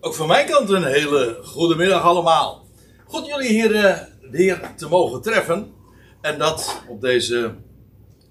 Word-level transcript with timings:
Ook 0.00 0.14
van 0.14 0.26
mijn 0.26 0.46
kant 0.46 0.70
een 0.70 0.84
hele 0.84 1.38
goede 1.42 1.76
middag 1.76 2.02
allemaal. 2.02 2.66
Goed 3.04 3.26
jullie 3.26 3.48
hier 3.48 3.70
uh, 3.70 3.98
weer 4.30 4.74
te 4.76 4.88
mogen 4.88 5.22
treffen. 5.22 5.72
En 6.20 6.38
dat 6.38 6.82
op 6.88 7.00
deze 7.00 7.54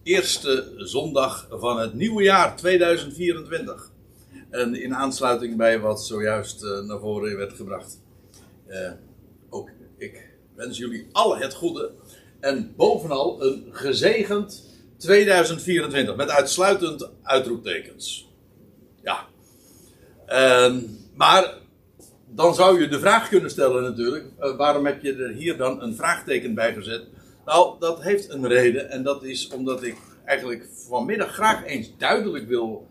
eerste 0.04 0.74
zondag 0.78 1.48
van 1.50 1.80
het 1.80 1.94
nieuwe 1.94 2.24
jaar 2.24 2.56
2024. 2.56 3.92
En 4.50 4.76
in 4.76 4.96
aansluiting 4.96 5.58
bij 5.58 5.80
wat 5.80 6.06
zojuist 6.06 6.64
uh, 6.64 6.80
naar 6.80 7.00
voren 7.00 7.38
werd 7.38 7.54
gebracht. 7.54 8.02
Uh, 8.68 8.92
ook 9.50 9.70
ik 9.98 10.30
wens 10.56 10.78
jullie 10.78 11.08
alle 11.12 11.38
het 11.38 11.54
goede. 11.54 11.92
En 12.40 12.74
bovenal 12.76 13.44
een 13.44 13.68
gezegend 13.72 14.64
2024 14.98 16.16
met 16.16 16.30
uitsluitend 16.30 17.10
uitroeptekens. 17.24 18.30
Ja. 19.02 19.28
Uh, 20.28 20.84
maar 21.18 21.54
dan 22.26 22.56
zou 22.56 22.82
je 22.82 22.88
de 22.88 23.00
vraag 23.00 23.30
kunnen 23.30 23.50
stellen 23.50 23.84
natuurlijk, 23.84 24.26
uh, 24.40 24.58
waarom 24.58 24.86
heb 24.86 25.02
je 25.02 25.16
er 25.16 25.34
hier 25.34 25.58
dan 25.58 25.82
een 25.82 25.96
vraagteken 25.96 26.54
bij 26.54 26.74
gezet? 26.74 27.08
Nou, 27.46 27.80
dat 27.80 28.02
heeft 28.02 28.30
een 28.30 28.48
reden 28.48 28.90
en 28.90 29.04
dat 29.04 29.24
is 29.24 29.48
omdat 29.48 29.84
ik 29.84 29.98
eigenlijk 30.26 30.68
vanmiddag 30.88 31.34
graag 31.34 31.66
eens 31.66 31.98
duidelijk 31.98 32.48
wil 32.48 32.88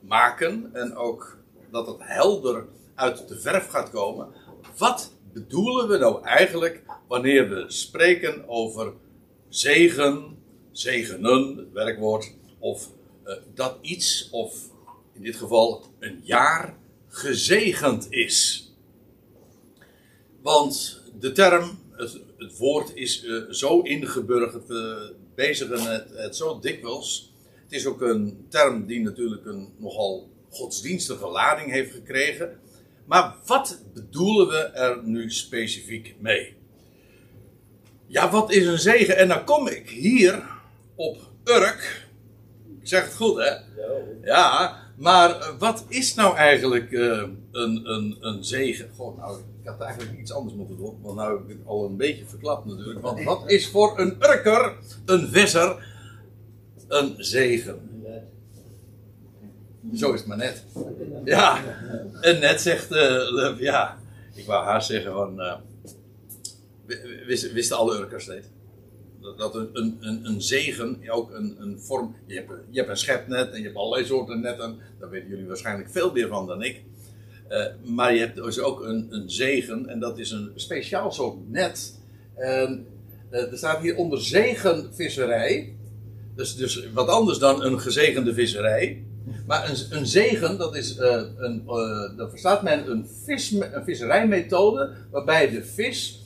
maken 0.00 0.70
en 0.72 0.96
ook 0.96 1.38
dat 1.70 1.86
het 1.86 1.96
helder 2.00 2.64
uit 2.94 3.28
de 3.28 3.40
verf 3.40 3.68
gaat 3.68 3.90
komen. 3.90 4.28
Wat 4.78 5.12
bedoelen 5.32 5.88
we 5.88 5.98
nou 5.98 6.24
eigenlijk 6.24 6.82
wanneer 7.08 7.48
we 7.48 7.64
spreken 7.66 8.48
over 8.48 8.92
zegen, 9.48 10.36
zegenen, 10.72 11.56
het 11.56 11.72
werkwoord, 11.72 12.32
of 12.58 12.88
uh, 13.26 13.34
dat 13.54 13.78
iets, 13.80 14.28
of 14.30 14.54
in 15.12 15.22
dit 15.22 15.36
geval 15.36 15.84
een 15.98 16.20
jaar, 16.22 16.74
gezegend 17.14 18.06
is. 18.10 18.68
Want 20.42 21.02
de 21.18 21.32
term, 21.32 21.78
het, 21.92 22.20
het 22.38 22.58
woord 22.58 22.94
is 22.94 23.24
uh, 23.24 23.50
zo 23.50 23.80
ingeburgerd, 23.80 24.66
we 24.66 25.14
bezigen 25.34 25.92
het, 25.92 26.08
het 26.14 26.36
zo 26.36 26.58
dikwijls. 26.58 27.32
Het 27.62 27.72
is 27.72 27.86
ook 27.86 28.00
een 28.00 28.46
term 28.48 28.86
die 28.86 29.00
natuurlijk 29.00 29.44
een 29.44 29.74
nogal 29.78 30.30
godsdienstige 30.50 31.26
lading 31.26 31.70
heeft 31.70 31.92
gekregen. 31.92 32.60
Maar 33.06 33.36
wat 33.46 33.82
bedoelen 33.94 34.48
we 34.48 34.58
er 34.58 35.02
nu 35.04 35.30
specifiek 35.30 36.14
mee? 36.18 36.56
Ja, 38.06 38.30
wat 38.30 38.52
is 38.52 38.66
een 38.66 38.78
zegen? 38.78 39.16
En 39.16 39.28
dan 39.28 39.44
kom 39.44 39.68
ik 39.68 39.88
hier 39.88 40.42
op 40.94 41.18
Urk. 41.44 42.06
Ik 42.80 42.88
zeg 42.88 43.04
het 43.04 43.14
goed, 43.14 43.36
hè? 43.36 43.52
Ja, 44.22 44.83
maar 44.96 45.54
wat 45.58 45.84
is 45.88 46.14
nou 46.14 46.36
eigenlijk 46.36 46.90
uh, 46.90 47.22
een, 47.52 47.90
een, 47.90 48.16
een 48.20 48.44
zegen? 48.44 48.90
Goh, 48.96 49.18
nou, 49.18 49.38
ik 49.62 49.68
had 49.68 49.80
eigenlijk 49.80 50.20
iets 50.20 50.32
anders 50.32 50.54
moeten 50.54 50.76
doen. 50.76 50.98
Want 51.02 51.16
nou 51.16 51.38
heb 51.38 51.50
ik 51.50 51.56
het 51.58 51.66
al 51.66 51.84
een 51.84 51.96
beetje 51.96 52.24
verklapt 52.24 52.64
natuurlijk. 52.64 53.00
Want 53.00 53.24
wat 53.24 53.42
is 53.56 53.68
voor 53.68 53.98
een 53.98 54.16
Urker, 54.20 54.72
een 55.04 55.28
visser, 55.28 55.86
een 56.88 57.14
zegen? 57.18 57.92
Zo 59.94 60.12
is 60.12 60.18
het 60.18 60.28
maar 60.28 60.36
net. 60.36 60.64
Ja, 61.24 61.58
en 62.20 62.40
net 62.40 62.60
zegt, 62.60 62.90
uh, 62.90 63.58
ja, 63.58 63.98
ik 64.34 64.46
wou 64.46 64.64
haar 64.64 64.82
zeggen 64.82 65.12
van, 65.12 65.40
uh, 65.40 65.54
wisten, 67.26 67.52
wisten 67.52 67.76
alle 67.76 67.98
Urkers 67.98 68.26
dit? 68.26 68.50
Dat 69.36 69.54
een, 69.54 69.68
een, 70.00 70.20
een, 70.22 70.42
zegen 70.42 70.98
ook 71.10 71.30
een, 71.30 71.56
een 71.58 71.80
vorm, 71.80 72.16
je 72.26 72.34
hebt, 72.34 72.50
je 72.70 72.78
hebt 72.78 72.90
een 72.90 72.96
schepnet 72.96 73.50
en 73.50 73.58
je 73.58 73.64
hebt 73.64 73.76
allerlei 73.76 74.04
soorten 74.04 74.40
netten, 74.40 74.76
daar 74.98 75.10
weten 75.10 75.28
jullie 75.28 75.46
waarschijnlijk 75.46 75.90
veel 75.90 76.12
meer 76.12 76.28
van 76.28 76.46
dan 76.46 76.62
ik. 76.62 76.82
Uh, 77.48 77.66
maar 77.82 78.14
je 78.14 78.20
hebt 78.20 78.34
dus 78.34 78.60
ook 78.60 78.80
een, 78.80 79.06
een 79.10 79.30
zegen 79.30 79.88
en 79.88 80.00
dat 80.00 80.18
is 80.18 80.30
een 80.30 80.52
speciaal 80.54 81.12
soort 81.12 81.50
net. 81.50 82.00
En, 82.34 82.86
er 83.30 83.56
staat 83.56 83.80
hier 83.80 83.96
onder 83.96 84.22
zegenvisserij, 84.22 85.76
dus, 86.36 86.56
dus 86.56 86.90
wat 86.92 87.08
anders 87.08 87.38
dan 87.38 87.62
een 87.62 87.80
gezegende 87.80 88.34
visserij. 88.34 89.04
Maar 89.46 89.70
een, 89.70 89.98
een 89.98 90.06
zegen, 90.06 90.58
dat 90.58 90.76
is, 90.76 90.98
uh, 90.98 91.22
een, 91.36 91.62
uh, 91.66 92.16
dan 92.16 92.30
verstaat 92.30 92.62
men 92.62 92.90
een, 92.90 93.08
vis, 93.24 93.50
een 93.50 93.84
visserijmethode 93.84 94.92
waarbij 95.10 95.50
de 95.50 95.64
vis 95.64 96.22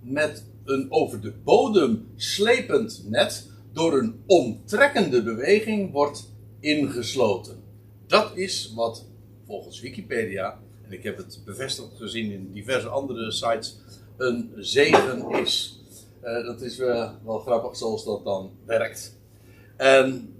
met 0.00 0.44
een 0.64 0.86
over 0.90 1.20
de 1.20 1.32
bodem 1.44 2.06
slepend 2.16 3.04
net 3.08 3.50
door 3.72 3.98
een 3.98 4.22
omtrekkende 4.26 5.22
beweging 5.22 5.92
wordt 5.92 6.32
ingesloten. 6.60 7.62
Dat 8.06 8.36
is 8.36 8.72
wat 8.74 9.06
volgens 9.46 9.80
Wikipedia, 9.80 10.60
en 10.82 10.92
ik 10.92 11.02
heb 11.02 11.16
het 11.16 11.40
bevestigd 11.44 11.96
gezien 11.96 12.32
in 12.32 12.52
diverse 12.52 12.88
andere 12.88 13.32
sites, 13.32 13.78
een 14.16 14.52
zegen 14.56 15.30
is. 15.30 15.78
dat 16.20 16.60
is 16.60 16.76
wel 16.76 17.38
grappig 17.38 17.76
zoals 17.76 18.04
dat 18.04 18.24
dan 18.24 18.50
werkt. 18.66 19.18
En 19.76 20.34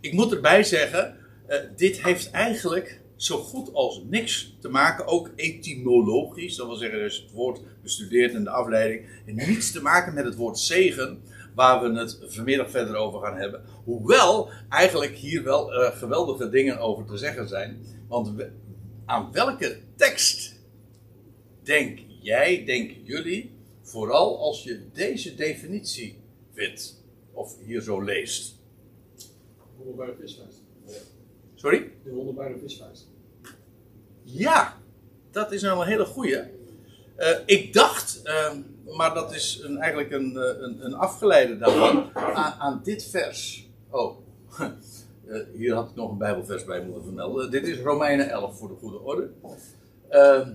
ik 0.00 0.12
moet 0.12 0.32
erbij 0.32 0.62
zeggen, 0.62 1.16
uh, 1.48 1.56
dit 1.76 2.02
heeft 2.02 2.30
eigenlijk 2.30 3.00
zo 3.16 3.36
goed 3.36 3.74
als 3.74 4.02
niks 4.08 4.56
te 4.60 4.68
maken, 4.68 5.06
ook 5.06 5.30
etymologisch, 5.36 6.56
dat 6.56 6.66
wil 6.66 6.76
zeggen, 6.76 6.98
je 6.98 7.04
het 7.04 7.32
woord 7.32 7.60
bestudeert 7.82 8.32
in 8.32 8.44
de 8.44 8.50
afleiding, 8.50 9.08
niets 9.24 9.72
te 9.72 9.82
maken 9.82 10.14
met 10.14 10.24
het 10.24 10.34
woord 10.34 10.58
zegen, 10.58 11.22
waar 11.54 11.82
we 11.82 11.98
het 11.98 12.18
vanmiddag 12.26 12.70
verder 12.70 12.96
over 12.96 13.20
gaan 13.20 13.36
hebben. 13.36 13.62
Hoewel 13.84 14.50
eigenlijk 14.68 15.14
hier 15.14 15.42
wel 15.42 15.72
uh, 15.72 15.96
geweldige 15.96 16.48
dingen 16.48 16.78
over 16.78 17.04
te 17.04 17.16
zeggen 17.16 17.48
zijn. 17.48 17.78
Want 18.08 18.36
we, 18.36 18.50
aan 19.04 19.32
welke 19.32 19.78
tekst 19.96 20.54
denk 21.62 21.98
jij, 22.20 22.64
denken 22.64 23.04
jullie, 23.04 23.58
vooral 23.82 24.38
als 24.38 24.64
je 24.64 24.80
deze 24.92 25.34
definitie 25.34 26.18
vindt, 26.52 27.04
of 27.32 27.56
hier 27.64 27.82
zo 27.82 28.02
leest? 28.02 28.58
wonderbare 29.84 30.16
visvangst. 30.20 30.62
Sorry? 31.54 31.92
De 32.04 32.10
wonderbare 32.10 32.58
visvangst. 32.58 33.08
Ja, 34.22 34.78
dat 35.30 35.52
is 35.52 35.62
nou 35.62 35.80
een 35.80 35.86
hele 35.86 36.04
goeie. 36.04 36.42
Uh, 37.20 37.28
ik 37.46 37.72
dacht, 37.72 38.20
uh, 38.24 38.52
maar 38.96 39.14
dat 39.14 39.34
is 39.34 39.60
een, 39.62 39.78
eigenlijk 39.78 40.12
een, 40.12 40.36
een, 40.36 40.84
een 40.84 40.94
afgeleide 40.94 41.58
daarvan, 41.58 42.10
aan, 42.14 42.52
aan 42.58 42.80
dit 42.84 43.04
vers. 43.04 43.68
Oh, 43.90 44.16
uh, 44.60 44.68
hier 45.58 45.74
had 45.74 45.90
ik 45.90 45.96
nog 45.96 46.10
een 46.10 46.18
Bijbelvers 46.18 46.64
bij 46.64 46.82
moeten 46.82 47.02
vermelden. 47.02 47.50
Dit 47.50 47.66
is 47.66 47.78
Romeinen 47.78 48.30
11 48.30 48.58
voor 48.58 48.68
de 48.68 48.74
goede 48.74 49.00
orde. 49.00 49.30
Ehm, 50.08 50.50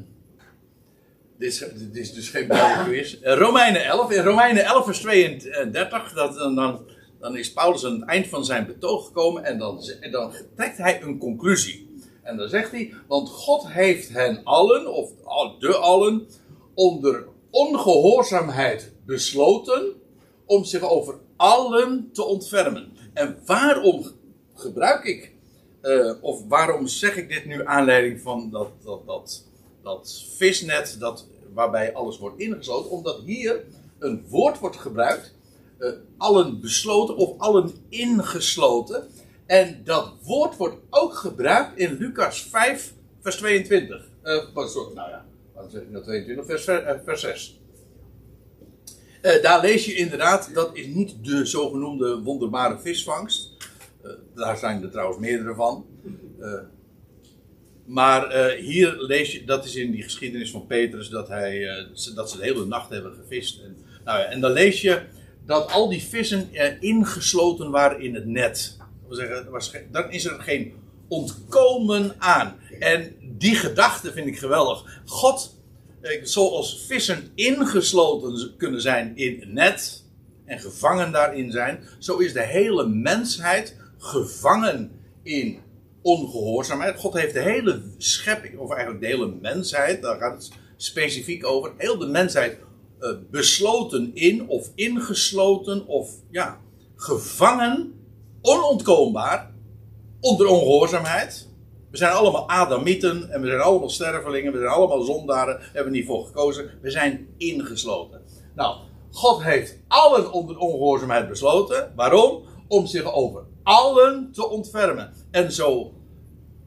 dit, 1.37 1.51
is, 1.51 1.57
dit 1.57 1.95
is 1.95 2.13
dus 2.13 2.29
geen 2.29 2.47
Bijbelquiz. 2.47 3.17
Romeinen 3.21 3.85
11, 3.85 4.11
in 4.11 4.23
Romeinen 4.23 4.63
11 4.63 4.85
vers 4.85 4.99
32, 4.99 6.13
dat, 6.13 6.35
dan 6.35 6.85
dan 7.25 7.37
is 7.37 7.53
Paulus 7.53 7.85
aan 7.85 7.99
het 7.99 8.09
eind 8.09 8.27
van 8.27 8.45
zijn 8.45 8.65
betoog 8.65 9.05
gekomen 9.05 9.43
en 9.43 9.57
dan, 9.57 9.81
en 9.99 10.11
dan 10.11 10.33
trekt 10.55 10.77
hij 10.77 11.01
een 11.01 11.17
conclusie. 11.17 11.89
En 12.23 12.37
dan 12.37 12.49
zegt 12.49 12.71
hij, 12.71 12.93
want 13.07 13.29
God 13.29 13.67
heeft 13.67 14.09
hen 14.09 14.41
allen, 14.43 14.93
of 14.93 15.09
de 15.59 15.75
allen, 15.75 16.27
onder 16.75 17.27
ongehoorzaamheid 17.49 18.91
besloten 19.05 19.93
om 20.45 20.63
zich 20.63 20.81
over 20.81 21.15
allen 21.35 22.09
te 22.13 22.23
ontfermen. 22.23 22.91
En 23.13 23.37
waarom 23.45 24.05
gebruik 24.53 25.03
ik, 25.03 25.31
uh, 25.81 26.13
of 26.21 26.47
waarom 26.47 26.87
zeg 26.87 27.17
ik 27.17 27.29
dit 27.29 27.45
nu 27.45 27.65
aanleiding 27.65 28.21
van 28.21 28.49
dat, 28.49 28.69
dat, 28.83 29.05
dat, 29.05 29.45
dat 29.83 30.23
visnet 30.35 30.95
dat, 30.99 31.27
waarbij 31.53 31.93
alles 31.93 32.17
wordt 32.17 32.39
ingesloten? 32.39 32.91
Omdat 32.91 33.21
hier 33.25 33.63
een 33.99 34.25
woord 34.29 34.59
wordt 34.59 34.77
gebruikt 34.77 35.33
uh, 35.79 35.89
allen 36.17 36.61
besloten 36.61 37.15
of 37.15 37.39
allen 37.39 37.71
ingesloten. 37.89 39.07
En 39.45 39.81
dat 39.83 40.13
woord 40.23 40.57
wordt 40.57 40.77
ook 40.89 41.13
gebruikt 41.13 41.77
in 41.77 41.97
Lucas 41.97 42.41
5, 42.41 42.93
vers 43.21 43.35
22. 43.35 44.09
Uh, 44.23 44.67
sorry, 44.67 44.93
nou 44.95 45.09
ja, 45.09 45.25
nou 45.55 46.03
22, 46.03 46.45
vers, 46.45 46.67
uh, 46.67 46.89
vers 47.05 47.21
6. 47.21 47.59
daar 49.41 49.61
lees 49.61 49.85
je 49.85 49.95
inderdaad, 49.95 50.53
dat 50.53 50.77
is 50.77 50.85
niet 50.85 51.15
de 51.21 51.45
zogenoemde 51.45 52.21
wonderbare 52.21 52.79
visvangst. 52.79 53.51
daar 54.35 54.57
zijn 54.57 54.83
er 54.83 54.91
trouwens 54.91 55.19
meerdere 55.19 55.55
van. 55.55 55.85
maar 57.85 58.51
hier 58.55 58.95
lees 58.97 59.31
je, 59.31 59.43
dat 59.43 59.65
is 59.65 59.75
in 59.75 59.91
die 59.91 60.03
geschiedenis 60.03 60.51
van 60.51 60.65
Petrus, 60.67 61.09
dat, 61.09 61.27
hij, 61.27 61.85
dat 62.15 62.29
ze 62.29 62.37
de 62.37 62.43
hele 62.43 62.65
nacht 62.65 62.89
hebben 62.89 63.13
gevist. 63.13 63.61
En, 63.61 63.77
nou 64.03 64.19
ja, 64.19 64.25
en 64.25 64.41
dan 64.41 64.51
lees 64.51 64.81
je 64.81 65.01
dat 65.45 65.71
al 65.71 65.89
die 65.89 66.03
vissen 66.03 66.53
eh, 66.53 66.81
ingesloten 66.81 67.71
waren 67.71 68.01
in 68.01 68.15
het 68.15 68.25
net. 68.25 68.77
Zeggen, 69.09 69.47
dan 69.91 70.11
is 70.11 70.25
er 70.25 70.41
geen 70.41 70.73
ontkomen 71.07 72.15
aan. 72.17 72.55
En 72.79 73.15
die 73.37 73.55
gedachte 73.55 74.11
vind 74.11 74.27
ik 74.27 74.39
geweldig. 74.39 75.01
God, 75.05 75.55
eh, 76.01 76.23
zoals 76.23 76.85
vissen 76.87 77.31
ingesloten 77.35 78.53
kunnen 78.57 78.81
zijn 78.81 79.17
in 79.17 79.39
het 79.39 79.53
net 79.53 80.03
en 80.45 80.59
gevangen 80.59 81.11
daarin 81.11 81.51
zijn, 81.51 81.79
zo 81.99 82.17
is 82.17 82.33
de 82.33 82.43
hele 82.43 82.87
mensheid 82.87 83.75
gevangen 83.97 84.91
in 85.23 85.59
ongehoorzaamheid. 86.01 86.99
God 86.99 87.13
heeft 87.13 87.33
de 87.33 87.41
hele 87.41 87.81
schepping, 87.97 88.57
of 88.57 88.69
eigenlijk 88.69 89.01
de 89.01 89.07
hele 89.07 89.33
mensheid, 89.41 90.01
daar 90.01 90.17
gaat 90.17 90.33
het 90.33 90.51
specifiek 90.77 91.45
over, 91.45 91.73
heel 91.77 91.97
de 91.97 92.07
mensheid 92.07 92.57
uh, 92.99 93.09
besloten 93.31 94.11
in, 94.13 94.47
of 94.47 94.71
ingesloten, 94.75 95.87
of 95.87 96.09
ja, 96.31 96.59
gevangen, 96.95 97.93
onontkoombaar, 98.41 99.54
onder 100.19 100.47
ongehoorzaamheid. 100.47 101.47
We 101.91 101.97
zijn 101.97 102.13
allemaal 102.13 102.49
Adamieten 102.49 103.29
en 103.31 103.41
we 103.41 103.47
zijn 103.47 103.61
allemaal 103.61 103.89
stervelingen, 103.89 104.51
we 104.51 104.59
zijn 104.59 104.71
allemaal 104.71 105.01
zondaren, 105.01 105.59
hebben 105.73 105.93
niet 105.93 106.05
voor 106.05 106.25
gekozen. 106.25 106.69
We 106.81 106.91
zijn 106.91 107.27
ingesloten. 107.37 108.21
Nou, 108.55 108.77
God 109.11 109.43
heeft 109.43 109.79
allen 109.87 110.31
onder 110.31 110.57
ongehoorzaamheid 110.57 111.29
besloten. 111.29 111.91
Waarom? 111.95 112.43
Om 112.67 112.85
zich 112.85 113.13
over 113.13 113.43
allen 113.63 114.31
te 114.31 114.49
ontfermen. 114.49 115.13
En 115.31 115.51
zo 115.51 115.93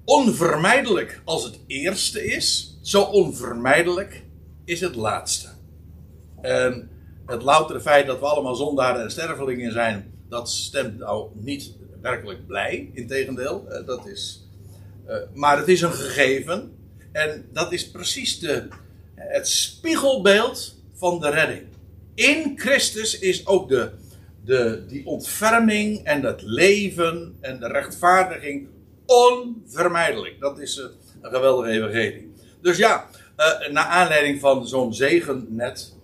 onvermijdelijk 0.05 1.23
als 1.25 1.45
het 1.45 1.61
eerste 1.67 2.25
is, 2.25 2.79
zo 2.83 3.03
onvermijdelijk 3.03 4.25
is 4.65 4.81
het 4.81 4.95
laatste. 4.95 5.49
En 6.41 6.91
het 7.27 7.43
loutere 7.43 7.81
feit 7.81 8.07
dat 8.07 8.19
we 8.21 8.27
allemaal 8.27 8.55
zondaren 8.55 9.03
en 9.03 9.11
stervelingen 9.11 9.73
zijn, 9.73 10.15
dat 10.29 10.51
stemt 10.51 10.99
nou 10.99 11.31
niet 11.35 11.77
werkelijk 12.01 12.47
blij. 12.47 12.91
Integendeel, 12.93 13.69
dat 13.87 14.07
is. 14.07 14.49
Uh, 15.09 15.17
maar 15.35 15.59
het 15.59 15.69
is 15.69 15.81
een 15.81 15.93
gegeven. 15.93 16.77
En 17.13 17.49
dat 17.53 17.73
is 17.73 17.91
precies 17.91 18.39
de, 18.39 18.69
het 19.15 19.49
spiegelbeeld 19.49 20.77
van 20.95 21.21
de 21.21 21.31
redding. 21.31 21.63
In 22.15 22.53
Christus 22.57 23.19
is 23.19 23.47
ook 23.47 23.69
de, 23.69 23.91
de, 24.45 24.85
die 24.89 25.07
ontferming 25.07 26.05
en 26.05 26.23
het 26.23 26.43
leven 26.43 27.37
en 27.41 27.61
de 27.61 27.67
rechtvaardiging 27.67 28.69
onvermijdelijk. 29.07 30.41
Dat 30.41 30.59
is 30.59 30.79
uh, 30.79 30.85
een 31.23 31.31
geweldige 31.31 31.71
evangelie. 31.71 32.33
Dus 32.63 32.77
ja, 32.77 33.07
uh, 33.37 33.73
naar 33.73 33.85
aanleiding 33.85 34.41
van 34.41 34.69
zo'n 34.69 34.95
zegennet 34.95 35.97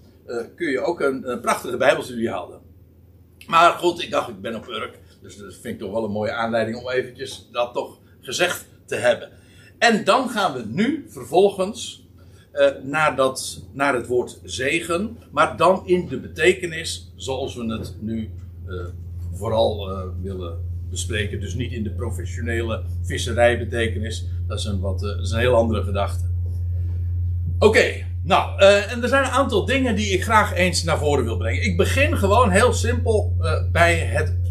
kun 0.56 0.70
je 0.70 0.80
ook 0.80 1.00
een, 1.00 1.30
een, 1.30 1.40
prachtige 1.40 1.76
bijbelstudie 1.76 2.30
houden. 2.30 2.60
Maar 3.46 3.72
goed, 3.72 4.02
ik 4.02 4.10
dacht 4.10 4.28
ik 4.28 4.40
ben 4.40 4.54
op 4.54 4.68
Urk. 4.68 4.98
Dus 5.24 5.36
dat 5.36 5.54
vind 5.54 5.74
ik 5.74 5.78
toch 5.78 5.92
wel 5.92 6.04
een 6.04 6.10
mooie 6.10 6.32
aanleiding 6.32 6.76
om 6.76 6.90
eventjes 6.90 7.48
dat 7.52 7.74
toch 7.74 7.98
gezegd 8.20 8.66
te 8.84 8.94
hebben. 8.94 9.28
En 9.78 10.04
dan 10.04 10.28
gaan 10.28 10.52
we 10.52 10.64
nu 10.66 11.06
vervolgens 11.08 12.08
uh, 12.52 12.68
naar, 12.82 13.16
dat, 13.16 13.62
naar 13.72 13.94
het 13.94 14.06
woord 14.06 14.40
zegen. 14.42 15.18
Maar 15.30 15.56
dan 15.56 15.82
in 15.86 16.08
de 16.08 16.20
betekenis 16.20 17.12
zoals 17.16 17.54
we 17.54 17.72
het 17.72 17.94
nu 18.00 18.30
uh, 18.66 18.84
vooral 19.32 19.90
uh, 19.90 20.02
willen 20.22 20.58
bespreken. 20.90 21.40
Dus 21.40 21.54
niet 21.54 21.72
in 21.72 21.82
de 21.82 21.90
professionele 21.90 22.82
visserijbetekenis. 23.02 24.26
Dat 24.46 24.58
is 24.58 24.64
een, 24.64 24.80
wat, 24.80 25.00
dat 25.00 25.20
is 25.20 25.32
heel 25.32 25.54
andere 25.54 25.82
gedachte. 25.82 26.24
Oké, 27.58 28.06
nou, 28.22 28.60
en 28.60 29.02
er 29.02 29.08
zijn 29.08 29.24
een 29.24 29.30
aantal 29.30 29.64
dingen 29.64 29.96
die 29.96 30.12
ik 30.12 30.22
graag 30.22 30.54
eens 30.54 30.82
naar 30.82 30.98
voren 30.98 31.24
wil 31.24 31.36
brengen. 31.36 31.62
Ik 31.62 31.76
begin 31.76 32.16
gewoon 32.16 32.50
heel 32.50 32.72
simpel 32.72 33.36
bij 33.72 33.96
het 33.98 34.43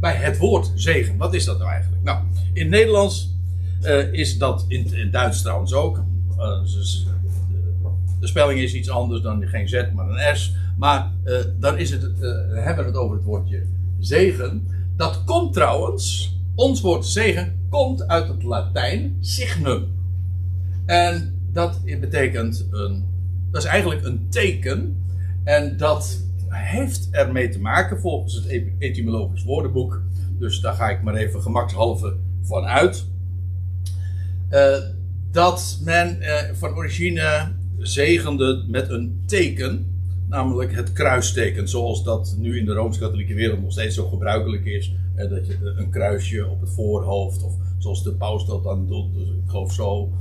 bij 0.00 0.14
het 0.14 0.38
woord 0.38 0.72
zegen. 0.74 1.16
Wat 1.16 1.34
is 1.34 1.44
dat 1.44 1.58
nou 1.58 1.70
eigenlijk? 1.70 2.02
Nou, 2.02 2.18
in 2.52 2.68
Nederlands 2.68 3.34
uh, 3.82 4.12
is 4.12 4.38
dat, 4.38 4.64
in, 4.68 4.94
in 4.94 5.10
Duits 5.10 5.42
trouwens 5.42 5.72
ook. 5.72 6.02
Uh, 6.38 6.60
dus, 6.62 7.06
de, 7.50 7.88
de, 8.20 8.26
spelling 8.26 8.60
is 8.60 8.74
iets 8.74 8.90
anders 8.90 9.22
dan 9.22 9.46
geen 9.46 9.68
Z, 9.68 9.84
maar 9.94 10.08
een 10.08 10.36
S. 10.36 10.54
Maar 10.76 11.12
dan 11.58 11.78
is 11.78 11.90
het, 11.90 12.18
we 12.18 12.60
hebben 12.64 12.84
het 12.84 12.94
over 12.94 13.16
het 13.16 13.24
woordje 13.24 13.62
zegen. 13.98 14.68
Dat 14.96 15.24
komt 15.24 15.52
trouwens, 15.52 16.34
ons 16.54 16.80
woord 16.80 17.06
zegen 17.06 17.56
komt 17.70 18.08
uit 18.08 18.28
het 18.28 18.42
Latijn 18.42 19.16
signum. 19.20 19.86
En 20.86 21.40
dat 21.52 21.80
betekent 21.84 22.66
een, 22.70 23.04
dat 23.50 23.62
is 23.62 23.68
eigenlijk 23.68 24.04
een 24.04 24.26
teken. 24.28 25.04
En 25.44 25.76
dat 25.76 26.25
heeft 26.56 27.08
ermee 27.10 27.48
te 27.48 27.60
maken 27.60 28.00
volgens 28.00 28.34
het 28.34 28.62
etymologisch 28.78 29.44
woordenboek. 29.44 30.02
Dus 30.38 30.60
daar 30.60 30.74
ga 30.74 30.88
ik 30.88 31.02
maar 31.02 31.14
even 31.14 31.42
gemakshalve 31.42 32.16
van 32.42 32.64
uit. 32.64 33.06
Uh, 34.50 34.76
dat 35.30 35.80
men 35.84 36.18
uh, 36.20 36.40
van 36.52 36.74
origine 36.74 37.52
zegende 37.78 38.64
met 38.68 38.88
een 38.88 39.22
teken. 39.26 39.94
Namelijk 40.28 40.74
het 40.74 40.92
kruisteken. 40.92 41.68
Zoals 41.68 42.04
dat 42.04 42.36
nu 42.38 42.58
in 42.58 42.64
de 42.64 42.72
Rooms-Katholieke 42.72 43.34
wereld 43.34 43.62
nog 43.62 43.72
steeds 43.72 43.94
zo 43.94 44.08
gebruikelijk 44.08 44.64
is. 44.64 44.94
Uh, 45.16 45.30
dat 45.30 45.46
je 45.46 45.56
een 45.76 45.90
kruisje 45.90 46.46
op 46.46 46.60
het 46.60 46.70
voorhoofd. 46.70 47.42
Of 47.42 47.54
zoals 47.78 48.02
de 48.02 48.12
paus 48.12 48.46
dat 48.46 48.64
dan 48.64 48.86
doet. 48.86 49.14
Dus 49.14 49.28
ik 49.28 49.42
geloof 49.46 49.72
zo. 49.72 50.12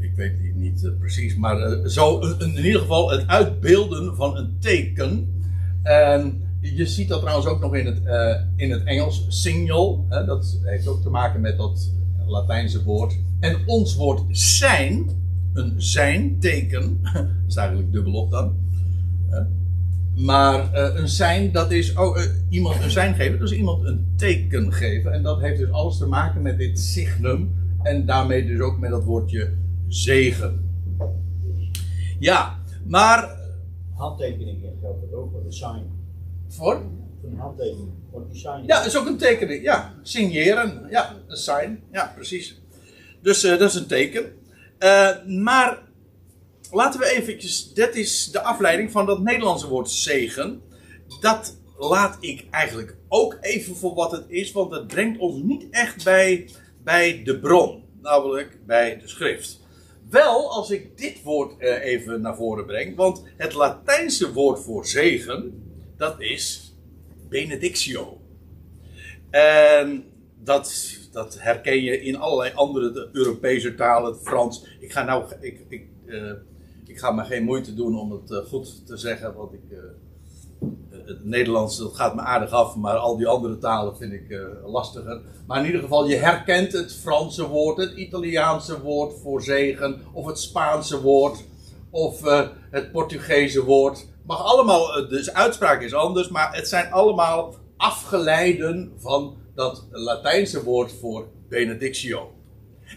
ik 0.00 0.12
weet 0.16 0.32
het 0.42 0.54
niet 0.54 0.90
precies. 0.98 1.36
Maar 1.36 1.88
zo 1.88 2.18
in 2.18 2.56
ieder 2.56 2.80
geval 2.80 3.10
het 3.10 3.26
uitbeelden 3.26 4.16
van 4.16 4.36
een 4.36 4.56
teken 4.58 5.41
en 5.82 6.42
je 6.60 6.86
ziet 6.86 7.08
dat 7.08 7.20
trouwens 7.20 7.46
ook 7.46 7.60
nog 7.60 7.74
in 7.74 7.86
het, 7.86 8.00
uh, 8.04 8.34
in 8.56 8.70
het 8.70 8.82
Engels, 8.84 9.26
signal. 9.28 10.06
Dat 10.08 10.58
heeft 10.62 10.88
ook 10.88 11.02
te 11.02 11.10
maken 11.10 11.40
met 11.40 11.56
dat 11.56 11.90
Latijnse 12.26 12.82
woord. 12.82 13.18
En 13.40 13.56
ons 13.66 13.94
woord 13.94 14.22
zijn, 14.30 15.10
een 15.52 15.74
zijn 15.76 16.38
teken, 16.40 17.00
dat 17.12 17.24
is 17.48 17.56
eigenlijk 17.56 17.92
dubbelop 17.92 18.30
dan. 18.30 18.54
Maar 20.14 20.70
uh, 20.74 21.00
een 21.00 21.08
zijn, 21.08 21.52
dat 21.52 21.70
is 21.70 21.96
ook 21.96 22.28
iemand 22.48 22.82
een 22.82 22.90
zijn 22.90 23.14
geven, 23.14 23.38
dus 23.38 23.52
iemand 23.52 23.84
een 23.84 24.06
teken 24.16 24.72
geven. 24.72 25.12
En 25.12 25.22
dat 25.22 25.40
heeft 25.40 25.58
dus 25.58 25.70
alles 25.70 25.98
te 25.98 26.06
maken 26.06 26.42
met 26.42 26.58
dit 26.58 26.78
signum. 26.78 27.50
En 27.82 28.06
daarmee 28.06 28.46
dus 28.46 28.60
ook 28.60 28.78
met 28.78 28.90
dat 28.90 29.04
woordje 29.04 29.52
zegen. 29.88 30.70
Ja, 32.18 32.58
maar 32.84 33.41
handtekening 33.96 34.60
geldt 34.80 35.00
dat 35.00 35.18
ook 35.18 35.30
voor 35.30 35.42
de 35.42 35.52
sign. 35.52 35.90
Voor? 36.48 36.82
Een 37.24 37.38
handtekening. 37.38 37.88
Voor 38.10 38.26
die 38.30 38.38
sign. 38.38 38.62
Ja, 38.66 38.76
dat 38.76 38.86
is 38.86 38.96
ook 38.96 39.06
een 39.06 39.18
tekening. 39.18 39.62
Ja, 39.62 39.94
signeren. 40.02 40.86
Ja, 40.90 41.16
een 41.26 41.36
sign. 41.36 41.82
Ja, 41.92 42.12
precies. 42.14 42.60
Dus 43.22 43.44
uh, 43.44 43.58
dat 43.58 43.68
is 43.68 43.74
een 43.74 43.86
teken. 43.86 44.32
Uh, 44.78 45.24
maar 45.26 45.82
laten 46.70 47.00
we 47.00 47.06
eventjes, 47.06 47.72
dit 47.72 47.96
is 47.96 48.30
de 48.30 48.42
afleiding 48.42 48.90
van 48.90 49.06
dat 49.06 49.20
Nederlandse 49.20 49.68
woord 49.68 49.90
zegen. 49.90 50.62
Dat 51.20 51.56
laat 51.78 52.16
ik 52.20 52.46
eigenlijk 52.50 52.96
ook 53.08 53.38
even 53.40 53.76
voor 53.76 53.94
wat 53.94 54.10
het 54.10 54.24
is, 54.28 54.52
want 54.52 54.72
het 54.72 54.86
brengt 54.86 55.18
ons 55.18 55.42
niet 55.42 55.66
echt 55.70 56.04
bij, 56.04 56.48
bij 56.84 57.22
de 57.24 57.38
bron, 57.38 57.84
namelijk 58.00 58.58
bij 58.66 58.98
de 58.98 59.08
schrift. 59.08 59.60
Wel 60.12 60.50
als 60.50 60.70
ik 60.70 60.98
dit 60.98 61.22
woord 61.22 61.54
uh, 61.58 61.84
even 61.84 62.20
naar 62.20 62.36
voren 62.36 62.66
breng, 62.66 62.96
want 62.96 63.22
het 63.36 63.54
Latijnse 63.54 64.32
woord 64.32 64.60
voor 64.60 64.86
zegen, 64.86 65.64
dat 65.96 66.20
is 66.20 66.74
benedictio. 67.28 68.20
En 69.30 70.04
dat, 70.38 70.96
dat 71.12 71.40
herken 71.40 71.82
je 71.82 72.00
in 72.00 72.16
allerlei 72.16 72.54
andere 72.54 73.08
Europese 73.12 73.74
talen, 73.74 74.16
Frans. 74.16 74.66
Ik 74.80 74.92
ga 74.92 75.04
nou, 75.04 75.32
ik, 75.40 75.60
ik, 75.68 75.86
uh, 76.06 76.32
ik 76.86 76.98
ga 76.98 77.10
maar 77.10 77.24
geen 77.24 77.44
moeite 77.44 77.74
doen 77.74 77.98
om 77.98 78.12
het 78.12 78.30
uh, 78.30 78.38
goed 78.38 78.86
te 78.86 78.96
zeggen, 78.96 79.34
want 79.34 79.52
ik, 79.52 79.60
het 81.04 81.24
Nederlands 81.24 81.78
dat 81.78 81.94
gaat 81.94 82.14
me 82.14 82.20
aardig 82.20 82.50
af, 82.50 82.76
maar 82.76 82.96
al 82.96 83.16
die 83.16 83.26
andere 83.26 83.58
talen 83.58 83.96
vind 83.96 84.12
ik 84.12 84.28
uh, 84.28 84.40
lastiger. 84.64 85.20
Maar 85.46 85.60
in 85.60 85.66
ieder 85.66 85.80
geval, 85.80 86.08
je 86.08 86.16
herkent 86.16 86.72
het 86.72 86.94
Franse 86.94 87.48
woord, 87.48 87.76
het 87.76 87.92
Italiaanse 87.92 88.82
woord 88.82 89.14
voor 89.22 89.42
zegen, 89.42 90.00
of 90.12 90.26
het 90.26 90.38
Spaanse 90.38 91.00
woord, 91.00 91.44
of 91.90 92.24
uh, 92.26 92.48
het 92.70 92.92
Portugese 92.92 93.64
woord. 93.64 94.06
Mag 94.26 94.44
allemaal, 94.44 94.96
eh, 94.96 95.08
dus 95.08 95.32
uitspraak 95.32 95.82
is 95.82 95.94
anders, 95.94 96.28
maar 96.28 96.54
het 96.54 96.68
zijn 96.68 96.92
allemaal 96.92 97.54
afgeleiden 97.76 98.92
van 98.96 99.36
dat 99.54 99.86
Latijnse 99.90 100.64
woord 100.64 100.92
voor 100.92 101.26
benedictio. 101.48 102.30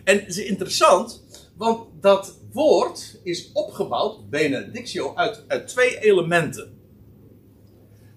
En 0.03 0.19
het 0.19 0.27
is 0.27 0.37
interessant, 0.37 1.23
want 1.57 1.87
dat 2.01 2.39
woord 2.51 3.19
is 3.23 3.49
opgebouwd, 3.53 4.29
benedictio, 4.29 5.13
uit 5.15 5.67
twee 5.67 5.99
elementen. 5.99 6.74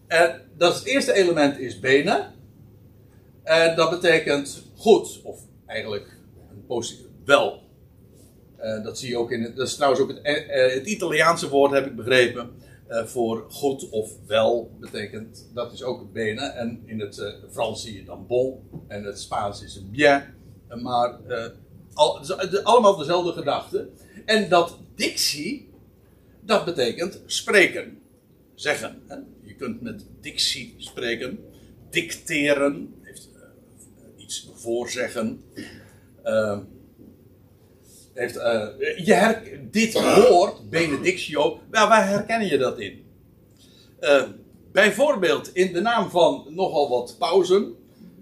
En 0.08 0.40
dat 0.56 0.84
eerste 0.84 1.12
element 1.12 1.58
is 1.58 1.78
benen. 1.78 2.34
En 3.42 3.76
dat 3.76 3.90
betekent 3.90 4.62
goed, 4.76 5.20
of 5.22 5.40
eigenlijk 5.66 6.16
een 6.50 6.66
positief, 6.66 7.06
wel. 7.24 7.62
Uh, 8.60 8.82
dat 8.82 8.98
zie 8.98 9.08
je 9.08 9.18
ook 9.18 9.30
in 9.30 9.42
het, 9.42 9.56
dat 9.56 9.66
is 9.66 9.74
trouwens 9.74 10.02
ook 10.02 10.08
het, 10.08 10.20
uh, 10.22 10.74
het 10.74 10.86
Italiaanse 10.86 11.48
woord, 11.48 11.72
heb 11.72 11.86
ik 11.86 11.96
begrepen, 11.96 12.50
voor 13.04 13.44
goed 13.50 13.88
of 13.88 14.10
wel 14.26 14.70
betekent, 14.80 15.48
dat 15.54 15.72
is 15.72 15.82
ook 15.82 16.12
benen. 16.12 16.54
En 16.54 16.82
in 16.84 17.00
het 17.00 17.34
Frans 17.50 17.82
zie 17.82 17.96
je 17.96 18.04
dan 18.04 18.26
bon, 18.26 18.70
en 18.86 19.04
het 19.04 19.20
Spaans 19.20 19.62
is 19.62 19.76
een 19.76 19.90
bien. 19.90 20.34
Maar 20.82 21.18
al, 21.94 22.20
allemaal 22.62 22.96
dezelfde 22.96 23.32
gedachte. 23.32 23.88
En 24.24 24.48
dat 24.48 24.78
dictie, 24.94 25.70
dat 26.40 26.64
betekent 26.64 27.20
spreken, 27.26 27.98
zeggen. 28.54 29.02
Kunt 29.58 29.80
met 29.80 30.06
dictie 30.20 30.74
spreken. 30.78 31.38
Dicteren 31.90 32.94
heeft 33.02 33.28
uh, 33.34 34.22
iets 34.22 34.50
voorzeggen. 34.54 35.40
Ehm, 36.22 36.60
heeft, 38.14 38.36
eh, 38.36 38.68
je 39.04 39.12
her, 39.14 39.60
dit 39.70 39.92
woord, 39.92 40.70
benedictio, 40.70 41.60
nou, 41.70 41.88
waar 41.88 42.08
herken 42.08 42.46
je 42.46 42.58
dat 42.58 42.78
in? 42.78 43.04
Eh, 44.00 44.22
bijvoorbeeld 44.72 45.54
in 45.54 45.72
de 45.72 45.80
naam 45.80 46.10
van 46.10 46.46
nogal 46.48 46.88
wat 46.88 47.16
pauzen. 47.18 47.76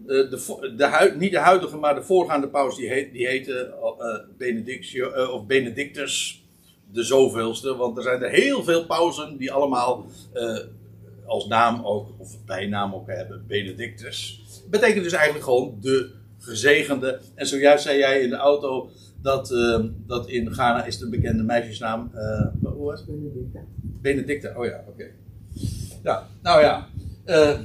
Eh, 0.06 0.30
de, 0.30 0.74
de, 0.76 1.14
niet 1.18 1.30
de 1.30 1.38
huidige, 1.38 1.76
maar 1.76 1.94
de 1.94 2.02
voorgaande 2.02 2.48
paus, 2.48 2.76
die, 2.76 2.88
heet, 2.88 3.12
die 3.12 3.26
heette 3.26 3.74
eh, 3.98 4.36
Benedictio, 4.38 5.10
eh, 5.10 5.32
of 5.32 5.46
Benedictus, 5.46 6.44
de 6.92 7.02
zoveelste. 7.02 7.76
Want 7.76 7.96
er 7.96 8.02
zijn 8.02 8.22
er 8.22 8.30
heel 8.30 8.64
veel 8.64 8.86
pauzen 8.86 9.36
die 9.36 9.52
allemaal 9.52 10.06
eh, 10.32 10.58
als 11.26 11.46
naam 11.46 11.84
ook, 11.84 12.08
of 12.18 12.44
bijnaam 12.44 12.94
ook 12.94 13.06
hebben, 13.06 13.44
Benedictus. 13.46 14.44
Betekent 14.70 15.02
dus 15.02 15.12
eigenlijk 15.12 15.44
gewoon 15.44 15.76
de 15.80 16.10
gezegende. 16.38 17.20
En 17.34 17.46
zojuist 17.46 17.84
zei 17.84 17.98
jij 17.98 18.20
in 18.20 18.30
de 18.30 18.36
auto 18.36 18.90
dat, 19.22 19.52
eh, 19.52 19.84
dat 20.06 20.28
in 20.28 20.52
Ghana 20.52 20.84
is 20.84 21.00
een 21.00 21.10
bekende 21.10 21.42
meisjesnaam. 21.42 22.10
eh 22.14 22.46
hoe 22.62 22.84
was 22.84 23.00
het? 23.00 23.08
Benedicta. 23.08 23.60
Benedicta, 23.82 24.52
oh 24.56 24.64
ja, 24.64 24.84
oké. 24.88 25.04
Ja, 26.02 26.28
nou 26.42 26.60
ja. 26.60 26.88
eh, 27.24 27.60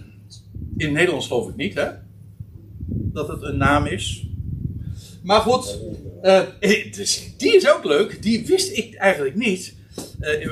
in 0.78 0.86
het 0.86 0.92
Nederlands 0.96 1.28
geloof 1.28 1.50
ik 1.50 1.56
niet, 1.56 1.74
hè? 1.74 1.90
Dat 2.88 3.28
het 3.28 3.42
een 3.42 3.58
naam 3.58 3.86
is. 3.86 4.26
Maar 5.24 5.42
goed, 5.42 5.80
eh, 6.22 6.42
die 7.38 7.56
is 7.56 7.72
ook 7.72 7.84
leuk. 7.84 8.22
Die 8.22 8.46
wist 8.46 8.78
ik 8.78 8.96
eigenlijk 8.96 9.36
niet. 9.36 9.76
Eh, 10.20 10.46
eh, 10.46 10.52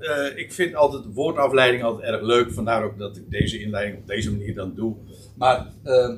eh, 0.00 0.36
ik 0.36 0.52
vind 0.52 0.74
altijd 0.74 1.02
de 1.02 1.12
woordafleiding 1.12 1.82
altijd 1.82 2.12
erg 2.12 2.22
leuk. 2.22 2.52
Vandaar 2.52 2.84
ook 2.84 2.98
dat 2.98 3.16
ik 3.16 3.30
deze 3.30 3.60
inleiding 3.60 3.98
op 3.98 4.06
deze 4.06 4.30
manier 4.30 4.54
dan 4.54 4.74
doe. 4.74 4.96
Maar 5.36 5.66
eh, 5.82 6.14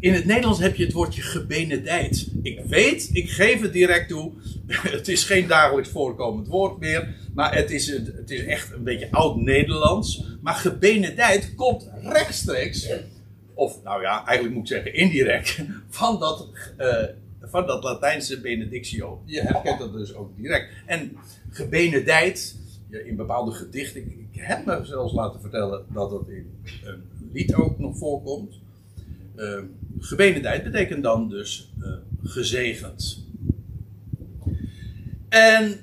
in 0.00 0.12
het 0.12 0.24
Nederlands 0.24 0.60
heb 0.60 0.76
je 0.76 0.84
het 0.84 0.92
woordje 0.92 1.22
gebenedijd. 1.22 2.28
Ik 2.42 2.60
weet, 2.66 3.10
ik 3.12 3.30
geef 3.30 3.60
het 3.60 3.72
direct 3.72 4.08
toe. 4.08 4.32
Het 4.98 5.08
is 5.08 5.24
geen 5.24 5.46
dagelijks 5.46 5.88
voorkomend 5.88 6.48
woord 6.48 6.78
meer. 6.78 7.14
Maar 7.34 7.54
het 7.54 7.70
is, 7.70 7.86
het 7.86 8.30
is 8.30 8.44
echt 8.44 8.72
een 8.72 8.82
beetje 8.82 9.08
oud-Nederlands. 9.10 10.24
Maar 10.40 10.54
gebenedijd 10.54 11.54
komt 11.54 11.90
rechtstreeks. 12.02 12.88
Of 13.54 13.82
nou 13.82 14.02
ja, 14.02 14.26
eigenlijk 14.26 14.56
moet 14.56 14.70
ik 14.70 14.76
zeggen 14.76 14.94
indirect. 14.94 15.58
Van 15.88 16.18
dat, 16.18 16.48
eh, 16.76 17.04
van 17.50 17.66
dat 17.66 17.82
Latijnse 17.82 18.40
benedictio. 18.40 19.22
Je 19.24 19.40
herkent 19.40 19.78
dat 19.78 19.92
dus 19.92 20.14
ook 20.14 20.36
direct. 20.36 20.72
En 20.86 21.16
gebenedijd. 21.50 22.56
In 23.04 23.16
bepaalde 23.16 23.52
gedichten. 23.52 24.06
Ik, 24.06 24.40
heb 24.40 24.64
me 24.64 24.84
zelfs 24.84 25.12
laten 25.12 25.40
vertellen 25.40 25.84
dat 25.92 26.10
dat 26.10 26.28
in 26.28 26.50
een 26.84 27.02
lied 27.32 27.54
ook 27.54 27.78
nog 27.78 27.98
voorkomt. 27.98 28.54
Uh, 29.36 29.60
gebenedijd 29.98 30.64
betekent 30.64 31.02
dan 31.02 31.28
dus 31.28 31.72
eh, 31.80 31.92
gezegend. 32.22 33.26
En 35.28 35.80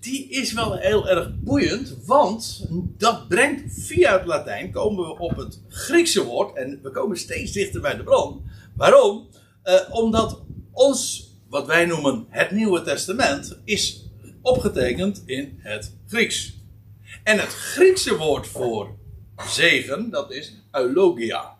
die 0.00 0.28
is 0.28 0.52
wel 0.52 0.76
heel 0.76 1.08
erg 1.08 1.40
boeiend, 1.40 1.96
want 2.06 2.68
dat 2.98 3.28
brengt 3.28 3.62
via 3.66 4.18
het 4.18 4.26
Latijn 4.26 4.70
komen 4.70 5.04
we 5.04 5.18
op 5.18 5.36
het 5.36 5.60
Griekse 5.68 6.24
woord 6.24 6.56
en 6.56 6.78
we 6.82 6.90
komen 6.90 7.16
steeds 7.16 7.52
dichter 7.52 7.80
bij 7.80 7.96
de 7.96 8.02
bron. 8.02 8.42
Waarom? 8.76 9.26
Eh, 9.62 9.74
omdat 9.90 10.42
ons, 10.74 11.30
wat 11.48 11.66
wij 11.66 11.84
noemen 11.84 12.26
het 12.28 12.50
Nieuwe 12.50 12.82
Testament, 12.82 13.58
is 13.64 14.04
opgetekend 14.42 15.22
in 15.26 15.58
het 15.58 15.96
Grieks. 16.06 16.54
En 17.22 17.38
het 17.38 17.48
Griekse 17.48 18.16
woord 18.16 18.46
voor 18.46 18.96
zegen, 19.46 20.10
dat 20.10 20.32
is 20.32 20.52
eulogia. 20.72 21.56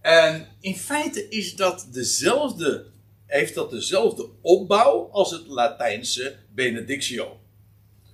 En 0.00 0.48
in 0.60 0.76
feite 0.76 1.28
is 1.28 1.56
dat 1.56 1.88
dezelfde, 1.92 2.86
heeft 3.26 3.54
dat 3.54 3.70
dezelfde 3.70 4.28
opbouw 4.40 5.08
als 5.12 5.30
het 5.30 5.46
Latijnse 5.46 6.36
benedictio. 6.54 7.40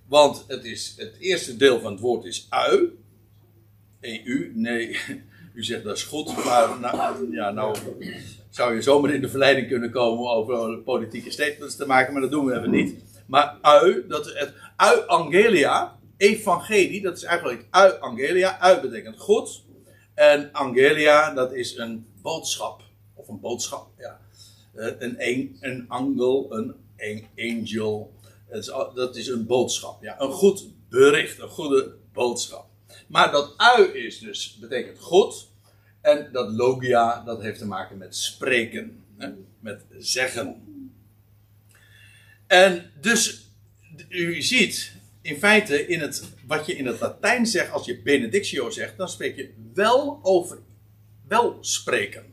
Want 0.07 0.45
het, 0.47 0.64
is, 0.64 0.95
het 0.97 1.14
eerste 1.19 1.57
deel 1.57 1.81
van 1.81 1.93
het 1.93 2.00
woord 2.00 2.25
is 2.25 2.47
ui. 2.49 2.90
EU, 4.00 4.52
nee, 4.55 4.99
u 5.55 5.64
zegt 5.64 5.85
dat 5.85 5.97
is 5.97 6.02
goed, 6.02 6.45
maar 6.45 6.81
nou, 6.81 7.33
ja, 7.33 7.50
nou 7.50 7.76
zou 8.50 8.75
je 8.75 8.83
zomaar 8.83 9.14
in 9.14 9.21
de 9.21 9.28
verleiding 9.28 9.69
kunnen 9.69 9.90
komen 9.90 10.31
over 10.31 10.78
politieke 10.78 11.31
statements 11.31 11.76
te 11.76 11.87
maken, 11.87 12.12
maar 12.12 12.23
dat 12.23 12.31
doen 12.31 12.45
we 12.45 12.57
even 12.57 12.71
niet. 12.71 12.95
Maar 13.26 13.59
ui, 13.62 14.05
dat 14.09 14.26
is 14.26 14.52
ui 14.76 15.00
angelia, 15.07 15.99
evangelie, 16.17 17.02
dat 17.02 17.17
is 17.17 17.23
eigenlijk 17.23 17.67
ui 17.71 17.93
angelia. 18.00 18.61
Ui 18.61 18.81
betekent 18.81 19.19
goed. 19.19 19.64
En 20.14 20.52
angelia, 20.52 21.35
dat 21.35 21.52
is 21.52 21.76
een 21.76 22.07
boodschap. 22.23 22.83
Of 23.14 23.28
een 23.28 23.40
boodschap, 23.40 23.88
ja. 23.99 24.21
Eh, 24.75 24.93
Een, 24.99 25.57
een, 25.61 25.85
angel, 25.88 26.47
een, 26.50 26.75
een 26.97 27.26
angel. 27.37 28.12
Dat 28.95 29.17
is 29.17 29.28
een 29.28 29.47
boodschap, 29.47 30.02
ja. 30.02 30.21
Een 30.21 30.33
goed 30.33 30.67
bericht, 30.88 31.38
een 31.38 31.49
goede 31.49 31.95
boodschap. 32.12 32.67
Maar 33.09 33.31
dat 33.31 33.55
ui 33.57 33.85
is 33.88 34.19
dus, 34.19 34.59
betekent 34.61 34.99
goed. 34.99 35.48
En 36.09 36.29
dat 36.33 36.53
logia, 36.53 37.23
dat 37.25 37.43
heeft 37.43 37.59
te 37.59 37.67
maken 37.67 37.99
met 37.99 38.17
spreken. 38.17 39.05
Hè? 39.19 39.29
Met 39.61 39.85
zeggen. 39.99 40.62
En 42.47 42.91
dus, 43.00 43.50
u 44.09 44.43
ziet, 44.43 44.93
in 45.23 45.38
feite, 45.38 45.87
in 45.87 46.00
het, 46.00 46.23
wat 46.47 46.67
je 46.67 46.77
in 46.77 46.87
het 46.87 47.00
Latijn 47.00 47.47
zegt, 47.47 47.73
als 47.73 47.87
je 47.87 48.03
benedictio 48.03 48.71
zegt, 48.71 48.97
dan 48.97 49.09
spreek 49.09 49.37
je 49.37 49.55
wel 49.75 50.21
over, 50.23 50.59
wel 51.29 51.59
spreken. 51.61 52.25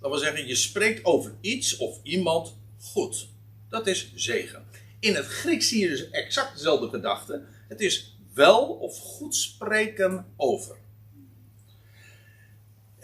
Dat 0.00 0.10
wil 0.10 0.20
zeggen, 0.20 0.46
je 0.46 0.54
spreekt 0.54 1.04
over 1.04 1.34
iets 1.40 1.76
of 1.76 1.98
iemand 2.02 2.56
goed. 2.80 3.28
Dat 3.68 3.86
is 3.86 4.12
zegen. 4.14 4.64
In 5.00 5.14
het 5.14 5.26
Grieks 5.26 5.68
zie 5.68 5.80
je 5.80 5.88
dus 5.88 6.10
exact 6.10 6.54
dezelfde 6.54 6.88
gedachte. 6.88 7.42
Het 7.68 7.80
is 7.80 8.16
wel 8.34 8.66
of 8.66 8.98
goed 8.98 9.34
spreken 9.34 10.26
over. 10.36 10.76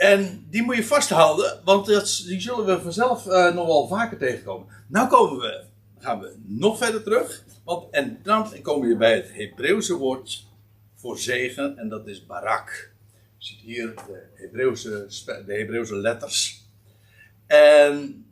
En 0.01 0.47
die 0.51 0.63
moet 0.63 0.77
je 0.77 0.85
vasthouden, 0.85 1.61
want 1.65 1.87
dat, 1.87 2.23
die 2.27 2.41
zullen 2.41 2.67
we 2.67 2.81
vanzelf 2.81 3.27
eh, 3.27 3.55
nog 3.55 3.67
wel 3.67 3.89
vaker 3.89 4.19
tegenkomen. 4.19 4.67
Nou 4.87 5.09
komen 5.09 5.41
we, 5.41 5.65
gaan 5.99 6.21
we 6.21 6.35
nog 6.47 6.79
verder 6.79 7.03
terug. 7.03 7.45
Want, 7.65 7.91
en 7.91 8.21
dan 8.23 8.63
komen 8.63 8.89
we 8.89 8.97
bij 8.97 9.15
het 9.15 9.33
Hebreeuwse 9.33 9.95
woord 9.95 10.47
voor 10.95 11.19
zegen, 11.19 11.79
en 11.79 11.89
dat 11.89 12.07
is 12.07 12.27
barak. 12.27 12.93
Je 13.37 13.47
ziet 13.47 13.61
hier 13.61 13.95
de 13.95 14.23
Hebreeuwse, 14.35 15.07
de 15.47 15.55
Hebreeuwse 15.55 15.97
letters. 15.97 16.65
En 17.47 18.27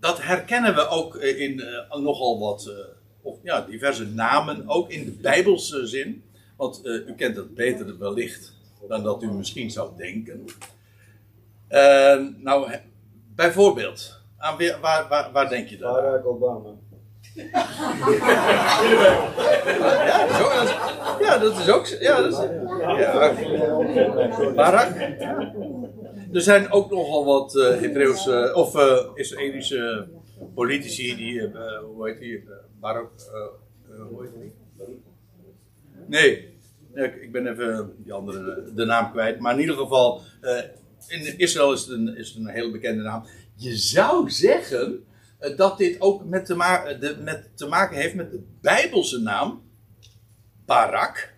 dat 0.00 0.22
herkennen 0.22 0.74
we 0.74 0.88
ook 0.88 1.16
eh, 1.16 1.40
in 1.40 1.60
eh, 1.60 1.96
nogal 1.98 2.38
wat, 2.38 2.70
of, 3.22 3.38
ja, 3.42 3.60
diverse 3.60 4.06
namen, 4.06 4.68
ook 4.68 4.90
in 4.90 5.04
de 5.04 5.12
Bijbelse 5.12 5.86
zin. 5.86 6.24
Want 6.56 6.80
u 6.84 7.14
kent 7.16 7.36
het 7.36 7.54
beter 7.54 7.98
wellicht 7.98 8.55
dan 8.88 9.02
dat 9.02 9.22
u 9.22 9.32
misschien 9.32 9.70
zou 9.70 9.90
denken. 9.96 10.44
Eh, 11.68 12.18
nou, 12.36 12.70
bijvoorbeeld, 13.34 14.20
aan 14.36 14.56
waar, 14.80 15.08
waar, 15.08 15.32
waar 15.32 15.48
denk 15.48 15.68
je 15.68 15.76
dan? 15.76 15.92
Barack 15.92 16.26
Obama. 16.26 16.70
Ja, 20.06 20.28
zo, 20.38 20.48
dat 20.48 20.64
is, 20.64 20.74
ja, 21.26 21.38
dat 21.38 21.58
is 21.58 21.70
ook. 21.70 21.86
Ja, 21.86 22.20
dat 22.22 22.32
is, 22.32 22.38
ja, 22.98 23.34
Barak. 24.54 24.94
Er 26.32 26.40
zijn 26.40 26.70
ook 26.72 26.90
nogal 26.90 27.24
wat 27.24 27.52
Hebreeuwse 27.52 28.52
of 28.54 28.74
eh 28.74 29.06
Israëlische 29.14 30.08
politici 30.54 31.16
die, 31.16 31.50
hoe 31.84 32.08
heet 32.08 32.18
die, 32.18 32.44
Barak, 32.80 33.10
hoe 34.10 34.22
heet 34.22 34.32
die? 34.40 34.52
Nee, 36.06 36.55
ik- 37.04 37.22
ik 37.22 37.32
ben 37.32 37.46
even 37.46 37.94
die 37.98 38.12
andere, 38.12 38.52
eh, 38.52 38.74
de 38.76 38.84
naam 38.84 39.10
kwijt. 39.10 39.38
Maar 39.40 39.54
in 39.54 39.60
ieder 39.60 39.76
geval, 39.76 40.22
eh, 40.40 40.58
in 41.08 41.38
Israël 41.38 41.72
is 41.72 41.80
het, 41.80 41.90
een, 41.90 42.16
is 42.16 42.28
het 42.28 42.36
een 42.36 42.48
heel 42.48 42.70
bekende 42.70 43.02
naam. 43.02 43.26
Je 43.54 43.76
zou 43.76 44.30
zeggen 44.30 45.04
eh, 45.38 45.56
dat 45.56 45.78
dit 45.78 46.00
ook 46.00 46.24
met 46.24 46.46
te, 46.46 46.54
de, 47.00 47.16
met 47.20 47.50
te 47.54 47.66
maken 47.66 47.96
heeft 47.96 48.14
met 48.14 48.30
de 48.30 48.42
Bijbelse 48.60 49.18
naam 49.20 49.62
Barak. 50.66 51.34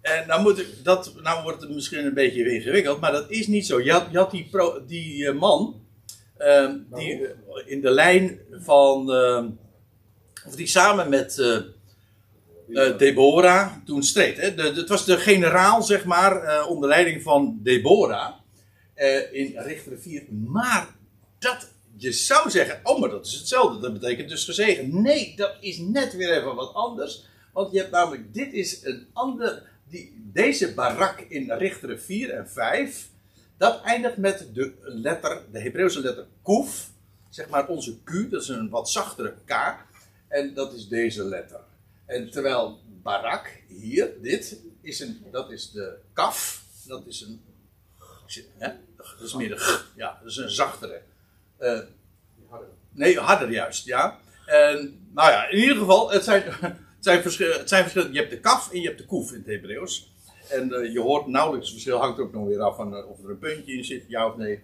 En 0.00 0.26
dan, 0.26 0.42
moet 0.42 0.58
ik, 0.58 0.68
dat, 0.84 1.14
nou 1.22 1.42
wordt 1.42 1.60
het 1.62 1.70
misschien 1.74 2.04
een 2.06 2.14
beetje 2.14 2.54
ingewikkeld, 2.54 3.00
maar 3.00 3.12
dat 3.12 3.30
is 3.30 3.46
niet 3.46 3.66
zo. 3.66 3.80
Je 3.82 3.92
had, 3.92 4.06
je 4.10 4.18
had 4.18 4.30
die, 4.30 4.48
pro- 4.50 4.84
die 4.86 5.32
man, 5.32 5.84
ehm, 6.36 6.78
die 6.94 7.26
in 7.66 7.80
de 7.80 7.90
lijn 7.90 8.38
van, 8.50 9.10
of 10.46 10.56
die 10.56 10.66
samen 10.66 11.08
met 11.08 11.36
eh, 12.74 12.98
Deborah 12.98 13.72
toen 13.84 14.02
streed. 14.02 14.36
Hè? 14.36 14.54
De, 14.54 14.72
de- 14.72 14.80
het 14.80 14.88
was 14.88 15.04
de 15.04 15.16
generaal, 15.16 15.82
zeg 15.82 16.04
maar, 16.04 16.42
eh, 16.42 16.70
onder 16.70 16.88
leiding 16.88 17.22
van 17.22 17.58
Deborah 17.62 18.32
eh, 18.94 19.32
in 19.32 19.52
Richter 19.56 19.98
4. 20.00 20.22
Maar 20.30 20.88
dat, 21.38 21.68
je 21.96 22.12
zou 22.12 22.50
zeggen, 22.50 22.80
oh, 22.82 23.00
maar 23.00 23.10
dat 23.10 23.26
is 23.26 23.32
hetzelfde. 23.34 23.80
Dat 23.80 23.92
betekent 23.92 24.28
dus 24.28 24.44
gezegen. 24.44 25.02
Nee, 25.02 25.32
dat 25.36 25.56
is 25.60 25.78
net 25.78 26.16
weer 26.16 26.30
even 26.36 26.54
wat 26.54 26.74
anders. 26.74 27.26
Want 27.52 27.72
je 27.72 27.78
hebt 27.78 27.90
namelijk, 27.90 28.34
dit 28.34 28.52
is 28.52 28.84
een 28.84 29.06
ander, 29.12 29.62
die, 29.88 30.22
deze 30.32 30.74
barak 30.74 31.20
in 31.20 31.52
Richteren 31.52 32.00
4 32.00 32.30
en 32.30 32.48
5. 32.48 33.08
dat 33.56 33.82
eindigt 33.82 34.16
met 34.16 34.48
de 34.54 34.72
letter, 34.82 35.40
de 35.52 35.60
Hebreeuwse 35.60 36.00
letter 36.00 36.26
kuf. 36.42 36.90
Zeg 37.30 37.48
maar 37.48 37.66
onze 37.68 37.96
Q, 38.04 38.30
dat 38.30 38.42
is 38.42 38.48
een 38.48 38.68
wat 38.68 38.90
zachtere 38.90 39.34
K. 39.44 39.74
En 40.28 40.54
dat 40.54 40.72
is 40.74 40.88
deze 40.88 41.24
letter. 41.24 41.60
En 42.06 42.30
terwijl 42.30 42.80
barak, 43.02 43.62
hier, 43.68 44.10
dit, 44.20 44.60
is 44.80 45.00
een, 45.00 45.26
dat 45.30 45.50
is 45.50 45.70
de 45.70 45.98
kaf. 46.12 46.64
Dat 46.86 47.06
is 47.06 47.20
een, 47.20 47.40
hè? 48.58 48.68
dat 48.96 49.20
is 49.20 49.34
meer 49.34 49.48
de 49.48 49.80
ja, 49.96 50.18
dat 50.22 50.30
is 50.30 50.36
een 50.36 50.50
zachtere. 50.50 51.02
Eh, 51.58 51.78
nee, 52.90 53.18
harder 53.18 53.50
juist, 53.50 53.84
ja. 53.84 54.18
En, 54.46 55.08
nou 55.12 55.30
ja, 55.30 55.48
in 55.48 55.58
ieder 55.58 55.76
geval, 55.76 56.10
het 56.10 56.24
zijn, 56.24 56.42
het 56.60 56.76
zijn, 57.00 57.22
het 57.22 57.68
zijn 57.68 57.82
verschillen. 57.82 58.12
Je 58.12 58.18
hebt 58.18 58.30
de 58.30 58.40
kaf 58.40 58.72
en 58.72 58.80
je 58.80 58.86
hebt 58.86 58.98
de 58.98 59.06
koef 59.06 59.30
in 59.30 59.38
het 59.38 59.46
Hebreeuws. 59.46 60.12
En 60.48 60.72
eh, 60.72 60.92
je 60.92 61.00
hoort 61.00 61.26
nauwelijks 61.26 61.66
het 61.66 61.74
verschil, 61.74 62.00
hangt 62.00 62.20
ook 62.20 62.32
nog 62.32 62.46
weer 62.46 62.60
af 62.60 62.76
van 62.76 62.96
eh, 62.96 63.10
of 63.10 63.22
er 63.24 63.30
een 63.30 63.38
puntje 63.38 63.72
in 63.72 63.84
zit, 63.84 64.04
ja 64.08 64.26
of 64.26 64.36
nee. 64.36 64.60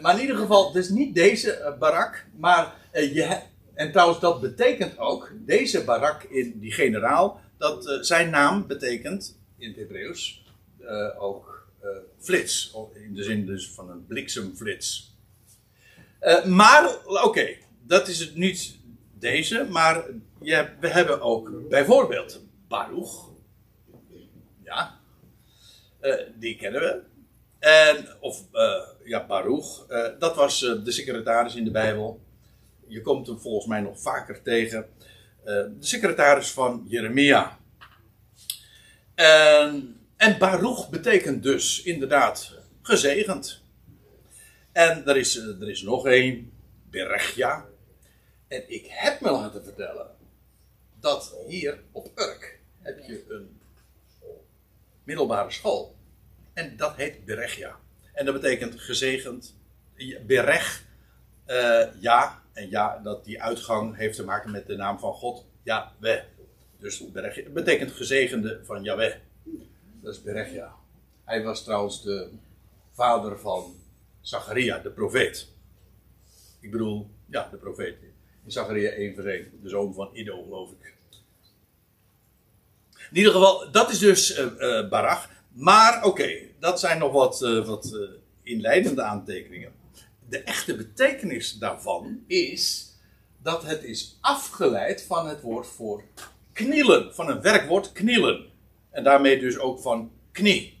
Maar 0.00 0.14
in 0.14 0.20
ieder 0.20 0.36
geval, 0.36 0.72
dus 0.72 0.88
niet 0.88 1.14
deze 1.14 1.76
barak, 1.78 2.26
maar 2.36 2.74
je 2.92 3.40
en 3.76 3.92
trouwens 3.92 4.20
dat 4.20 4.40
betekent 4.40 4.98
ook, 4.98 5.32
deze 5.34 5.84
barak 5.84 6.22
in 6.22 6.58
die 6.58 6.72
generaal, 6.72 7.40
dat 7.58 7.88
eh, 7.88 8.00
zijn 8.00 8.30
naam 8.30 8.66
betekent 8.66 9.38
in 9.58 9.68
het 9.68 9.76
Hebreeuws 9.76 10.44
eh, 10.78 11.22
ook 11.22 11.68
eh, 11.80 11.88
flits, 12.18 12.74
in 12.94 13.14
de 13.14 13.22
zin 13.22 13.46
dus 13.46 13.70
van 13.70 13.90
een 13.90 14.06
bliksemflits. 14.06 15.14
Maar, 16.44 16.96
oké, 17.22 17.56
dat 17.82 18.08
is 18.08 18.18
het 18.18 18.36
niet 18.36 18.78
deze, 19.18 19.66
maar 19.70 20.04
we 20.80 20.88
hebben 20.88 21.20
ook 21.20 21.68
bijvoorbeeld 21.68 22.40
Baruch. 22.68 23.28
Ja, 24.64 25.00
die 26.34 26.56
kennen 26.56 26.80
we. 26.80 27.02
En, 27.58 28.08
of 28.20 28.42
ja, 29.04 29.26
Baruch, 29.26 29.86
dat 30.18 30.36
was 30.36 30.60
de 30.60 30.92
secretaris 30.92 31.54
in 31.54 31.64
de 31.64 31.70
Bijbel. 31.70 32.25
Je 32.86 33.00
komt 33.00 33.26
hem 33.26 33.40
volgens 33.40 33.66
mij 33.66 33.80
nog 33.80 34.00
vaker 34.00 34.42
tegen. 34.42 34.88
Eh, 35.44 35.54
de 35.54 35.76
secretaris 35.78 36.50
van 36.50 36.84
Jeremia. 36.88 37.58
En, 39.14 40.00
en 40.16 40.38
Baruch 40.38 40.88
betekent 40.88 41.42
dus 41.42 41.82
inderdaad 41.82 42.58
gezegend. 42.82 43.62
En 44.72 45.06
er 45.06 45.16
is, 45.16 45.38
eh, 45.38 45.60
er 45.60 45.70
is 45.70 45.82
nog 45.82 46.06
één, 46.06 46.52
Berechja. 46.90 47.66
En 48.48 48.64
ik 48.66 48.86
heb 48.88 49.20
me 49.20 49.30
laten 49.30 49.64
vertellen 49.64 50.06
dat 51.00 51.36
hier 51.46 51.82
op 51.92 52.10
Urk 52.14 52.60
heb 52.82 52.98
je 53.06 53.24
een 53.28 53.60
middelbare 55.04 55.50
school. 55.50 55.96
En 56.52 56.76
dat 56.76 56.96
heet 56.96 57.24
Berechja. 57.24 57.76
En 58.12 58.24
dat 58.24 58.34
betekent 58.34 58.80
gezegend. 58.80 59.56
Berech, 60.26 60.84
eh, 61.44 61.86
ja. 62.00 62.42
En 62.56 62.70
ja, 62.70 63.00
dat 63.02 63.24
die 63.24 63.42
uitgang 63.42 63.96
heeft 63.96 64.16
te 64.16 64.24
maken 64.24 64.50
met 64.50 64.66
de 64.66 64.76
naam 64.76 64.98
van 64.98 65.12
God. 65.12 65.44
Yahweh. 65.62 66.22
Dus 66.78 67.04
betekent 67.52 67.90
gezegende 67.90 68.60
van 68.64 68.82
Yahweh. 68.82 69.14
Dat 70.02 70.14
is 70.14 70.22
Berechja. 70.22 70.74
Hij 71.24 71.42
was 71.42 71.64
trouwens 71.64 72.02
de 72.02 72.30
vader 72.92 73.38
van 73.38 73.74
Zacharia, 74.20 74.78
de 74.78 74.90
profeet. 74.90 75.48
Ik 76.60 76.70
bedoel, 76.70 77.10
ja, 77.26 77.48
de 77.50 77.56
profeet. 77.56 77.96
In 78.44 78.52
Zacharia 78.52 78.90
1 78.90 79.14
vers 79.14 79.26
1, 79.26 79.50
de 79.62 79.68
zoon 79.68 79.94
van 79.94 80.10
Ido, 80.12 80.42
geloof 80.42 80.70
ik. 80.70 80.94
In 83.10 83.16
ieder 83.16 83.32
geval, 83.32 83.70
dat 83.70 83.90
is 83.90 83.98
dus 83.98 84.34
eh, 84.34 84.88
Barach. 84.88 85.30
Maar 85.52 86.04
oké, 86.04 86.38
dat 86.58 86.80
zijn 86.80 86.98
nog 86.98 87.12
wat, 87.12 87.42
eh, 87.42 87.66
wat 87.66 87.98
inleidende 88.42 89.02
aantekeningen. 89.02 89.72
De 90.28 90.38
echte 90.38 90.76
betekenis 90.76 91.58
daarvan 91.58 92.24
is 92.26 92.92
dat 93.42 93.62
het 93.62 93.82
is 93.84 94.18
afgeleid 94.20 95.02
van 95.02 95.28
het 95.28 95.40
woord 95.40 95.66
voor 95.66 96.04
knielen. 96.52 97.14
Van 97.14 97.28
een 97.28 97.40
werkwoord 97.40 97.92
knielen. 97.92 98.46
En 98.90 99.04
daarmee 99.04 99.40
dus 99.40 99.58
ook 99.58 99.80
van 99.80 100.10
knie. 100.32 100.78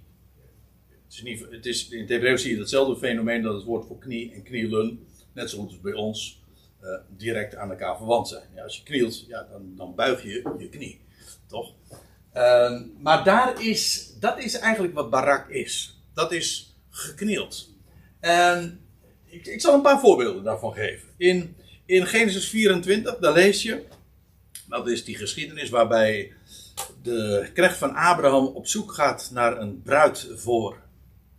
Het 1.04 1.14
is 1.14 1.22
niet, 1.22 1.46
het 1.50 1.66
is, 1.66 1.88
in 1.88 2.00
het 2.00 2.08
Hebreeuws 2.08 2.42
zie 2.42 2.52
je 2.54 2.58
hetzelfde 2.58 2.96
fenomeen 2.96 3.42
dat 3.42 3.54
het 3.54 3.64
woord 3.64 3.86
voor 3.86 3.98
knie 3.98 4.32
en 4.32 4.42
knielen, 4.42 5.06
net 5.32 5.50
zoals 5.50 5.80
bij 5.80 5.92
ons, 5.92 6.42
eh, 6.80 6.88
direct 7.16 7.56
aan 7.56 7.70
elkaar 7.70 7.96
verwant 7.96 8.28
zijn. 8.28 8.48
Ja, 8.54 8.62
als 8.62 8.76
je 8.76 8.82
knielt, 8.82 9.26
ja, 9.26 9.46
dan, 9.50 9.72
dan 9.76 9.94
buig 9.94 10.22
je 10.22 10.56
je 10.58 10.68
knie. 10.68 11.00
Toch? 11.46 11.72
Ehm, 12.32 12.82
maar 13.00 13.24
daar 13.24 13.62
is, 13.62 14.12
dat 14.20 14.38
is 14.38 14.58
eigenlijk 14.58 14.94
wat 14.94 15.10
barak 15.10 15.48
is. 15.48 16.00
Dat 16.14 16.32
is 16.32 16.76
geknield. 16.90 17.74
En 18.20 18.85
ik, 19.42 19.60
zal 19.60 19.74
een 19.74 19.82
paar 19.82 20.00
voorbeelden 20.00 20.44
daarvan 20.44 20.72
geven. 20.72 21.08
In, 21.16 21.56
in 21.84 22.06
Genesis 22.06 22.48
24, 22.48 23.18
daar 23.18 23.32
lees 23.32 23.62
je, 23.62 23.82
dat 24.68 24.88
is 24.88 25.04
die 25.04 25.16
geschiedenis 25.16 25.70
waarbij 25.70 26.32
de 27.02 27.50
knecht 27.54 27.76
van 27.76 27.94
Abraham 27.94 28.46
op 28.46 28.66
zoek 28.66 28.92
gaat 28.92 29.30
naar 29.32 29.60
een 29.60 29.82
bruid 29.82 30.28
voor 30.34 30.76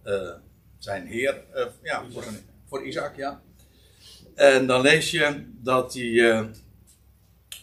eh, 0.04 0.32
zijn 0.78 1.08
heer, 1.08 1.44
eh, 1.54 1.66
ja, 1.84 2.04
voor, 2.12 2.24
voor 2.66 2.86
Isaac, 2.86 3.16
ja. 3.16 3.42
En 4.36 4.68
dan 4.68 4.82
lees 4.82 5.12
je 5.12 5.44
dat 5.62 5.94
hij 5.94 6.32
eh, 6.32 6.46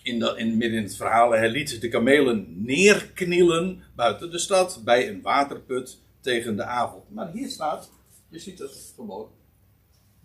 in, 0.02 0.18
dat, 0.18 0.38
in, 0.38 0.56
midden 0.56 0.78
in 0.78 0.84
het 0.84 0.96
verhaal, 0.96 1.30
hij 1.30 1.50
liet 1.50 1.80
de 1.80 1.88
kamelen 1.88 2.64
neerknielen 2.64 3.82
buiten 3.96 4.30
de 4.30 4.38
stad 4.38 4.80
bij 4.84 5.08
een 5.08 5.22
waterput 5.22 5.98
tegen 6.20 6.56
de 6.56 6.64
avond. 6.64 7.10
Maar 7.10 7.30
hier 7.32 7.48
staat, 7.48 7.90
je 8.28 8.38
ziet 8.38 8.58
het 8.58 8.92
gewoon, 8.96 9.28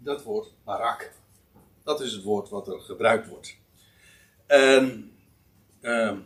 dat 0.03 0.23
woord 0.23 0.53
barak. 0.63 1.11
Dat 1.83 2.01
is 2.01 2.11
het 2.11 2.23
woord 2.23 2.49
wat 2.49 2.67
er 2.67 2.79
gebruikt 2.79 3.27
wordt. 3.27 3.57
En 4.45 5.11
ehm, 5.81 6.17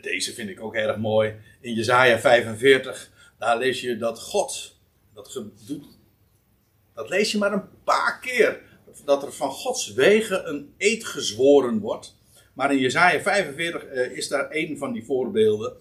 deze 0.00 0.32
vind 0.32 0.48
ik 0.48 0.60
ook 0.60 0.74
erg 0.74 0.96
mooi. 0.96 1.34
In 1.60 1.74
Jezaja 1.74 2.18
45, 2.18 3.10
daar 3.38 3.58
lees 3.58 3.80
je 3.80 3.96
dat 3.96 4.20
God 4.20 4.76
dat 5.14 5.42
doet. 5.66 5.84
Dat 6.94 7.08
lees 7.08 7.32
je 7.32 7.38
maar 7.38 7.52
een 7.52 7.82
paar 7.84 8.20
keer. 8.20 8.60
Dat 9.04 9.22
er 9.22 9.32
van 9.32 9.50
Gods 9.50 9.92
wegen 9.92 10.48
een 10.48 10.74
eed 10.78 11.04
gezworen 11.04 11.78
wordt. 11.78 12.16
Maar 12.52 12.72
in 12.72 12.78
Jezaja 12.78 13.20
45 13.20 13.84
eh, 13.84 14.16
is 14.16 14.28
daar 14.28 14.46
een 14.50 14.78
van 14.78 14.92
die 14.92 15.04
voorbeelden 15.04 15.76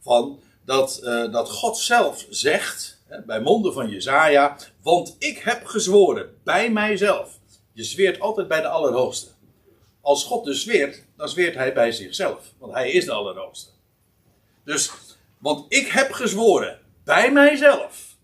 van 0.00 0.40
dat, 0.64 0.98
eh, 0.98 1.32
dat 1.32 1.50
God 1.50 1.78
zelf 1.78 2.26
zegt, 2.30 3.02
bij 3.26 3.40
monden 3.40 3.72
van 3.72 3.88
Jezaja, 3.88 4.56
want 4.82 5.16
ik 5.18 5.38
heb 5.38 5.64
gezworen 5.64 6.40
bij 6.44 6.70
mijzelf. 6.70 7.38
Je 7.72 7.84
zweert 7.84 8.20
altijd 8.20 8.48
bij 8.48 8.60
de 8.60 8.68
Allerhoogste. 8.68 9.30
Als 10.00 10.24
God 10.24 10.44
dus 10.44 10.62
zweert, 10.62 11.04
dan 11.16 11.28
zweert 11.28 11.54
hij 11.54 11.72
bij 11.72 11.92
zichzelf, 11.92 12.52
want 12.58 12.72
hij 12.72 12.90
is 12.90 13.04
de 13.04 13.12
Allerhoogste. 13.12 13.70
Dus, 14.64 14.90
want 15.38 15.72
ik 15.72 15.86
heb 15.86 16.12
gezworen 16.12 16.80
bij 17.04 17.32
mijzelf. 17.32 18.16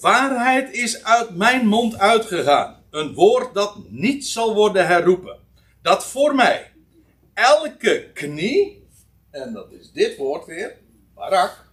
Waarheid 0.00 0.72
is 0.74 1.04
uit 1.04 1.36
mijn 1.36 1.66
mond 1.66 1.98
uitgegaan. 1.98 2.82
Een 2.90 3.14
woord 3.14 3.54
dat 3.54 3.76
niet 3.88 4.26
zal 4.26 4.54
worden 4.54 4.86
herroepen. 4.86 5.38
Dat 5.82 6.06
voor 6.06 6.34
mij 6.34 6.72
elke 7.34 8.10
knie, 8.14 8.86
en 9.30 9.52
dat 9.52 9.72
is 9.72 9.92
dit 9.92 10.16
woord 10.16 10.46
weer, 10.46 10.76
barak, 11.14 11.71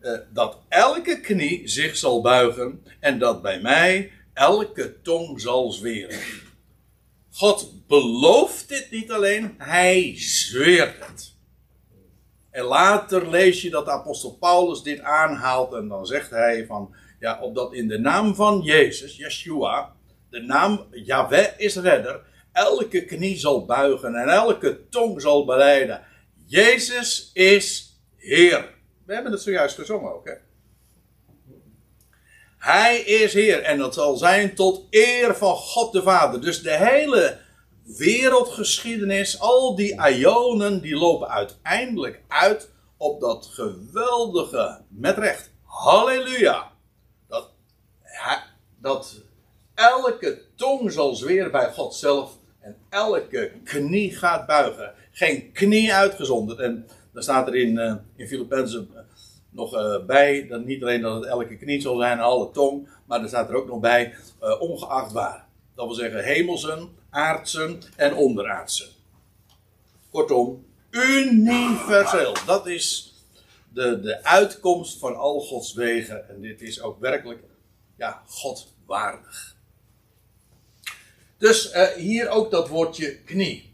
eh, 0.00 0.12
dat 0.32 0.58
elke 0.68 1.20
knie 1.20 1.68
zich 1.68 1.96
zal 1.96 2.20
buigen 2.20 2.82
en 3.00 3.18
dat 3.18 3.42
bij 3.42 3.60
mij 3.60 4.12
elke 4.32 5.00
tong 5.02 5.40
zal 5.40 5.72
zweren. 5.72 6.18
God 7.30 7.86
belooft 7.86 8.68
dit 8.68 8.90
niet 8.90 9.10
alleen, 9.10 9.54
hij 9.58 10.12
zweert 10.16 11.06
het. 11.06 11.34
En 12.50 12.64
later 12.64 13.30
lees 13.30 13.62
je 13.62 13.70
dat 13.70 13.88
apostel 13.88 14.36
Paulus 14.40 14.82
dit 14.82 15.00
aanhaalt 15.00 15.72
en 15.72 15.88
dan 15.88 16.06
zegt 16.06 16.30
hij 16.30 16.66
van, 16.66 16.94
ja, 17.20 17.40
opdat 17.40 17.72
in 17.72 17.88
de 17.88 17.98
naam 17.98 18.34
van 18.34 18.60
Jezus, 18.60 19.16
Yeshua, 19.16 19.92
de 20.30 20.40
naam 20.40 20.86
Yahweh 20.90 21.48
is 21.56 21.76
redder, 21.76 22.20
elke 22.52 23.04
knie 23.04 23.36
zal 23.36 23.64
buigen 23.64 24.14
en 24.14 24.28
elke 24.28 24.88
tong 24.88 25.20
zal 25.20 25.44
beleiden. 25.44 26.02
Jezus 26.46 27.30
is 27.32 27.96
Heer. 28.16 28.77
We 29.08 29.14
hebben 29.14 29.32
het 29.32 29.42
zojuist 29.42 29.74
gezongen 29.74 30.14
ook, 30.14 30.26
hè? 30.26 30.34
Hij 32.58 32.98
is 32.98 33.32
Heer 33.32 33.62
en 33.62 33.78
dat 33.78 33.94
zal 33.94 34.16
zijn 34.16 34.54
tot 34.54 34.86
eer 34.90 35.36
van 35.36 35.56
God 35.56 35.92
de 35.92 36.02
Vader. 36.02 36.40
Dus 36.40 36.62
de 36.62 36.76
hele 36.76 37.38
wereldgeschiedenis, 37.82 39.40
al 39.40 39.74
die 39.76 40.00
aionen, 40.00 40.80
die 40.80 40.96
lopen 40.96 41.28
uiteindelijk 41.28 42.22
uit 42.28 42.70
op 42.96 43.20
dat 43.20 43.46
geweldige, 43.46 44.80
met 44.88 45.18
recht, 45.18 45.50
halleluja. 45.62 46.70
Dat, 47.28 47.50
dat 48.80 49.22
elke 49.74 50.42
tong 50.54 50.92
zal 50.92 51.14
zweren 51.14 51.50
bij 51.50 51.72
God 51.72 51.94
zelf 51.94 52.38
en 52.60 52.76
elke 52.88 53.52
knie 53.64 54.16
gaat 54.16 54.46
buigen. 54.46 54.94
Geen 55.12 55.52
knie 55.52 55.94
uitgezonderd. 55.94 56.58
En 56.58 56.88
dan 57.12 57.22
staat 57.22 57.46
er 57.48 57.54
in, 57.54 57.78
eh 57.78 57.94
in 58.16 58.26
Filippenzen, 58.26 58.90
nog 59.50 59.74
eh, 59.74 60.04
bij, 60.06 60.46
dat 60.46 60.64
niet 60.64 60.82
alleen 60.82 61.00
dat 61.00 61.14
het 61.14 61.24
elke 61.24 61.56
knie 61.56 61.80
zal 61.80 61.98
zijn 61.98 62.18
en 62.18 62.24
alle 62.24 62.50
tong, 62.50 62.88
maar 63.04 63.22
er 63.22 63.28
staat 63.28 63.48
er 63.48 63.56
ook 63.56 63.66
nog 63.66 63.80
bij 63.80 64.14
eh, 64.40 64.60
ongeachtbaar. 64.60 65.46
Dat 65.74 65.86
wil 65.86 65.94
zeggen 65.94 66.24
hemelsen, 66.24 66.88
aardsen 67.10 67.80
en 67.96 68.14
onderaardsen. 68.14 68.88
Kortom, 70.10 70.66
universeel. 70.90 72.34
Dat 72.46 72.66
is 72.66 73.14
de, 73.72 74.00
de 74.00 74.24
uitkomst 74.24 74.98
van 74.98 75.16
al 75.16 75.40
Gods 75.40 75.74
wegen. 75.74 76.28
En 76.28 76.40
dit 76.40 76.62
is 76.62 76.80
ook 76.82 77.00
werkelijk, 77.00 77.42
ja, 77.96 78.22
God 78.26 78.74
waardig. 78.86 79.56
Dus 81.38 81.70
eh, 81.70 81.86
hier 81.88 82.28
ook 82.28 82.50
dat 82.50 82.68
woordje 82.68 83.18
knie. 83.18 83.72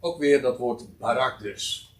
Ook 0.00 0.18
weer 0.18 0.42
dat 0.42 0.58
woord 0.58 0.98
barak 0.98 1.40
dus. 1.40 1.94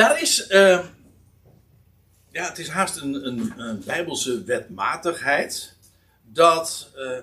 Daar 0.00 0.22
is, 0.22 0.46
eh, 0.46 0.86
ja, 2.30 2.48
het 2.48 2.58
is 2.58 2.68
haast 2.68 2.96
een, 2.96 3.26
een, 3.26 3.52
een 3.56 3.84
bijbelse 3.84 4.44
wetmatigheid. 4.44 5.76
Dat 6.22 6.90
eh, 6.96 7.18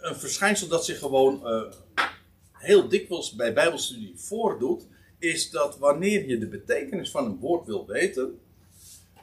een 0.00 0.16
verschijnsel 0.16 0.68
dat 0.68 0.84
zich 0.84 0.98
gewoon 0.98 1.46
eh, 1.46 1.62
heel 2.52 2.88
dikwijls 2.88 3.32
bij 3.32 3.52
bijbelstudie 3.52 4.12
voordoet. 4.16 4.86
Is 5.18 5.50
dat 5.50 5.78
wanneer 5.78 6.28
je 6.28 6.38
de 6.38 6.46
betekenis 6.46 7.10
van 7.10 7.24
een 7.24 7.38
woord 7.38 7.66
wil 7.66 7.86
weten. 7.86 8.40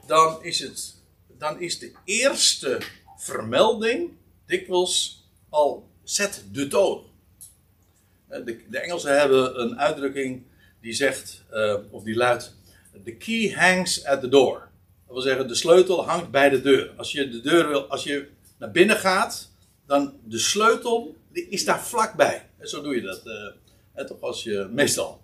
Dan 0.06 0.44
is, 0.44 0.60
het, 0.60 0.96
dan 1.38 1.60
is 1.60 1.80
de 1.80 1.92
eerste 2.06 2.82
vermelding 3.18 4.12
dikwijls 4.46 5.26
al 5.50 5.90
zet 6.04 6.44
de 6.52 6.68
toon. 6.68 7.04
Eh, 8.28 8.46
De, 8.46 8.64
de 8.70 8.80
Engelsen 8.80 9.20
hebben 9.20 9.62
een 9.62 9.80
uitdrukking 9.80 10.44
die 10.82 10.94
zegt, 10.94 11.44
of 11.92 12.04
die 12.04 12.16
luidt: 12.16 12.60
The 13.04 13.16
key 13.16 13.54
hangs 13.54 14.06
at 14.06 14.22
the 14.22 14.30
door. 14.30 14.70
Dat 15.06 15.14
wil 15.14 15.22
zeggen, 15.22 15.48
de 15.48 15.56
sleutel 15.56 16.06
hangt 16.06 16.32
bij 16.32 16.50
de 16.50 16.62
deur. 16.62 16.94
Als 16.98 17.12
je 17.12 17.30
de 17.30 17.42
deur 17.42 17.68
wil, 17.68 17.86
als 17.86 18.04
je 18.04 18.28
naar 18.58 18.72
binnen 18.72 18.96
gaat, 18.96 19.52
dan 19.86 20.14
de 20.24 20.40
sleutel 20.40 21.16
die 21.32 21.48
is 21.50 21.66
daar 21.66 21.82
vlakbij. 21.82 22.50
En 22.58 22.68
zo 22.68 22.82
doe 22.82 22.96
je 22.96 23.02
dat. 23.02 23.22
hè, 23.94 24.06
toch 24.06 24.22
als 24.22 24.44
je 24.44 24.68
meestal. 24.72 25.22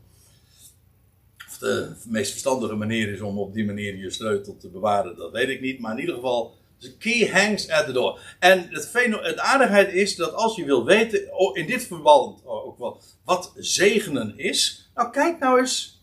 Of 1.47 1.57
de 1.57 1.91
meest 2.05 2.31
verstandige 2.31 2.75
manier 2.75 3.13
is 3.13 3.21
om 3.21 3.39
op 3.39 3.53
die 3.53 3.65
manier 3.65 3.95
je 3.95 4.09
sleutel 4.09 4.57
te 4.57 4.69
bewaren, 4.69 5.15
dat 5.15 5.31
weet 5.31 5.49
ik 5.49 5.61
niet. 5.61 5.79
Maar 5.79 5.91
in 5.91 5.99
ieder 5.99 6.15
geval, 6.15 6.55
de 6.79 6.97
key 6.97 7.29
hangs 7.29 7.69
at 7.69 7.85
the 7.85 7.91
door. 7.91 8.19
En 8.39 8.69
het, 8.69 8.91
het 9.21 9.37
aardigheid 9.37 9.93
is 9.93 10.15
dat 10.15 10.33
als 10.33 10.55
je 10.55 10.65
wil 10.65 10.85
weten, 10.85 11.37
oh, 11.37 11.57
in 11.57 11.65
dit 11.65 11.87
verband 11.87 12.45
ook 12.45 12.77
wel, 12.77 13.01
wat 13.23 13.53
zegenen 13.55 14.37
is. 14.37 14.89
Nou, 14.95 15.11
kijk 15.11 15.39
nou 15.39 15.59
eens 15.59 15.96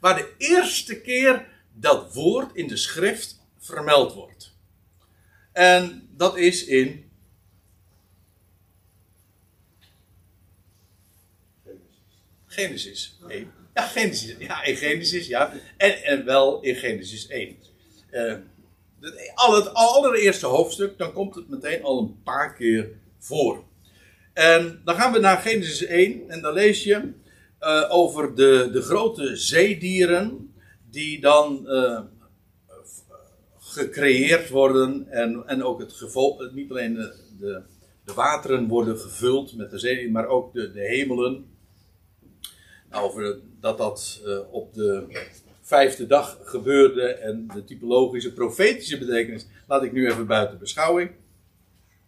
waar 0.00 0.16
de 0.16 0.34
eerste 0.38 1.00
keer 1.00 1.46
dat 1.72 2.14
woord 2.14 2.54
in 2.54 2.68
de 2.68 2.76
schrift 2.76 3.40
vermeld 3.58 4.12
wordt. 4.12 4.54
En 5.52 6.08
dat 6.16 6.36
is 6.36 6.64
in 6.64 7.10
Genesis 12.46 13.18
1. 13.28 13.52
Ja, 13.74 13.82
Genesis, 13.82 14.34
ja, 14.38 14.64
in 14.64 14.76
Genesis, 14.76 15.26
ja. 15.26 15.52
En, 15.76 16.02
en 16.02 16.24
wel 16.24 16.60
in 16.60 16.74
Genesis 16.74 17.26
1. 17.26 17.56
Eh, 18.10 18.34
al 19.34 19.54
het 19.54 19.74
allereerste 19.74 20.46
hoofdstuk, 20.46 20.98
dan 20.98 21.12
komt 21.12 21.34
het 21.34 21.48
meteen 21.48 21.82
al 21.82 21.98
een 21.98 22.22
paar 22.22 22.54
keer 22.54 22.88
voor. 23.18 23.64
En 24.32 24.80
dan 24.84 24.96
gaan 24.96 25.12
we 25.12 25.18
naar 25.18 25.38
Genesis 25.38 25.84
1 25.84 26.30
en 26.30 26.40
dan 26.40 26.52
lees 26.52 26.84
je 26.84 27.12
eh, 27.60 27.86
over 27.88 28.34
de, 28.34 28.68
de 28.72 28.82
grote 28.82 29.36
zeedieren 29.36 30.54
die 30.90 31.20
dan 31.20 31.68
eh, 31.68 32.00
gecreëerd 33.58 34.48
worden 34.48 35.06
en, 35.10 35.42
en 35.46 35.64
ook 35.64 35.80
het 35.80 35.92
gevolg, 35.92 36.52
niet 36.52 36.70
alleen 36.70 36.94
de, 36.94 37.12
de, 37.38 37.62
wateren 38.14 38.68
worden 38.68 38.98
gevuld 38.98 39.56
met 39.56 39.70
de 39.70 39.78
zee, 39.78 40.10
maar 40.10 40.26
ook 40.26 40.52
de, 40.52 40.72
de 40.72 40.80
hemelen. 40.80 41.46
Over 42.92 43.38
dat 43.60 43.78
dat 43.78 44.20
eh, 44.24 44.38
op 44.50 44.74
de 44.74 45.04
vijfde 45.60 46.06
dag 46.06 46.38
gebeurde 46.42 47.02
en 47.02 47.48
de 47.54 47.64
typologische, 47.64 48.32
profetische 48.32 48.98
betekenis 48.98 49.46
laat 49.66 49.82
ik 49.82 49.92
nu 49.92 50.10
even 50.10 50.26
buiten 50.26 50.58
beschouwing. 50.58 51.10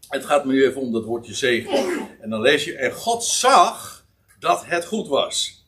Het 0.09 0.25
gaat 0.25 0.45
me 0.45 0.53
nu 0.53 0.65
even 0.65 0.81
om 0.81 0.93
dat 0.93 1.05
woordje 1.05 1.35
zegen. 1.35 2.09
En 2.21 2.31
dan 2.31 2.41
lees 2.41 2.65
je, 2.65 2.77
en 2.77 2.93
God 2.93 3.25
zag 3.25 4.02
dat 4.43 4.67
het 4.67 4.85
goed 4.85 5.09
was. 5.09 5.65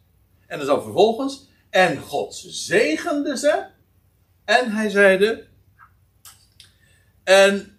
En 0.46 0.66
dan 0.66 0.82
vervolgens, 0.82 1.48
en 1.70 1.98
God 1.98 2.44
zegende 2.48 3.36
ze. 3.38 3.66
En 4.44 4.72
hij 4.72 4.88
zeide, 4.88 5.46
en 7.24 7.78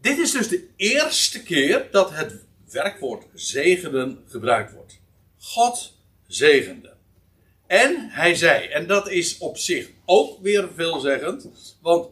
dit 0.00 0.18
is 0.18 0.32
dus 0.32 0.48
de 0.48 0.68
eerste 0.76 1.42
keer 1.42 1.88
dat 1.90 2.10
het 2.10 2.34
werkwoord 2.70 3.26
zegenen 3.34 4.24
gebruikt 4.28 4.72
wordt. 4.72 5.00
God 5.38 5.96
zegende. 6.26 6.96
En 7.66 8.08
hij 8.10 8.34
zei, 8.34 8.66
en 8.66 8.86
dat 8.86 9.08
is 9.08 9.38
op 9.38 9.56
zich 9.56 9.90
ook 10.04 10.42
weer 10.42 10.68
veelzeggend, 10.74 11.48
want 11.80 12.08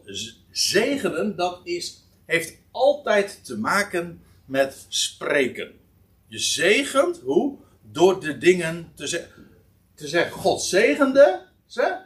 zegenen, 0.51 1.35
dat 1.35 1.61
is, 1.63 2.03
heeft 2.25 2.57
altijd 2.71 3.45
te 3.45 3.57
maken 3.57 4.23
met 4.45 4.85
spreken. 4.87 5.85
Je 6.27 6.39
zegent, 6.39 7.19
hoe? 7.19 7.57
Door 7.81 8.19
de 8.19 8.37
dingen 8.37 8.91
te 8.95 9.07
zeggen. 9.07 9.47
Te 9.95 10.07
zeggen, 10.07 10.31
God 10.31 10.61
zegende 10.61 11.45
ze. 11.65 11.97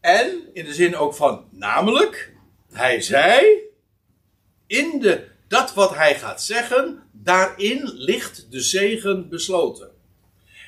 En 0.00 0.48
in 0.52 0.64
de 0.64 0.74
zin 0.74 0.96
ook 0.96 1.14
van, 1.14 1.48
namelijk, 1.50 2.32
hij 2.72 3.00
zei, 3.00 3.58
in 4.66 5.00
de, 5.00 5.28
dat 5.48 5.74
wat 5.74 5.94
hij 5.94 6.14
gaat 6.14 6.42
zeggen, 6.42 7.02
daarin 7.12 7.90
ligt 7.94 8.50
de 8.50 8.60
zegen 8.60 9.28
besloten. 9.28 9.90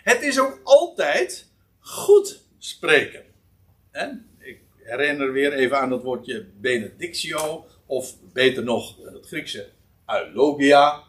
Het 0.03 0.23
is 0.23 0.41
ook 0.41 0.61
altijd 0.63 1.51
goed 1.79 2.43
spreken. 2.59 3.25
En 3.91 4.37
ik 4.39 4.61
herinner 4.77 5.33
weer 5.33 5.53
even 5.53 5.79
aan 5.79 5.91
dat 5.91 6.03
woordje 6.03 6.47
benedictio, 6.61 7.67
of 7.87 8.15
beter 8.33 8.65
nog 8.65 8.97
het 9.05 9.27
Griekse 9.27 9.69
eulogia. 10.07 11.03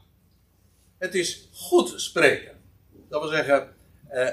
Het 0.98 1.16
is 1.16 1.50
goed 1.54 1.94
spreken. 2.02 2.52
Dat 3.10 3.22
wil 3.22 3.30
zeggen, 3.30 3.76
eh, 4.08 4.30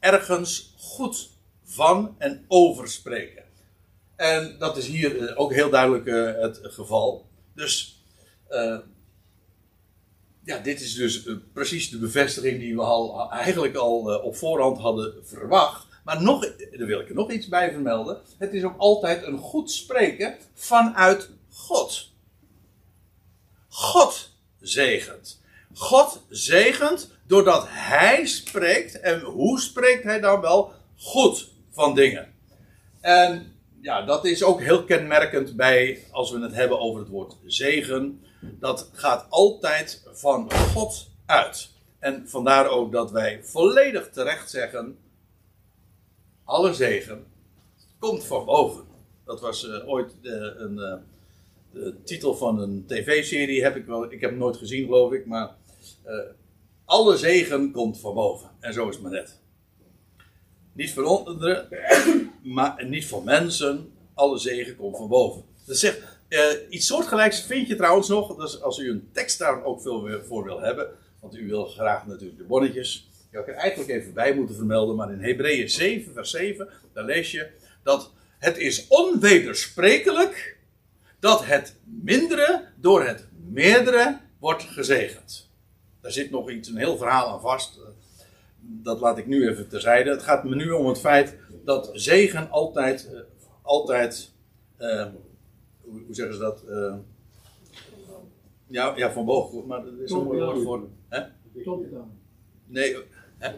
ergens 0.00 0.74
goed 0.78 1.28
van 1.64 2.14
en 2.18 2.44
over 2.48 2.88
spreken. 2.88 3.44
En 4.16 4.56
dat 4.58 4.76
is 4.76 4.86
hier 4.86 5.28
eh, 5.28 5.40
ook 5.40 5.52
heel 5.52 5.70
duidelijk 5.70 6.06
eh, 6.06 6.42
het 6.42 6.60
geval. 6.62 7.26
Dus 7.54 8.02
eh, 8.48 8.78
ja, 10.44 10.58
dit 10.58 10.80
is 10.80 10.94
dus 10.94 11.28
precies 11.52 11.90
de 11.90 11.98
bevestiging 11.98 12.58
die 12.58 12.74
we 12.74 12.82
al, 12.82 13.30
eigenlijk 13.30 13.74
al 13.74 14.20
op 14.22 14.36
voorhand 14.36 14.78
hadden 14.78 15.26
verwacht. 15.26 15.86
Maar 16.04 16.22
nog, 16.22 16.56
daar 16.56 16.86
wil 16.86 17.00
ik 17.00 17.08
er 17.08 17.14
nog 17.14 17.30
iets 17.30 17.48
bij 17.48 17.70
vermelden. 17.70 18.20
Het 18.38 18.52
is 18.52 18.62
ook 18.62 18.78
altijd 18.78 19.22
een 19.22 19.38
goed 19.38 19.70
spreken 19.70 20.36
vanuit 20.54 21.30
God. 21.52 22.10
God 23.68 24.30
zegent. 24.60 25.40
God 25.78 26.22
zegent 26.28 27.10
doordat 27.26 27.64
Hij 27.68 28.26
spreekt. 28.26 29.00
En 29.00 29.20
hoe 29.20 29.60
spreekt 29.60 30.04
Hij 30.04 30.20
dan 30.20 30.40
wel? 30.40 30.72
Goed 30.96 31.52
van 31.70 31.94
dingen. 31.94 32.34
En 33.00 33.54
ja, 33.80 34.04
dat 34.04 34.24
is 34.24 34.42
ook 34.42 34.60
heel 34.60 34.84
kenmerkend 34.84 35.56
bij, 35.56 36.04
als 36.10 36.30
we 36.30 36.40
het 36.40 36.54
hebben 36.54 36.80
over 36.80 37.00
het 37.00 37.08
woord 37.08 37.36
zegen. 37.44 38.20
Dat 38.40 38.90
gaat 38.92 39.26
altijd 39.28 40.02
van 40.12 40.52
God 40.52 41.08
uit. 41.26 41.70
En 41.98 42.28
vandaar 42.28 42.68
ook 42.68 42.92
dat 42.92 43.10
wij 43.10 43.40
volledig 43.42 44.10
terecht 44.10 44.50
zeggen: 44.50 44.98
alle 46.44 46.74
zegen 46.74 47.26
komt 47.98 48.24
van 48.24 48.44
boven. 48.44 48.84
Dat 49.24 49.40
was 49.40 49.68
eh, 49.68 49.88
ooit 49.88 50.12
eh, 50.22 50.32
een, 50.56 50.78
eh, 50.78 50.94
de 51.72 51.94
titel 52.04 52.34
van 52.34 52.60
een 52.60 52.84
tv-serie, 52.86 53.62
heb 53.62 53.76
ik 53.76 53.86
wel, 53.86 54.12
ik 54.12 54.20
heb 54.20 54.30
hem 54.30 54.38
nooit 54.38 54.56
gezien, 54.56 54.84
geloof 54.84 55.12
ik, 55.12 55.26
maar 55.26 55.56
eh, 56.06 56.18
alle 56.84 57.16
zegen 57.16 57.72
komt 57.72 58.00
van 58.00 58.14
boven. 58.14 58.50
En 58.60 58.72
zo 58.72 58.88
is 58.88 58.94
het 58.94 59.02
maar 59.02 59.12
net. 59.12 59.40
Niet 60.72 60.92
van 60.92 61.04
anderen, 61.04 61.68
maar 62.42 62.84
niet 62.84 63.06
van 63.06 63.24
mensen. 63.24 63.92
Alle 64.14 64.38
zegen 64.38 64.76
komt 64.76 64.96
van 64.96 65.08
boven. 65.08 65.44
Dat 65.66 65.76
zegt, 65.76 66.02
eh, 66.28 66.40
iets 66.68 66.86
soortgelijks 66.86 67.42
vind 67.42 67.68
je 67.68 67.76
trouwens 67.76 68.08
nog. 68.08 68.42
Is 68.44 68.62
als 68.62 68.78
u 68.78 68.90
een 68.90 69.08
tekst 69.12 69.38
daar 69.38 69.64
ook 69.64 69.80
veel 69.80 70.22
voor 70.26 70.44
wil 70.44 70.60
hebben. 70.60 70.88
Want 71.20 71.36
u 71.36 71.46
wil 71.46 71.64
graag 71.64 72.06
natuurlijk 72.06 72.38
de 72.38 72.44
bonnetjes. 72.44 73.08
Die 73.30 73.38
had 73.38 73.48
ik 73.48 73.54
er 73.54 73.60
eigenlijk 73.60 73.90
even 73.90 74.14
bij 74.14 74.34
moeten 74.34 74.56
vermelden. 74.56 74.96
Maar 74.96 75.12
in 75.12 75.22
Hebreeën 75.22 75.70
7 75.70 76.12
vers 76.12 76.30
7. 76.30 76.68
Daar 76.92 77.04
lees 77.04 77.30
je 77.30 77.48
dat 77.82 78.10
het 78.38 78.58
is 78.58 78.86
onwedersprekelijk. 78.88 80.56
Dat 81.20 81.44
het 81.44 81.76
mindere 81.84 82.64
door 82.76 83.04
het 83.04 83.28
meerdere 83.50 84.18
wordt 84.38 84.62
gezegend. 84.62 85.45
Daar 86.06 86.14
zit 86.14 86.30
nog 86.30 86.50
iets, 86.50 86.68
een 86.68 86.76
heel 86.76 86.96
verhaal 86.96 87.28
aan 87.28 87.40
vast. 87.40 87.80
dat 88.60 89.00
laat 89.00 89.18
ik 89.18 89.26
nu 89.26 89.48
even 89.48 89.68
terzijde. 89.68 90.10
Het 90.10 90.22
gaat 90.22 90.44
me 90.44 90.54
nu 90.54 90.70
om 90.70 90.86
het 90.86 90.98
feit 90.98 91.36
dat 91.64 91.90
zegen 91.92 92.50
altijd, 92.50 93.10
eh, 93.12 93.20
altijd, 93.62 94.32
eh, 94.76 95.06
hoe, 95.80 96.02
zeggen 96.10 96.34
ze 96.34 96.40
dat? 96.40 96.62
Eh, 96.62 96.94
ja, 98.66 98.96
ja, 98.96 99.12
van 99.12 99.24
boven, 99.24 99.66
maar 99.66 99.86
er 99.86 100.02
is 100.02 100.10
een 100.10 100.22
mooi 100.22 100.40
woord 100.40 100.62
voor. 100.62 100.88
Hè? 101.08 101.22
Top 101.64 101.90
down. 101.90 102.18
Nee, 102.66 102.96
hè? 103.38 103.50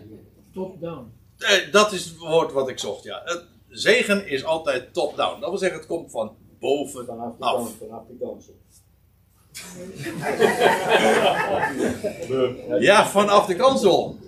Top 0.53 0.81
down. 0.81 1.13
Eh, 1.39 1.73
dat 1.73 1.93
is 1.93 2.05
het 2.05 2.17
woord 2.17 2.53
wat 2.53 2.69
ik 2.69 2.79
zocht, 2.79 3.03
ja. 3.03 3.23
Het 3.25 3.45
zegen 3.69 4.29
is 4.29 4.45
altijd 4.45 4.95
top-down. 4.95 5.41
Dat 5.41 5.49
wil 5.49 5.59
zeggen, 5.59 5.79
het 5.79 5.89
komt 5.89 6.11
van 6.11 6.37
boven 6.59 7.07
Vanaf 7.07 7.37
de 7.39 8.17
vanaf. 8.19 8.45
Ja, 12.79 13.07
vanaf 13.07 13.47
de 13.47 13.57
kansel. 13.57 14.19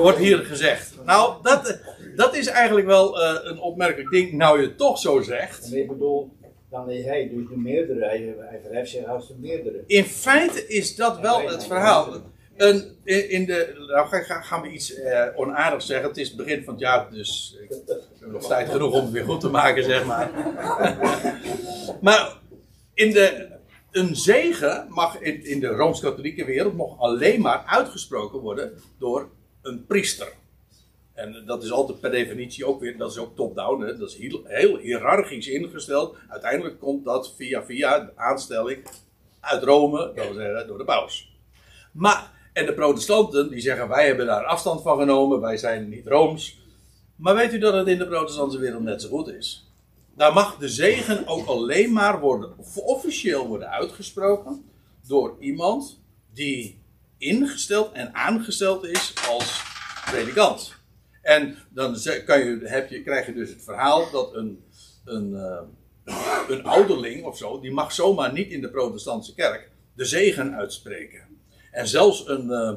Wordt 0.00 0.18
hier 0.18 0.38
gezegd. 0.38 0.94
Nou, 1.04 1.34
dat, 1.42 1.78
dat 2.16 2.36
is 2.36 2.46
eigenlijk 2.46 2.86
wel 2.86 3.22
eh, 3.22 3.38
een 3.42 3.60
opmerkelijk 3.60 4.10
ding. 4.10 4.32
Nou, 4.32 4.60
je 4.60 4.66
het 4.66 4.78
toch 4.78 4.98
zo 4.98 5.20
zegt. 5.20 5.72
Ik 5.74 5.88
bedoel, 5.88 6.30
dan 6.70 6.90
is 6.90 7.04
hij 7.04 7.30
dus 7.34 7.48
de 7.48 7.56
meerdere, 7.56 8.04
hij, 8.04 8.34
hij 8.38 8.60
verheft 8.62 8.90
zich 8.90 9.06
als 9.06 9.28
de 9.28 9.34
meerdere. 9.40 9.84
In 9.86 10.04
feite 10.04 10.66
is 10.66 10.96
dat 10.96 11.20
wel 11.20 11.48
het 11.48 11.64
verhaal. 11.66 12.08
Een, 12.56 12.96
in 13.04 13.46
de, 13.46 13.84
nou 13.88 14.08
ga- 14.08 14.22
ga- 14.22 14.40
gaan 14.40 14.62
we 14.62 14.68
iets 14.68 14.94
eh, 14.94 15.22
onaardigs 15.36 15.86
zeggen. 15.86 16.08
Het 16.08 16.16
is 16.18 16.28
het 16.28 16.36
begin 16.36 16.64
van 16.64 16.72
het 16.74 16.82
jaar, 16.82 17.06
dus 17.10 17.56
ik 17.62 17.68
heb 18.20 18.30
nog 18.32 18.46
tijd 18.46 18.68
genoeg 18.70 18.92
om 18.92 19.00
het 19.04 19.10
weer 19.10 19.24
goed 19.24 19.40
te 19.40 19.48
maken, 19.48 19.84
zeg 19.84 20.04
maar. 20.04 20.30
maar 22.00 22.36
in 22.94 23.12
de, 23.12 23.48
een 23.90 24.16
zegen 24.16 24.86
mag 24.88 25.20
in, 25.20 25.60
de 25.60 25.66
Rooms-Katholieke 25.66 26.44
wereld 26.44 26.76
nog 26.76 26.98
alleen 26.98 27.40
maar 27.40 27.64
uitgesproken 27.66 28.38
worden 28.38 28.72
door 28.98 29.28
een 29.62 29.86
priester. 29.86 30.32
En 31.14 31.42
dat 31.46 31.62
is 31.62 31.70
altijd 31.70 32.00
per 32.00 32.10
definitie 32.10 32.66
ook 32.66 32.80
weer, 32.80 32.96
dat 32.96 33.10
is 33.10 33.18
ook 33.18 33.36
top-down, 33.36 33.86
dat 33.98 34.08
is 34.08 34.16
heel, 34.16 34.40
heel 34.44 34.78
hiërarchisch 34.78 35.48
ingesteld. 35.48 36.16
Uiteindelijk 36.28 36.78
komt 36.78 37.04
dat 37.04 37.34
via 37.36 37.64
via 37.64 37.98
de 37.98 38.16
aanstelling 38.16 38.86
uit 39.40 39.62
Rome, 39.62 40.12
dat 40.14 40.34
zeggen 40.34 40.66
door 40.66 40.78
de 40.78 40.84
paus. 40.84 41.38
Maar, 41.92 42.30
en 42.52 42.66
de 42.66 42.74
protestanten 42.74 43.50
die 43.50 43.60
zeggen 43.60 43.88
wij 43.88 44.06
hebben 44.06 44.26
daar 44.26 44.44
afstand 44.44 44.82
van 44.82 44.98
genomen, 44.98 45.40
wij 45.40 45.56
zijn 45.56 45.88
niet 45.88 46.06
Rooms. 46.06 46.58
Maar 47.16 47.34
weet 47.34 47.52
u 47.52 47.58
dat 47.58 47.74
het 47.74 47.86
in 47.86 47.98
de 47.98 48.06
protestantse 48.06 48.58
wereld 48.58 48.82
net 48.82 49.02
zo 49.02 49.08
goed 49.08 49.28
is? 49.28 49.69
Daar 50.20 50.32
mag 50.32 50.56
de 50.56 50.68
zegen 50.68 51.26
ook 51.26 51.46
alleen 51.46 51.92
maar 51.92 52.20
worden, 52.20 52.58
of 52.58 52.76
officieel 52.76 53.46
worden 53.46 53.70
uitgesproken 53.70 54.64
door 55.06 55.36
iemand 55.38 56.00
die 56.32 56.82
ingesteld 57.18 57.92
en 57.92 58.14
aangesteld 58.14 58.84
is 58.84 59.14
als 59.28 59.62
predikant. 60.10 60.74
En 61.22 61.56
dan 61.70 61.96
kan 62.26 62.38
je, 62.38 62.60
heb 62.64 62.90
je, 62.90 63.02
krijg 63.02 63.26
je 63.26 63.32
dus 63.32 63.48
het 63.48 63.64
verhaal 63.64 64.10
dat 64.10 64.34
een, 64.34 64.64
een, 65.04 65.34
eh, 65.34 65.62
een 66.48 66.64
ouderling 66.64 67.24
of 67.24 67.36
zo, 67.36 67.60
die 67.60 67.72
mag 67.72 67.92
zomaar 67.92 68.32
niet 68.32 68.50
in 68.50 68.60
de 68.60 68.70
protestantse 68.70 69.34
kerk 69.34 69.70
de 69.94 70.04
zegen 70.04 70.54
uitspreken. 70.54 71.40
En 71.70 71.88
zelfs 71.88 72.28
een, 72.28 72.50
eh, 72.50 72.72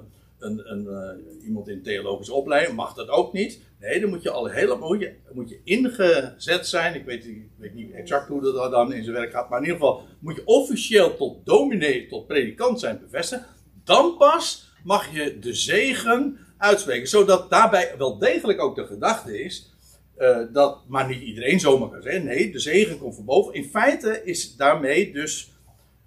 een, 0.45 0.71
een, 0.71 0.87
eh, 0.87 1.45
iemand 1.45 1.67
in 1.67 1.83
theologische 1.83 2.33
opleiding 2.33 2.75
mag 2.75 2.93
dat 2.93 3.09
ook 3.09 3.33
niet. 3.33 3.59
Nee, 3.79 3.99
dan 3.99 4.09
moet 4.09 4.23
je 4.23 4.29
al 4.29 4.45
helemaal 4.47 4.89
moet 4.89 4.99
je, 4.99 5.15
moet 5.33 5.55
ingezet 5.63 6.67
zijn. 6.67 6.95
Ik 6.95 7.05
weet, 7.05 7.27
weet 7.57 7.73
niet 7.73 7.91
exact 7.91 8.27
hoe 8.27 8.41
dat 8.41 8.71
dan 8.71 8.93
in 8.93 9.03
zijn 9.03 9.15
werk 9.15 9.31
gaat. 9.31 9.49
Maar 9.49 9.59
in 9.59 9.65
ieder 9.65 9.79
geval 9.79 10.01
moet 10.19 10.35
je 10.35 10.45
officieel 10.45 11.15
tot 11.15 11.45
dominee, 11.45 12.07
tot 12.07 12.27
predikant 12.27 12.79
zijn 12.79 12.99
bevestigd. 12.99 13.43
Dan 13.83 14.17
pas 14.17 14.71
mag 14.83 15.13
je 15.13 15.39
de 15.39 15.53
zegen 15.53 16.37
uitspreken. 16.57 17.07
Zodat 17.07 17.49
daarbij 17.49 17.93
wel 17.97 18.17
degelijk 18.17 18.61
ook 18.61 18.75
de 18.75 18.85
gedachte 18.85 19.43
is. 19.43 19.71
eh, 20.17 20.39
dat 20.53 20.79
maar 20.87 21.07
niet 21.07 21.21
iedereen 21.21 21.59
zomaar 21.59 21.89
kan 21.89 22.01
zeggen. 22.01 22.23
Nee, 22.25 22.51
de 22.51 22.59
zegen 22.59 22.97
komt 22.97 23.15
van 23.15 23.25
boven. 23.25 23.53
In 23.53 23.63
feite 23.65 24.21
is 24.23 24.55
daarmee 24.55 25.13
dus 25.13 25.51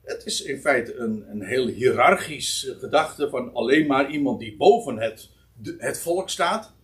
het 0.07 0.27
is 0.27 0.43
in 0.43 0.61
feite 0.61 0.95
een, 0.95 1.25
een 1.31 1.43
heel 1.43 1.67
hiërarchisch 1.67 2.67
eh, 2.69 2.79
gedachte 2.79 3.29
van 3.29 3.55
alleen 3.55 3.87
maar 3.87 4.11
iemand 4.11 4.41
die 4.41 4.57
boven 4.57 4.97
het, 4.99 5.31
het 5.79 5.99
volk 5.99 6.31
staat. 6.31 6.75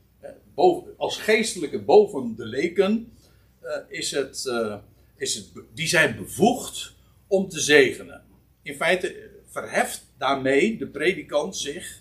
Boven, 0.55 0.95
als 0.97 1.19
geestelijke 1.19 1.83
boven 1.83 2.37
de 2.37 2.45
leken. 2.45 3.13
eh, 3.61 3.77
is 3.89 4.11
het, 4.11 4.47
eh, 4.47 4.77
is 5.17 5.35
het, 5.35 5.51
die 5.75 5.87
zijn 5.87 6.17
bevoegd 6.17 6.95
om 7.27 7.49
te 7.49 7.61
zegenen. 7.61 8.23
In 8.63 8.75
feite 8.75 9.31
verheft 9.47 10.07
daarmee 10.19 10.79
de 10.79 10.87
predikant 10.87 11.57
zich. 11.57 12.01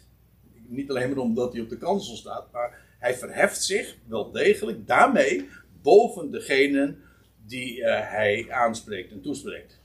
Niet 0.67 0.89
alleen 0.89 1.09
maar 1.09 1.17
omdat 1.17 1.53
hij 1.53 1.61
op 1.61 1.69
de 1.69 1.77
kansel 1.77 2.15
staat, 2.15 2.51
maar 2.51 2.79
hij 2.99 3.15
verheft 3.15 3.63
zich 3.63 3.95
wel 4.07 4.31
degelijk 4.31 4.87
daarmee 4.87 5.49
boven 5.81 6.31
degenen 6.31 7.01
die 7.45 7.83
hij 7.85 8.45
aanspreekt 8.49 9.11
en 9.11 9.21
toespreekt. 9.21 9.80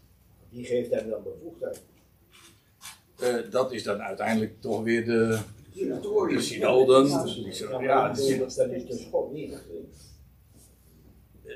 Die 0.50 0.64
geeft 0.64 0.90
hem 0.90 1.08
dan 1.10 1.22
bevoegdheid. 1.22 1.82
Eh, 3.18 3.50
dat 3.50 3.72
is 3.72 3.82
dan 3.82 4.00
uiteindelijk 4.02 4.60
toch 4.60 4.82
weer 4.82 5.04
de, 5.04 5.38
de 5.74 6.40
synoden. 6.40 7.34
Die 7.34 7.52
zo- 7.54 7.82
Ja, 7.82 8.12
de 8.12 8.20
synoden. 8.22 8.56
dat 8.56 8.70
is 8.70 8.86
dus 8.86 9.06
God 9.10 9.32
niet. 9.32 9.54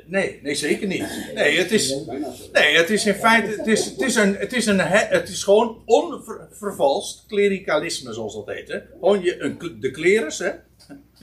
Nee, 0.07 0.41
nee, 0.43 0.55
zeker 0.55 0.87
niet. 0.87 1.07
Nee, 1.35 1.59
het 1.59 1.71
is, 1.73 1.97
nee, 2.53 2.77
het 2.77 2.91
is 2.91 3.07
in 3.07 3.15
feite, 3.15 3.49
het 3.59 3.67
is, 3.67 3.85
het 3.85 4.01
is, 4.01 4.15
een, 4.15 4.37
het 4.37 4.53
is, 4.53 4.67
een, 4.67 4.79
he- 4.81 5.07
het 5.17 5.29
is 5.29 5.43
gewoon 5.43 5.83
onvervalst 5.85 7.25
klericalisme, 7.27 8.13
zoals 8.13 8.35
dat 8.35 8.47
heet. 8.47 8.69
Hè? 8.69 8.79
Gewoon 8.93 9.23
je, 9.23 9.41
een, 9.43 9.59
de 9.81 9.91
klerus, 9.91 10.39
hè? 10.39 10.51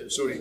Sorry. 0.08 0.38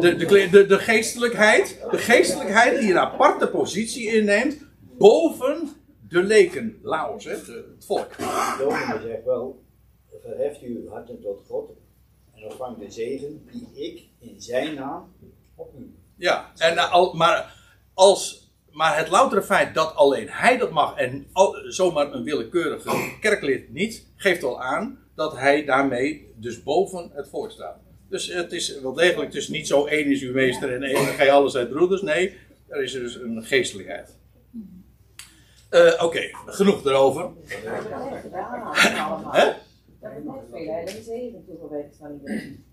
De, 0.00 0.16
de, 0.50 0.66
de 0.66 0.78
geestelijkheid, 0.78 1.78
de 1.90 1.98
geestelijkheid 1.98 2.80
die 2.80 2.90
een 2.90 2.98
aparte 2.98 3.48
positie 3.48 4.06
inneemt 4.16 4.56
boven 4.98 5.68
de 6.14 6.22
leken, 6.22 6.78
laos, 6.82 7.24
hè? 7.24 7.30
het 7.30 7.84
volk. 7.86 8.16
De 8.16 8.56
dominee 8.58 9.08
zegt 9.10 9.24
wel, 9.24 9.64
verheft 10.22 10.60
uw 10.60 10.88
harten 10.88 11.20
tot 11.20 11.40
God 11.46 11.70
en 12.34 12.44
ontvang 12.44 12.78
de 12.78 12.90
zegen 12.90 13.48
die 13.52 13.68
ik 13.74 14.02
in 14.18 14.42
zijn 14.42 14.74
naam 14.74 15.12
op 15.54 15.74
u. 15.78 15.94
Ja, 16.16 16.52
en, 16.56 16.76
eh, 16.76 16.92
al, 16.92 17.14
maar, 17.14 17.54
als, 17.94 18.52
maar 18.70 18.96
het 18.96 19.08
loutere 19.08 19.42
feit 19.42 19.74
dat 19.74 19.94
alleen 19.94 20.28
hij 20.28 20.58
dat 20.58 20.70
mag 20.70 20.96
en 20.96 21.26
al, 21.32 21.56
zomaar 21.68 22.12
een 22.12 22.22
willekeurige 22.22 23.16
kerklid 23.20 23.72
niet, 23.72 24.06
geeft 24.16 24.42
al 24.42 24.60
aan 24.60 24.98
dat 25.14 25.36
hij 25.36 25.64
daarmee 25.64 26.32
dus 26.36 26.62
boven 26.62 27.10
het 27.12 27.28
volk 27.28 27.50
staat. 27.50 27.76
Dus 28.08 28.26
het 28.26 28.52
is 28.52 28.80
wel 28.80 28.92
degelijk, 28.92 29.32
het 29.32 29.42
is 29.42 29.48
niet 29.48 29.66
zo 29.66 29.86
één 29.86 30.06
is 30.06 30.22
uw 30.22 30.32
meester 30.32 30.74
en 30.74 30.82
één 30.82 31.24
je 31.24 31.30
alles 31.30 31.56
uit 31.56 31.70
broeders. 31.70 32.02
Nee, 32.02 32.36
er 32.68 32.82
is 32.82 32.92
dus 32.92 33.14
een 33.14 33.44
geestelijkheid. 33.44 34.16
Eh, 34.54 34.58
Oké, 34.58 34.62
genoeg 34.62 34.62
erover. 34.62 34.92
Hè? 34.92 34.92
Dat 34.94 35.12
is 35.12 35.12
net 35.12 35.32
veel, 35.32 35.62
hè? 35.62 35.62
Dat 35.62 35.63
even 41.08 41.44
toegewerkt 41.46 41.96
van 41.96 42.12
iedereen. 42.12 42.64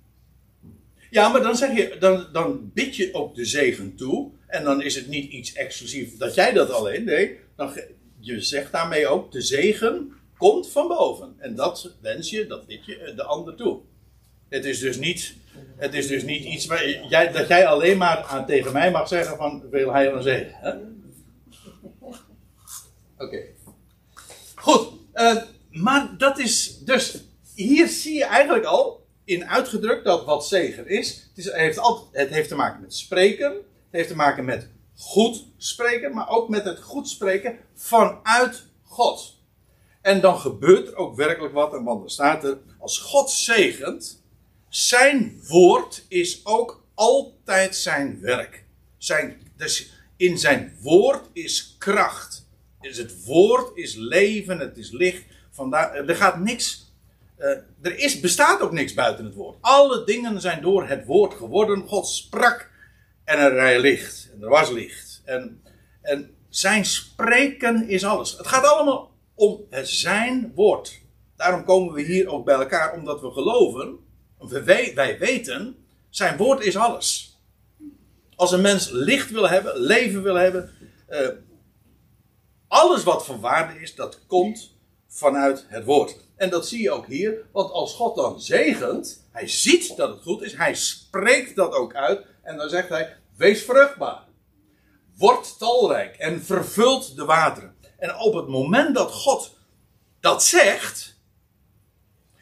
Ja, 1.09 1.29
maar 1.29 1.41
dan 1.41 1.55
zeg 1.55 1.75
je, 1.75 1.95
dan, 1.99 2.27
dan 2.31 2.71
bid 2.73 2.95
je 2.95 3.13
ook 3.13 3.35
de 3.35 3.45
zegen 3.45 3.95
toe. 3.95 4.31
En 4.47 4.63
dan 4.63 4.81
is 4.81 4.95
het 4.95 5.07
niet 5.07 5.31
iets 5.31 5.53
exclusief 5.53 6.17
dat 6.17 6.35
jij 6.35 6.53
dat 6.53 6.71
alleen. 6.71 7.03
Nee, 7.03 7.39
dan, 7.55 7.71
je 8.19 8.41
zegt 8.41 8.71
daarmee 8.71 9.07
ook, 9.07 9.31
de 9.31 9.41
zegen 9.41 10.11
komt 10.37 10.69
van 10.69 10.87
boven. 10.87 11.35
En 11.37 11.55
dat 11.55 11.95
wens 12.01 12.29
je, 12.29 12.47
dat 12.47 12.67
bid 12.67 12.85
je 12.85 12.97
eh, 12.97 13.15
de 13.15 13.23
ander 13.23 13.55
toe. 13.55 13.79
Het 14.49 14.65
is 14.65 14.79
dus 14.79 14.97
niet, 14.97 15.35
het 15.75 15.93
is 15.93 16.07
dus 16.07 16.23
niet 16.23 16.43
iets 16.43 16.65
waar 16.65 17.07
jij, 17.09 17.31
dat 17.31 17.47
jij 17.47 17.67
alleen 17.67 17.97
maar 17.97 18.17
aan, 18.23 18.45
tegen 18.45 18.73
mij 18.73 18.91
mag 18.91 19.07
zeggen 19.07 19.37
van 19.37 19.69
wil 19.69 19.91
hij 19.93 20.11
een 20.11 20.21
zegen. 20.21 20.55
hè? 20.61 20.73
Oké. 23.21 23.43
Goed. 24.55 24.87
eh, 25.13 25.35
maar 25.71 26.17
dat 26.17 26.39
is 26.39 26.77
dus, 26.79 27.17
hier 27.55 27.87
zie 27.87 28.17
je 28.17 28.25
eigenlijk 28.25 28.65
al 28.65 29.05
in 29.23 29.45
uitgedrukt 29.49 30.05
dat 30.05 30.25
wat 30.25 30.47
zegen 30.47 30.87
is. 30.87 31.09
Het, 31.09 31.45
is, 31.45 31.51
heeft, 31.51 31.77
altijd, 31.77 32.23
het 32.25 32.29
heeft 32.29 32.49
te 32.49 32.55
maken 32.55 32.81
met 32.81 32.93
spreken. 32.95 33.51
Het 33.51 33.99
heeft 33.99 34.07
te 34.07 34.15
maken 34.15 34.45
met 34.45 34.67
goed 34.97 35.45
spreken. 35.57 36.13
Maar 36.13 36.29
ook 36.29 36.49
met 36.49 36.65
het 36.65 36.79
goed 36.81 37.09
spreken 37.09 37.57
vanuit 37.73 38.63
God. 38.83 39.39
En 40.01 40.21
dan 40.21 40.39
gebeurt 40.39 40.87
er 40.87 40.95
ook 40.95 41.15
werkelijk 41.15 41.53
wat. 41.53 41.73
En 41.73 41.83
want 41.83 42.03
er 42.03 42.11
staat 42.11 42.43
er, 42.43 42.57
als 42.79 42.97
God 42.97 43.29
zegent, 43.29 44.23
zijn 44.69 45.41
woord 45.47 46.05
is 46.07 46.45
ook 46.45 46.83
altijd 46.93 47.75
zijn 47.75 48.21
werk. 48.21 48.65
Zijn, 48.97 49.41
dus 49.57 49.91
in 50.17 50.37
zijn 50.37 50.77
woord 50.81 51.29
is 51.33 51.75
kracht. 51.77 52.40
Dus 52.81 52.97
het 52.97 53.25
woord 53.25 53.77
is 53.77 53.95
leven, 53.95 54.59
het 54.59 54.77
is 54.77 54.91
licht. 54.91 55.23
Vandaar, 55.51 55.95
er 55.95 56.15
gaat 56.15 56.39
niks. 56.39 56.93
eh, 57.37 57.49
er 57.81 57.97
is, 57.97 58.19
bestaat 58.19 58.61
ook 58.61 58.71
niks 58.71 58.93
buiten 58.93 59.25
het 59.25 59.33
woord. 59.33 59.57
Alle 59.61 60.03
dingen 60.03 60.41
zijn 60.41 60.61
door 60.61 60.87
het 60.87 61.05
woord 61.05 61.33
geworden. 61.33 61.87
God 61.87 62.07
sprak 62.07 62.69
en 63.23 63.39
er 63.39 63.79
licht. 63.79 64.29
En 64.33 64.41
er 64.43 64.49
was 64.49 64.69
licht. 64.69 65.21
En, 65.25 65.61
en 66.01 66.35
zijn 66.49 66.85
spreken 66.85 67.87
is 67.89 68.03
alles. 68.03 68.37
Het 68.37 68.47
gaat 68.47 68.65
allemaal 68.65 69.11
om 69.35 69.65
zijn 69.81 70.51
woord. 70.55 70.99
Daarom 71.35 71.63
komen 71.65 71.93
we 71.93 72.01
hier 72.01 72.27
ook 72.27 72.45
bij 72.45 72.55
elkaar, 72.55 72.93
omdat 72.93 73.21
we 73.21 73.31
geloven. 73.31 73.97
Wij, 74.39 74.91
wij 74.95 75.19
weten, 75.19 75.75
zijn 76.09 76.37
woord 76.37 76.63
is 76.63 76.77
alles. 76.77 77.39
Als 78.35 78.51
een 78.51 78.61
mens 78.61 78.89
licht 78.89 79.31
wil 79.31 79.49
hebben, 79.49 79.79
leven 79.79 80.23
wil 80.23 80.35
hebben, 80.35 80.69
eh, 81.07 81.27
alles 82.71 83.03
wat 83.03 83.25
van 83.25 83.39
waarde 83.39 83.79
is, 83.79 83.95
dat 83.95 84.19
komt 84.27 84.75
vanuit 85.07 85.65
het 85.67 85.85
woord. 85.85 86.15
En 86.35 86.49
dat 86.49 86.67
zie 86.67 86.81
je 86.81 86.91
ook 86.91 87.07
hier, 87.07 87.45
want 87.51 87.71
als 87.71 87.93
God 87.93 88.15
dan 88.15 88.41
zegent, 88.41 89.27
hij 89.31 89.47
ziet 89.47 89.95
dat 89.95 90.09
het 90.09 90.21
goed 90.21 90.41
is, 90.41 90.53
hij 90.53 90.75
spreekt 90.75 91.55
dat 91.55 91.73
ook 91.73 91.95
uit 91.95 92.25
en 92.41 92.57
dan 92.57 92.69
zegt 92.69 92.89
hij: 92.89 93.17
wees 93.35 93.63
vruchtbaar, 93.63 94.23
word 95.17 95.57
talrijk 95.57 96.15
en 96.15 96.43
vervult 96.43 97.15
de 97.15 97.25
wateren. 97.25 97.75
En 97.97 98.15
op 98.15 98.33
het 98.33 98.47
moment 98.47 98.95
dat 98.95 99.11
God 99.11 99.57
dat 100.19 100.43
zegt, 100.43 101.19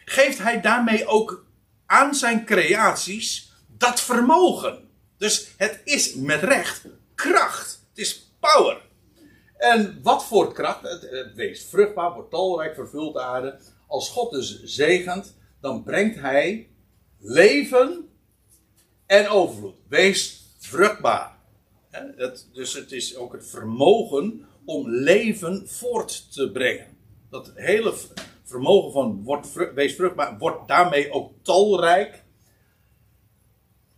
geeft 0.06 0.38
hij 0.38 0.62
daarmee 0.62 1.08
ook 1.08 1.46
aan 1.86 2.16
zijn 2.16 2.46
creaties 2.46 3.52
dat 3.68 4.02
vermogen. 4.02 4.90
Dus 5.18 5.54
het 5.58 5.82
is 5.84 6.14
met 6.16 6.44
recht 6.44 6.86
kracht. 7.16 7.86
Het 7.90 7.98
is 7.98 8.32
power. 8.40 8.88
En 9.60 10.00
wat 10.04 10.26
voor 10.26 10.54
kracht? 10.54 10.82
Het, 10.82 11.34
wees 11.36 11.66
vruchtbaar, 11.66 12.14
wordt 12.14 12.32
talrijk, 12.32 12.76
vervult 12.76 13.14
de 13.14 13.22
aarde. 13.22 13.60
Als 13.88 14.10
God 14.10 14.32
dus 14.32 14.64
zegent, 14.64 15.36
dan 15.62 15.84
brengt 15.84 16.20
hij 16.20 16.70
leven 17.18 18.10
en 19.06 19.28
overvloed. 19.28 19.76
Wees 19.88 20.46
vruchtbaar. 20.60 21.38
Dus 22.54 22.74
het 22.74 22.92
is 22.92 23.16
ook 23.16 23.34
het 23.34 23.48
vermogen 23.48 24.46
om 24.66 24.90
leven 24.90 25.70
voort 25.70 26.34
te 26.34 26.52
brengen. 26.52 26.98
Dat 27.30 27.52
hele 27.56 27.94
vermogen 28.44 28.92
van 28.92 29.24
wordt, 29.24 29.74
wees 29.74 29.96
vruchtbaar, 29.96 30.38
wordt 30.38 30.68
daarmee 30.68 31.12
ook 31.12 31.32
talrijk. 31.42 32.24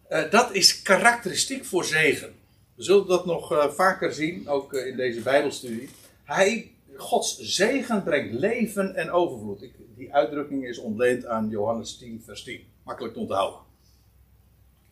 Uh, 0.10 0.32
dat 0.32 0.54
is 0.54 0.82
karakteristiek 0.82 1.66
voor 1.66 1.86
zegen. 1.86 2.41
We 2.82 2.88
zullen 2.88 3.08
dat 3.08 3.26
nog 3.26 3.52
uh, 3.52 3.70
vaker 3.70 4.14
zien, 4.14 4.48
ook 4.48 4.74
uh, 4.74 4.88
in 4.88 4.98
deze 4.98 5.22
Bijbelstudie. 5.22 5.90
Hij, 6.24 6.72
Gods 6.96 7.38
zegen 7.40 8.04
brengt 8.04 8.34
leven 8.34 8.96
en 8.96 9.12
overvloed. 9.12 9.70
Die 9.96 10.14
uitdrukking 10.14 10.68
is 10.68 10.80
ontleend 10.80 11.26
aan 11.26 11.50
Johannes 11.50 11.98
10, 11.98 12.22
vers 12.26 12.44
10. 12.44 12.64
Makkelijk 12.84 13.14
te 13.14 13.20
onthouden. 13.20 13.60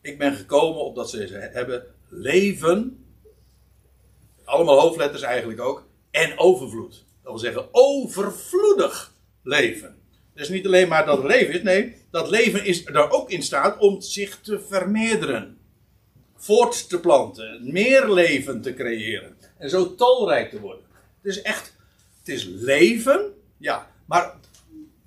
Ik 0.00 0.18
ben 0.18 0.34
gekomen 0.34 0.80
opdat 0.80 1.10
ze 1.10 1.48
hebben 1.52 1.84
leven, 2.08 3.04
allemaal 4.44 4.80
hoofdletters 4.80 5.22
eigenlijk 5.22 5.60
ook, 5.60 5.86
en 6.10 6.38
overvloed. 6.38 7.04
Dat 7.22 7.32
wil 7.32 7.38
zeggen 7.38 7.68
overvloedig 7.70 9.14
leven. 9.42 9.96
Dus 10.34 10.48
niet 10.48 10.66
alleen 10.66 10.88
maar 10.88 11.06
dat 11.06 11.24
leven 11.24 11.54
is, 11.54 11.62
nee, 11.62 11.96
dat 12.10 12.30
leven 12.30 12.64
is 12.64 12.86
er 12.86 13.10
ook 13.10 13.30
in 13.30 13.42
staat 13.42 13.78
om 13.78 14.00
zich 14.00 14.40
te 14.40 14.60
vermeerderen. 14.60 15.59
Voort 16.42 16.88
te 16.88 17.00
planten, 17.00 17.72
meer 17.72 18.10
leven 18.10 18.60
te 18.60 18.74
creëren. 18.74 19.36
En 19.58 19.70
zo 19.70 19.94
talrijk 19.94 20.50
te 20.50 20.60
worden. 20.60 20.84
Het 21.22 21.36
is 21.36 21.42
echt, 21.42 21.76
het 22.18 22.28
is 22.28 22.44
leven, 22.44 23.34
ja, 23.56 23.90
maar 24.06 24.34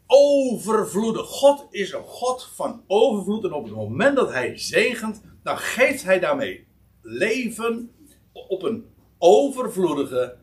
overvloedig. 0.08 1.28
God 1.28 1.68
is 1.72 1.92
een 1.92 2.04
God 2.04 2.50
van 2.56 2.84
overvloed. 2.88 3.44
En 3.44 3.54
op 3.54 3.64
het 3.64 3.74
moment 3.74 4.16
dat 4.16 4.32
hij 4.32 4.58
zegent, 4.58 5.22
dan 5.44 5.58
geeft 5.58 6.04
hij 6.04 6.20
daarmee 6.20 6.68
leven 7.02 7.92
op 8.34 8.64
een 8.64 8.86
overvloedige, 9.18 10.36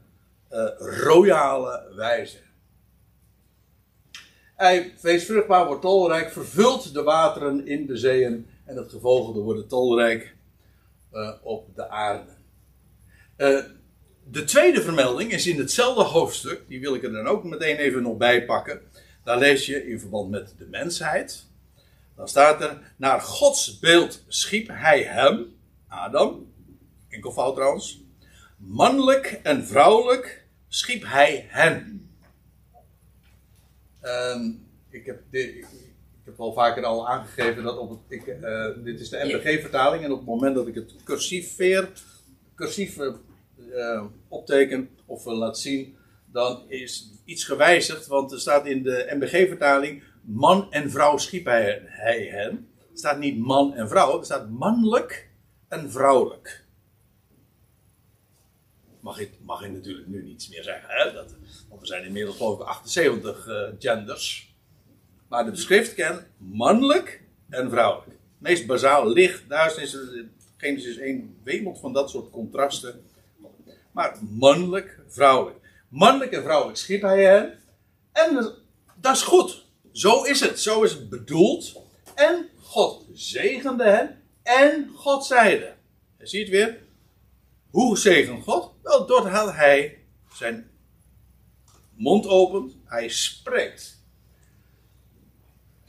uh, 0.50 0.68
royale 0.79 1.92
wijze. 1.94 2.38
Hij, 4.57 4.94
wees 5.00 5.24
vruchtbaar, 5.24 5.66
wordt 5.66 5.83
tolrijk, 5.83 6.31
vervult 6.31 6.94
de 6.94 7.03
wateren 7.03 7.66
in 7.66 7.87
de 7.87 7.96
zeeën 7.96 8.46
en 8.64 8.76
het 8.76 8.90
gevolgde 8.90 9.40
wordt 9.40 9.68
tolrijk 9.68 10.38
uh, 11.12 11.33
op 11.42 11.75
de 11.75 11.88
aarde. 11.88 12.31
Uh, 13.37 13.64
de 14.25 14.44
tweede 14.44 14.83
vermelding 14.83 15.33
is 15.33 15.46
in 15.46 15.59
hetzelfde 15.59 16.03
hoofdstuk, 16.03 16.68
die 16.68 16.81
wil 16.81 16.94
ik 16.94 17.03
er 17.03 17.12
dan 17.12 17.27
ook 17.27 17.44
meteen 17.44 17.77
even 17.77 18.03
nog 18.03 18.16
bij 18.16 18.44
pakken. 18.44 18.81
Daar 19.25 19.38
lees 19.38 19.66
je 19.66 19.87
in 19.87 20.01
verband 20.01 20.31
met 20.31 20.55
de 20.59 20.66
mensheid. 20.66 21.46
Dan 22.16 22.29
staat 22.29 22.62
er, 22.62 22.94
naar 22.96 23.20
Gods 23.20 23.79
beeld 23.79 24.25
schiep 24.29 24.68
hij 24.68 25.03
hem, 25.03 25.57
Adam, 25.88 26.53
enkelvoud 27.09 27.55
trouwens, 27.55 28.03
mannelijk 28.57 29.40
en 29.42 29.66
vrouwelijk 29.66 30.46
schiep 30.68 31.03
hij 31.07 31.46
hen. 31.49 32.09
Um, 34.03 34.66
ik, 34.88 35.07
heb 35.07 35.23
dit, 35.31 35.66
al 36.40 36.53
vaker 36.53 36.85
al 36.85 37.09
aangegeven 37.09 37.62
dat 37.62 37.79
op 37.79 37.90
het, 37.90 37.98
ik, 38.09 38.26
uh, 38.26 38.66
dit 38.85 39.00
is 39.00 39.09
de 39.09 39.24
MBG-vertaling 39.24 40.05
en 40.05 40.12
op 40.12 40.18
het 40.18 40.26
moment 40.26 40.55
dat 40.55 40.66
ik 40.66 40.74
het 40.74 40.94
cursief 41.05 41.55
veer, 41.55 41.88
cursief 42.55 42.98
uh, 42.98 44.05
opteken 44.29 44.90
of 45.07 45.24
laat 45.24 45.59
zien, 45.59 45.96
dan 46.33 46.64
is 46.68 47.11
iets 47.24 47.44
gewijzigd, 47.44 48.07
want 48.07 48.33
er 48.33 48.40
staat 48.40 48.66
in 48.66 48.83
de 48.83 49.11
MBG-vertaling 49.14 50.03
man 50.22 50.72
en 50.72 50.90
vrouw 50.90 51.16
schiep 51.16 51.44
hij, 51.44 51.83
hij 51.85 52.22
hen. 52.22 52.68
Er 52.92 52.98
staat 52.98 53.18
niet 53.18 53.38
man 53.38 53.74
en 53.74 53.88
vrouw, 53.88 54.18
er 54.18 54.24
staat 54.24 54.50
mannelijk 54.50 55.31
en 55.68 55.90
vrouwelijk 55.90 56.68
mag 59.00 59.18
ik, 59.18 59.31
mag 59.40 59.62
ik 59.62 59.72
natuurlijk 59.72 60.07
nu 60.07 60.22
niets 60.22 60.48
meer 60.48 60.62
zeggen. 60.62 60.88
Hè? 60.88 61.12
Dat, 61.12 61.37
want 61.68 61.81
we 61.81 61.87
zijn 61.87 62.05
inmiddels 62.05 62.37
geloof 62.37 62.61
ik 62.61 62.66
78 62.66 63.46
uh, 63.46 63.68
genders. 63.79 64.50
Maar 65.31 65.45
de 65.45 65.57
schrift 65.57 65.95
kent 65.95 66.27
mannelijk 66.37 67.23
en 67.49 67.71
vrouwelijk. 67.71 68.16
Meest 68.38 68.66
bazaal 68.66 69.09
licht, 69.09 69.49
duisternis. 69.49 69.97
Genesis 70.57 70.97
1 70.97 71.40
wemelt 71.45 71.79
van 71.79 71.93
dat 71.93 72.11
soort 72.11 72.31
contrasten. 72.31 73.05
Maar 73.93 74.19
mannelijk, 74.31 75.01
vrouwelijk. 75.09 75.59
Mannelijk 75.88 76.33
en 76.33 76.43
vrouwelijk 76.43 76.79
schiep 76.79 77.03
hij 77.03 77.25
hen. 77.25 77.59
En 78.12 78.55
dat 79.01 79.16
is 79.16 79.23
goed. 79.23 79.64
Zo 79.93 80.23
is 80.23 80.40
het. 80.40 80.61
Zo 80.61 80.83
is 80.83 80.93
het 80.93 81.09
bedoeld. 81.09 81.81
En 82.14 82.49
God 82.61 83.07
zegende 83.12 83.85
hen. 83.85 84.23
En 84.43 84.90
God 84.95 85.25
zeide. 85.25 85.75
Je 86.19 86.27
ziet 86.27 86.49
weer. 86.49 86.79
Hoe 87.71 87.99
zegent 87.99 88.43
God? 88.43 88.73
Wel, 88.83 89.07
doordat 89.07 89.53
hij 89.55 89.99
zijn 90.33 90.71
mond 91.95 92.27
opent, 92.27 92.77
hij 92.85 93.09
spreekt. 93.09 94.00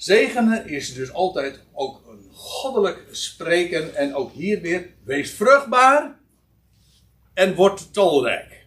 Zegenen 0.02 0.68
is 0.68 0.94
dus 0.94 1.14
altijd 1.14 1.60
ook 1.74 2.08
een 2.08 2.30
goddelijk 2.34 3.08
spreken. 3.12 3.96
En 3.96 4.16
ook 4.16 4.32
hier 4.32 4.62
weer, 4.62 4.90
wees 5.04 5.32
vruchtbaar 5.32 6.20
en 7.34 7.56
word 7.56 7.94
talrijk. 7.94 8.66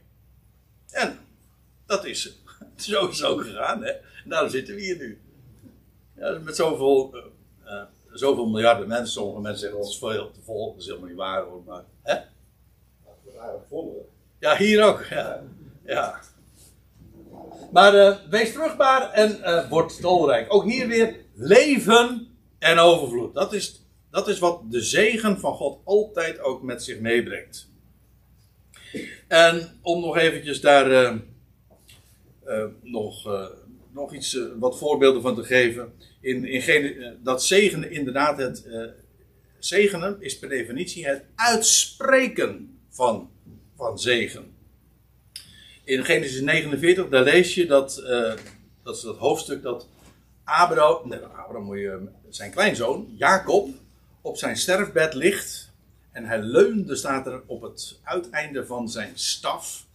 En 0.90 1.18
dat 1.86 2.04
is 2.04 2.38
sowieso 2.76 3.36
gegaan, 3.36 3.82
hè. 3.82 3.90
En 3.90 4.30
daarom 4.30 4.50
zitten 4.50 4.74
we 4.74 4.80
hier 4.80 4.96
nu. 4.96 5.20
Ja, 6.16 6.38
met 6.38 6.56
zoveel, 6.56 7.16
uh, 7.16 7.22
uh, 7.64 7.82
zoveel 8.12 8.46
miljarden 8.46 8.88
mensen. 8.88 9.12
Sommige 9.12 9.40
mensen 9.40 9.60
zeggen 9.60 9.78
dat 9.78 9.88
is 9.88 9.98
veel 9.98 10.30
te 10.30 10.40
vol. 10.42 10.72
Dat 10.72 10.80
is 10.80 10.86
helemaal 10.86 11.08
niet 11.08 11.16
waar 11.16 11.42
hoor. 11.42 11.62
Maar, 11.66 11.84
hè? 12.02 12.14
Ja, 14.38 14.56
hier 14.56 14.84
ook. 14.84 15.04
Ja. 15.04 15.42
ja. 15.84 16.20
Maar 17.72 17.94
uh, 17.94 18.16
wees 18.30 18.50
vruchtbaar 18.50 19.10
en 19.10 19.38
uh, 19.38 19.68
word 19.68 20.00
talrijk. 20.00 20.54
Ook 20.54 20.64
hier 20.64 20.88
weer 20.88 21.22
leven 21.34 22.26
en 22.58 22.78
overvloed. 22.78 23.34
Dat 23.34 23.52
is, 23.52 23.82
dat 24.10 24.28
is 24.28 24.38
wat 24.38 24.60
de 24.70 24.80
zegen 24.80 25.40
van 25.40 25.54
God 25.54 25.78
altijd 25.84 26.40
ook 26.40 26.62
met 26.62 26.82
zich 26.82 27.00
meebrengt. 27.00 27.72
En 29.28 29.78
om 29.82 30.00
nog 30.00 30.16
eventjes 30.16 30.60
daar 30.60 30.90
uh, 32.46 32.64
nog, 32.82 33.28
nog 33.92 34.14
iets, 34.14 34.38
wat 34.58 34.78
voorbeelden 34.78 35.22
van 35.22 35.34
te 35.34 35.44
geven. 35.44 35.92
In, 36.20 36.44
in 36.44 37.18
dat 37.22 37.44
zegenen 37.44 37.90
inderdaad 37.90 38.38
het 38.38 38.64
zegenen 39.58 40.16
is 40.20 40.38
per 40.38 40.48
definitie 40.48 41.06
het 41.06 41.24
uitspreken 41.34 42.78
van 42.90 43.30
van 43.76 43.98
zegen. 43.98 44.52
In 45.84 46.04
Genesis 46.04 46.40
49, 46.40 47.08
daar 47.08 47.22
lees 47.22 47.54
je 47.54 47.66
dat, 47.66 48.02
dat 48.82 48.96
is 48.96 49.02
dat 49.02 49.16
hoofdstuk 49.16 49.62
dat 49.62 49.88
Abraham, 50.44 51.08
nee, 51.08 51.18
Abraham 51.18 52.10
zijn 52.28 52.50
kleinzoon, 52.50 53.14
Jacob, 53.16 53.68
op 54.20 54.36
zijn 54.36 54.56
sterfbed 54.56 55.14
ligt. 55.14 55.72
En 56.12 56.24
hij 56.24 56.40
leunde, 56.40 56.96
staat 56.96 57.26
er, 57.26 57.42
op 57.46 57.62
het 57.62 58.00
uiteinde 58.02 58.66
van 58.66 58.88
zijn 58.88 59.12
staf. 59.14 59.86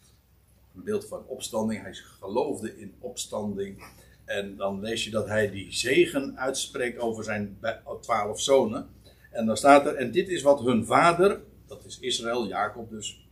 Een 0.76 0.84
beeld 0.84 1.08
van 1.08 1.24
opstanding. 1.28 1.82
Hij 1.82 1.94
geloofde 1.94 2.80
in 2.80 2.94
opstanding. 3.00 3.84
En 4.26 4.56
dan 4.56 4.80
lees 4.80 5.04
je 5.04 5.10
dat 5.10 5.28
hij 5.28 5.52
die 5.52 5.74
zegen 5.74 6.38
uitspreekt 6.38 7.00
over 7.00 7.24
zijn 7.24 7.60
twaalf 8.02 8.42
zonen. 8.42 8.90
En 9.32 9.46
dan 9.46 9.58
staat 9.58 9.86
er, 9.86 9.96
en 9.96 10.12
dit 10.12 10.30
is 10.30 10.42
wat 10.42 10.60
hun 10.60 10.86
vader, 10.86 11.40
dat 11.68 11.86
is 11.86 12.00
Israël, 12.00 12.48
Jacob 12.48 12.90
dus, 12.90 13.28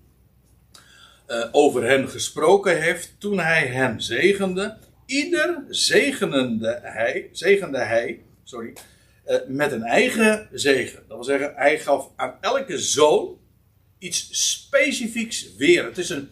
uh, 1.27 1.45
over 1.51 1.83
hen 1.83 2.09
gesproken 2.09 2.81
heeft 2.81 3.15
toen 3.17 3.39
hij 3.39 3.67
hen 3.67 4.01
zegende. 4.01 4.77
Ieder 5.07 5.63
zegenende 5.69 6.79
hij, 6.83 7.29
zegende 7.31 7.77
hij 7.77 8.21
sorry, 8.43 8.73
eh, 9.23 9.37
met 9.47 9.71
een 9.71 9.83
eigen 9.83 10.49
zegen. 10.51 11.03
Dat 11.07 11.17
wil 11.17 11.23
zeggen, 11.23 11.53
hij 11.55 11.79
gaf 11.79 12.11
aan 12.15 12.37
elke 12.41 12.79
zoon 12.79 13.37
iets 13.97 14.51
specifieks 14.51 15.55
weer. 15.55 15.85
Het 15.85 15.97
is 15.97 16.09
een, 16.09 16.29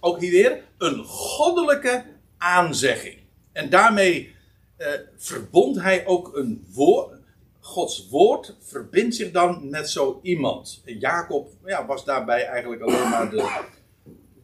ook 0.00 0.20
hier 0.20 0.30
weer, 0.30 0.62
een 0.78 1.04
goddelijke 1.04 2.04
aanzegging. 2.38 3.18
En 3.52 3.70
daarmee 3.70 4.34
eh, 4.76 4.88
verbond 5.16 5.80
hij 5.80 6.06
ook 6.06 6.36
een 6.36 6.66
woord. 6.72 7.14
Gods 7.60 8.08
woord 8.08 8.56
verbindt 8.60 9.14
zich 9.14 9.30
dan 9.30 9.70
met 9.70 9.90
zo 9.90 10.20
iemand. 10.22 10.82
Jacob 10.84 11.48
ja, 11.64 11.86
was 11.86 12.04
daarbij 12.04 12.46
eigenlijk 12.46 12.82
alleen 12.82 13.08
maar 13.08 13.30
de, 13.30 13.62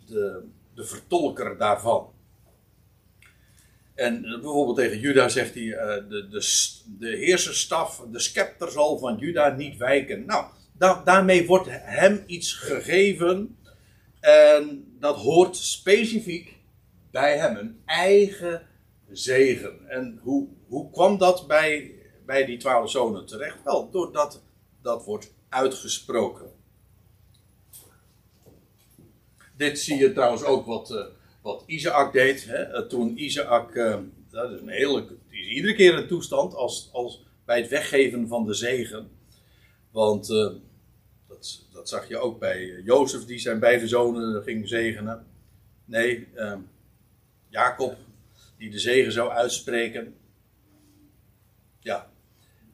de, 0.06 0.44
de 0.74 0.84
vertolker 0.84 1.58
daarvan. 1.58 2.11
En 3.94 4.20
bijvoorbeeld 4.22 4.76
tegen 4.76 4.98
Juda 4.98 5.28
zegt 5.28 5.54
hij: 5.54 5.72
eh, 5.72 6.08
de, 6.08 6.28
de, 6.28 6.70
de 6.98 7.16
heerserstaf, 7.16 8.04
de 8.10 8.18
scepter 8.18 8.70
zal 8.70 8.98
van 8.98 9.18
Juda 9.18 9.48
niet 9.48 9.76
wijken. 9.76 10.24
Nou, 10.24 10.44
da- 10.72 11.02
daarmee 11.04 11.46
wordt 11.46 11.68
hem 11.70 12.22
iets 12.26 12.52
gegeven. 12.52 13.56
En 14.20 14.94
dat 14.98 15.16
hoort 15.16 15.56
specifiek 15.56 16.56
bij 17.10 17.38
hem, 17.38 17.56
een 17.56 17.80
eigen 17.86 18.62
zegen. 19.10 19.88
En 19.88 20.18
hoe, 20.22 20.48
hoe 20.68 20.90
kwam 20.90 21.18
dat 21.18 21.46
bij, 21.46 21.94
bij 22.26 22.44
die 22.44 22.56
twaalf 22.56 22.90
zonen 22.90 23.26
terecht? 23.26 23.62
Wel, 23.64 23.90
doordat 23.90 24.42
dat 24.82 25.04
wordt 25.04 25.32
uitgesproken. 25.48 26.50
Dit 29.56 29.78
zie 29.78 29.96
je 29.96 30.12
trouwens 30.12 30.44
ook 30.44 30.66
wat, 30.66 30.90
eh, 30.90 31.04
wat 31.42 31.62
Isaac 31.66 32.12
deed. 32.12 32.44
Hè? 32.46 32.62
Eh, 32.62 32.86
Toen 32.86 33.22
Isaac, 33.22 33.74
eh, 33.74 33.98
dat 34.30 34.50
is 34.50 34.60
een 34.60 34.68
hele, 34.68 35.06
is 35.28 35.46
iedere 35.46 35.74
keer 35.74 35.94
een 35.94 36.06
toestand 36.06 36.54
als, 36.54 36.88
als 36.92 37.24
bij 37.44 37.60
het 37.60 37.68
weggeven 37.68 38.28
van 38.28 38.46
de 38.46 38.54
zegen. 38.54 39.10
Want 39.90 40.30
eh, 40.30 40.50
dat, 41.28 41.66
dat 41.72 41.88
zag 41.88 42.08
je 42.08 42.18
ook 42.18 42.38
bij 42.38 42.80
Jozef, 42.84 43.24
die 43.24 43.38
zijn 43.38 43.58
beide 43.58 43.88
zonen 43.88 44.42
ging 44.42 44.68
zegenen. 44.68 45.26
Nee, 45.84 46.28
Jacob, 47.48 47.96
die 48.58 48.70
de 48.70 48.78
zegen 48.78 49.12
zou 49.12 49.30
uitspreken. 49.30 50.14
Ja, 51.80 52.10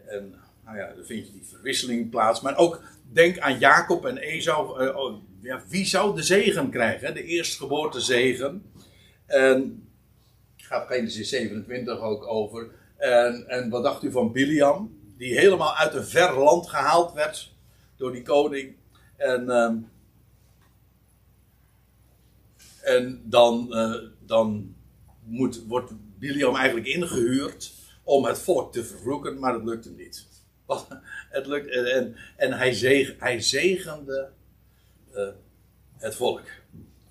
en 0.07 0.35
nou 0.65 0.77
ja, 0.77 0.93
dan 0.95 1.05
vind 1.05 1.27
je 1.27 1.33
die 1.33 1.45
verwisseling 1.45 2.11
plaats. 2.11 2.41
Maar 2.41 2.57
ook 2.57 2.83
denk 3.13 3.39
aan 3.39 3.59
Jacob 3.59 4.07
en 4.07 4.17
Esau. 4.17 5.21
Ja, 5.49 5.63
wie 5.69 5.85
zou 5.85 6.15
de 6.15 6.23
zegen 6.23 6.71
krijgen? 6.71 7.15
De 7.15 7.25
eerstgeboorte 7.25 8.01
zegen. 8.01 8.73
En 9.27 9.89
gaat 10.57 10.87
Genesis 10.87 11.29
27 11.29 12.01
ook 12.01 12.27
over. 12.27 12.71
En, 12.97 13.49
en 13.49 13.71
wat 13.71 13.83
dacht 13.83 14.03
u 14.03 14.11
van 14.11 14.33
Biliam? 14.33 14.99
Die 15.17 15.39
helemaal 15.39 15.75
uit 15.75 15.95
een 15.95 16.05
ver 16.05 16.39
land 16.39 16.69
gehaald 16.69 17.13
werd 17.13 17.53
door 17.97 18.13
die 18.13 18.23
koning. 18.23 18.75
En, 19.17 19.51
ehm, 19.51 19.77
en 22.83 23.23
dan, 23.25 23.75
eh, 23.75 23.95
dan 24.27 24.75
moet, 25.25 25.67
wordt 25.67 25.93
Biliam 26.19 26.57
eigenlijk 26.57 26.87
ingehuurd 26.87 27.73
om 28.03 28.25
het 28.25 28.39
volk 28.39 28.73
te 28.73 28.85
vervloeken, 28.85 29.39
maar 29.39 29.53
dat 29.53 29.65
lukt 29.65 29.85
hem 29.85 29.97
niet. 29.97 30.27
Het 31.31 31.47
lukt, 31.47 31.71
en, 31.71 32.17
en 32.37 32.53
hij, 32.53 32.73
zeg, 32.73 33.15
hij 33.19 33.41
zegende 33.41 34.31
eh, 35.13 35.29
het 35.97 36.15
volk. 36.15 36.43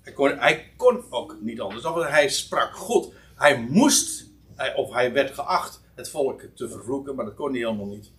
Hij 0.02 0.12
kon, 0.12 0.38
hij 0.38 0.72
kon 0.76 1.04
ook 1.10 1.36
niet 1.40 1.60
anders. 1.60 2.10
Hij 2.10 2.28
sprak 2.28 2.76
goed. 2.76 3.12
Hij 3.34 3.60
moest, 3.60 4.26
of 4.76 4.92
hij 4.92 5.12
werd 5.12 5.34
geacht 5.34 5.80
het 5.94 6.10
volk 6.10 6.42
te 6.54 6.68
vervloeken, 6.68 7.14
maar 7.14 7.24
dat 7.24 7.34
kon 7.34 7.50
hij 7.50 7.58
helemaal 7.58 7.86
niet. 7.86 8.10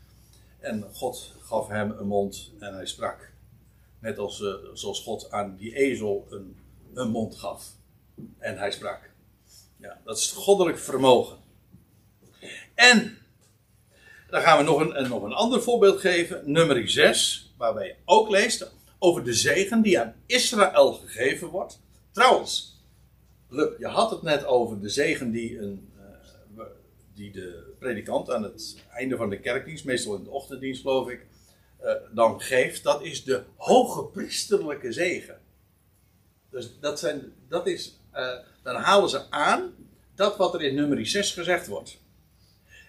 En 0.59 0.85
God 0.93 1.35
gaf 1.41 1.67
hem 1.67 1.91
een 1.99 2.07
mond 2.07 2.51
en 2.59 2.73
hij 2.73 2.85
sprak. 2.85 3.31
Net 3.99 4.17
als, 4.17 4.41
eh, 4.41 4.53
zoals 4.73 5.01
God 5.01 5.31
aan 5.31 5.55
die 5.55 5.75
ezel 5.75 6.27
een, 6.29 6.57
een 6.93 7.09
mond 7.09 7.35
gaf. 7.35 7.65
En 8.37 8.57
hij 8.57 8.71
sprak. 8.71 9.09
Ja, 9.77 10.01
dat 10.05 10.17
is 10.17 10.31
goddelijk 10.31 10.77
vermogen. 10.77 11.37
En 12.75 13.17
dan 14.29 14.41
gaan 14.41 14.57
we 14.57 14.63
nog 14.63 14.79
een- 14.79 15.09
nog 15.09 15.23
een 15.23 15.33
ander 15.33 15.61
voorbeeld 15.61 15.99
geven. 15.99 16.51
Nummer 16.51 16.89
6, 16.89 17.53
waarbij 17.57 17.85
je 17.87 17.95
ook 18.05 18.29
leest 18.29 18.71
over 18.99 19.23
de 19.23 19.33
zegen 19.33 19.81
die 19.81 19.99
aan 19.99 20.15
Israël 20.25 20.93
gegeven 20.93 21.47
wordt. 21.47 21.79
Trouwens, 22.11 22.79
Luk, 23.49 23.79
je 23.79 23.87
had 23.87 24.11
het 24.11 24.21
net 24.21 24.45
over 24.45 24.81
de 24.81 24.89
zegen 24.89 25.31
die, 25.31 25.59
een, 25.59 25.91
eh, 26.57 26.63
die 27.13 27.31
de 27.31 27.75
predikant 27.79 28.31
aan 28.31 28.43
het 28.43 28.83
einde 28.91 29.15
van 29.17 29.29
de 29.29 29.39
kerkdienst, 29.39 29.85
meestal 29.85 30.15
in 30.15 30.23
de 30.23 30.29
ochtenddienst 30.29 30.81
geloof 30.81 31.09
ik, 31.09 31.25
eh, 31.77 31.93
dan 32.13 32.41
geeft. 32.41 32.83
Dat 32.83 33.03
is 33.03 33.23
de 33.23 33.43
hoge 33.55 34.03
priesterlijke 34.03 34.91
zegen. 34.91 35.39
Dus 36.49 36.79
dat, 36.79 36.99
zijn, 36.99 37.33
dat 37.47 37.67
is, 37.67 37.99
eh, 38.11 38.37
dan 38.63 38.75
halen 38.75 39.09
ze 39.09 39.29
aan 39.29 39.73
dat 40.15 40.37
wat 40.37 40.53
er 40.53 40.61
in 40.61 40.75
nummer 40.75 41.05
6 41.05 41.33
gezegd 41.33 41.67
wordt. 41.67 41.97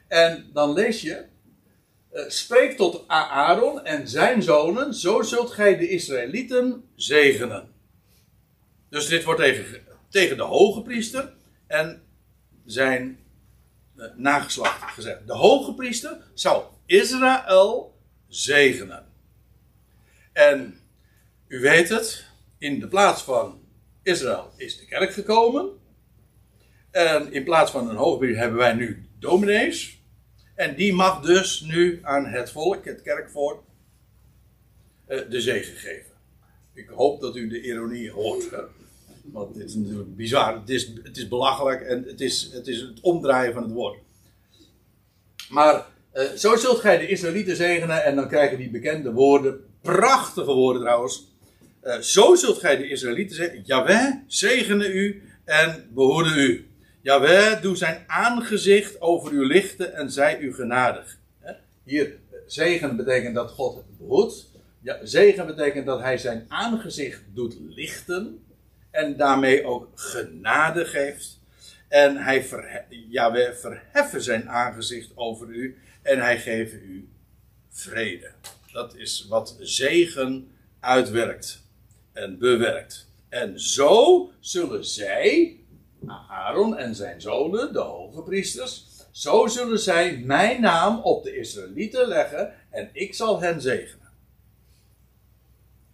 En 0.08 0.50
dan 0.52 0.72
lees 0.72 1.00
je, 1.00 1.24
spreek 2.12 2.76
tot 2.76 3.04
Aaron 3.06 3.84
en 3.84 4.08
zijn 4.08 4.42
zonen, 4.42 4.94
zo 4.94 5.22
zult 5.22 5.50
gij 5.50 5.76
de 5.76 5.88
Israëlieten 5.88 6.84
zegenen. 6.94 7.72
Dus 8.88 9.06
dit 9.06 9.24
wordt 9.24 9.40
tegen, 9.40 9.82
tegen 10.08 10.36
de 10.36 10.42
hoge 10.42 10.82
priester 10.82 11.32
en 11.66 12.02
zijn 12.64 13.18
eh, 13.96 14.06
nageslacht 14.16 14.92
gezegd. 14.92 15.26
De 15.26 15.34
hoge 15.34 15.74
priester 15.74 16.16
zou 16.34 16.64
Israël 16.86 17.98
zegenen. 18.28 19.06
En 20.32 20.80
u 21.48 21.60
weet 21.60 21.88
het, 21.88 22.24
in 22.58 22.80
de 22.80 22.88
plaats 22.88 23.22
van 23.22 23.60
Israël 24.02 24.52
is 24.56 24.78
de 24.78 24.86
kerk 24.86 25.12
gekomen. 25.12 25.78
En 26.90 27.32
in 27.32 27.44
plaats 27.44 27.70
van 27.70 27.88
een 27.88 27.96
hoogpriester 27.96 28.40
hebben 28.40 28.58
wij 28.58 28.72
nu 28.72 29.08
dominees. 29.18 29.99
En 30.60 30.74
die 30.74 30.92
mag 30.92 31.20
dus 31.20 31.60
nu 31.60 31.98
aan 32.02 32.26
het 32.26 32.50
volk, 32.50 32.84
het 32.84 33.02
kerkvolk, 33.02 33.62
eh, 35.06 35.18
de 35.30 35.40
zegen 35.40 35.76
geven. 35.76 36.12
Ik 36.74 36.88
hoop 36.88 37.20
dat 37.20 37.36
u 37.36 37.48
de 37.48 37.62
ironie 37.62 38.10
hoort. 38.10 38.48
Want 39.22 39.54
dit 39.54 39.68
is 39.68 39.74
natuurlijk 39.74 40.16
bizar. 40.16 40.54
Het 40.54 40.68
is, 40.68 40.90
het 41.02 41.16
is 41.16 41.28
belachelijk 41.28 41.80
en 41.80 42.04
het 42.06 42.20
is, 42.20 42.50
het 42.52 42.66
is 42.66 42.80
het 42.80 43.00
omdraaien 43.00 43.52
van 43.52 43.62
het 43.62 43.72
woord. 43.72 43.98
Maar 45.48 45.86
eh, 46.12 46.24
zo 46.30 46.56
zult 46.56 46.78
gij 46.78 46.98
de 46.98 47.08
Israëlieten 47.08 47.56
zegenen 47.56 48.04
en 48.04 48.16
dan 48.16 48.28
krijgen 48.28 48.58
die 48.58 48.70
bekende 48.70 49.12
woorden, 49.12 49.64
prachtige 49.82 50.52
woorden 50.52 50.82
trouwens. 50.82 51.26
Eh, 51.80 51.98
zo 51.98 52.34
zult 52.34 52.58
gij 52.58 52.76
de 52.76 52.88
Israëlieten 52.88 53.36
zeggen, 53.36 53.62
Jaweh, 53.64 54.14
zegene 54.26 54.92
u 54.92 55.22
en 55.44 55.88
behoede 55.94 56.34
u. 56.34 56.69
Jaweh, 57.02 57.62
doe 57.62 57.76
zijn 57.76 58.04
aangezicht 58.06 59.00
over 59.00 59.32
u 59.32 59.46
lichten 59.46 59.94
en 59.94 60.10
zij 60.10 60.38
u 60.38 60.54
genadig. 60.54 61.18
Hier, 61.84 62.18
zegen 62.46 62.96
betekent 62.96 63.34
dat 63.34 63.50
God 63.50 63.84
behoedt. 63.98 64.50
Ja, 64.82 64.98
zegen 65.02 65.46
betekent 65.46 65.86
dat 65.86 66.00
hij 66.00 66.18
zijn 66.18 66.44
aangezicht 66.48 67.22
doet 67.34 67.56
lichten. 67.60 68.44
En 68.90 69.16
daarmee 69.16 69.64
ook 69.64 69.88
genade 69.94 70.84
geeft. 70.84 71.40
En 71.88 72.16
hij 72.16 72.44
verhe 72.44 72.84
Jaweh, 73.08 73.54
verheffen 73.54 74.22
zijn 74.22 74.48
aangezicht 74.48 75.10
over 75.14 75.48
u. 75.48 75.78
En 76.02 76.18
hij 76.18 76.38
geeft 76.38 76.72
u 76.72 77.08
vrede. 77.70 78.30
Dat 78.72 78.96
is 78.96 79.26
wat 79.28 79.56
zegen 79.60 80.50
uitwerkt 80.80 81.62
en 82.12 82.38
bewerkt. 82.38 83.08
En 83.28 83.60
zo 83.60 84.30
zullen 84.40 84.84
zij, 84.84 85.59
Aaron 86.06 86.76
en 86.76 86.94
zijn 86.94 87.20
zonen, 87.20 87.72
de 87.72 87.78
hoge 87.78 88.22
priesters, 88.22 88.86
zo 89.10 89.46
zullen 89.46 89.78
zij 89.78 90.18
mijn 90.18 90.60
naam 90.60 91.00
op 91.00 91.24
de 91.24 91.36
Israëlieten 91.36 92.06
leggen 92.06 92.54
en 92.70 92.90
ik 92.92 93.14
zal 93.14 93.40
hen 93.40 93.60
zegenen. 93.60 94.08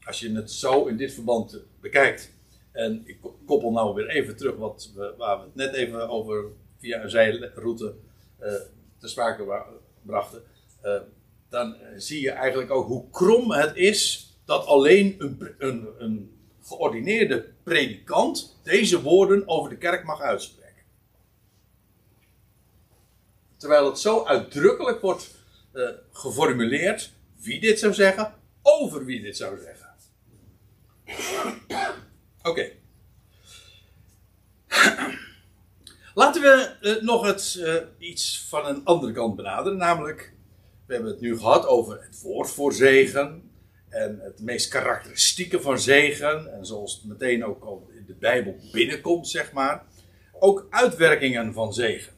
Als 0.05 0.21
je 0.21 0.35
het 0.35 0.51
zo 0.51 0.87
in 0.87 0.97
dit 0.97 1.13
verband 1.13 1.61
bekijkt, 1.81 2.35
en 2.73 3.03
ik 3.05 3.19
koppel 3.47 3.71
nou 3.71 3.95
weer 3.95 4.09
even 4.09 4.37
terug 4.37 4.57
wat 4.57 4.93
we, 4.95 5.15
waar 5.17 5.39
we 5.39 5.45
het 5.45 5.55
net 5.55 5.75
even 5.75 6.09
over 6.09 6.45
via 6.79 7.03
een 7.03 7.11
zijroute 7.11 7.95
eh, 8.39 8.53
te 8.99 9.09
sprake 9.09 9.65
brachten, 10.03 10.43
eh, 10.81 11.01
dan 11.49 11.77
zie 11.97 12.21
je 12.21 12.31
eigenlijk 12.31 12.71
ook 12.71 12.87
hoe 12.87 13.11
krom 13.11 13.51
het 13.51 13.77
is 13.77 14.31
dat 14.45 14.67
alleen 14.67 15.15
een, 15.19 15.55
een, 15.59 15.89
een 15.99 16.36
geordineerde 16.67 17.53
predikant 17.63 18.59
deze 18.63 19.03
woorden 19.03 19.49
over 19.49 19.71
de 19.71 19.77
kerk 19.77 20.05
mag 20.05 20.21
uitspreken. 20.21 20.85
Terwijl 23.57 23.87
het 23.87 23.99
zo 23.99 24.25
uitdrukkelijk 24.25 25.01
wordt 25.01 25.35
eh, 25.73 25.89
geformuleerd 26.13 27.13
wie 27.41 27.61
dit 27.61 27.79
zou 27.79 27.95
zeggen, 27.95 28.35
over 28.63 29.05
wie 29.05 29.23
dit 29.23 29.37
zou 29.37 29.59
zeggen. 29.61 29.95
Oké. 32.43 32.71
Laten 36.15 36.43
we 36.43 36.77
eh, 36.81 37.03
nog 37.03 37.27
het, 37.27 37.61
eh, 37.61 37.75
iets 37.99 38.47
van 38.49 38.67
een 38.67 38.85
andere 38.85 39.13
kant 39.13 39.37
benaderen, 39.37 39.79
namelijk 39.79 40.35
We 40.87 40.95
hebben 40.95 41.13
het 41.13 41.21
nu 41.21 41.39
gehad 41.39 41.67
over 41.67 42.03
het 42.03 42.21
woord 42.23 42.51
voor 42.51 42.73
zegen. 42.73 43.51
En 43.89 44.21
het 44.23 44.41
meest 44.41 44.69
karakteristieke 44.69 45.61
van 45.61 45.79
zegen. 45.79 46.53
En 46.53 46.67
zoals 46.67 46.95
het 46.95 47.05
meteen 47.05 47.45
ook 47.45 47.65
al 47.65 47.89
in 47.97 48.05
de 48.07 48.15
Bijbel 48.15 48.57
binnenkomt, 48.73 49.29
zeg 49.29 49.53
maar. 49.53 49.85
Ook 50.33 50.67
uitwerkingen 50.71 51.53
van 51.53 51.75
zegen. 51.75 52.13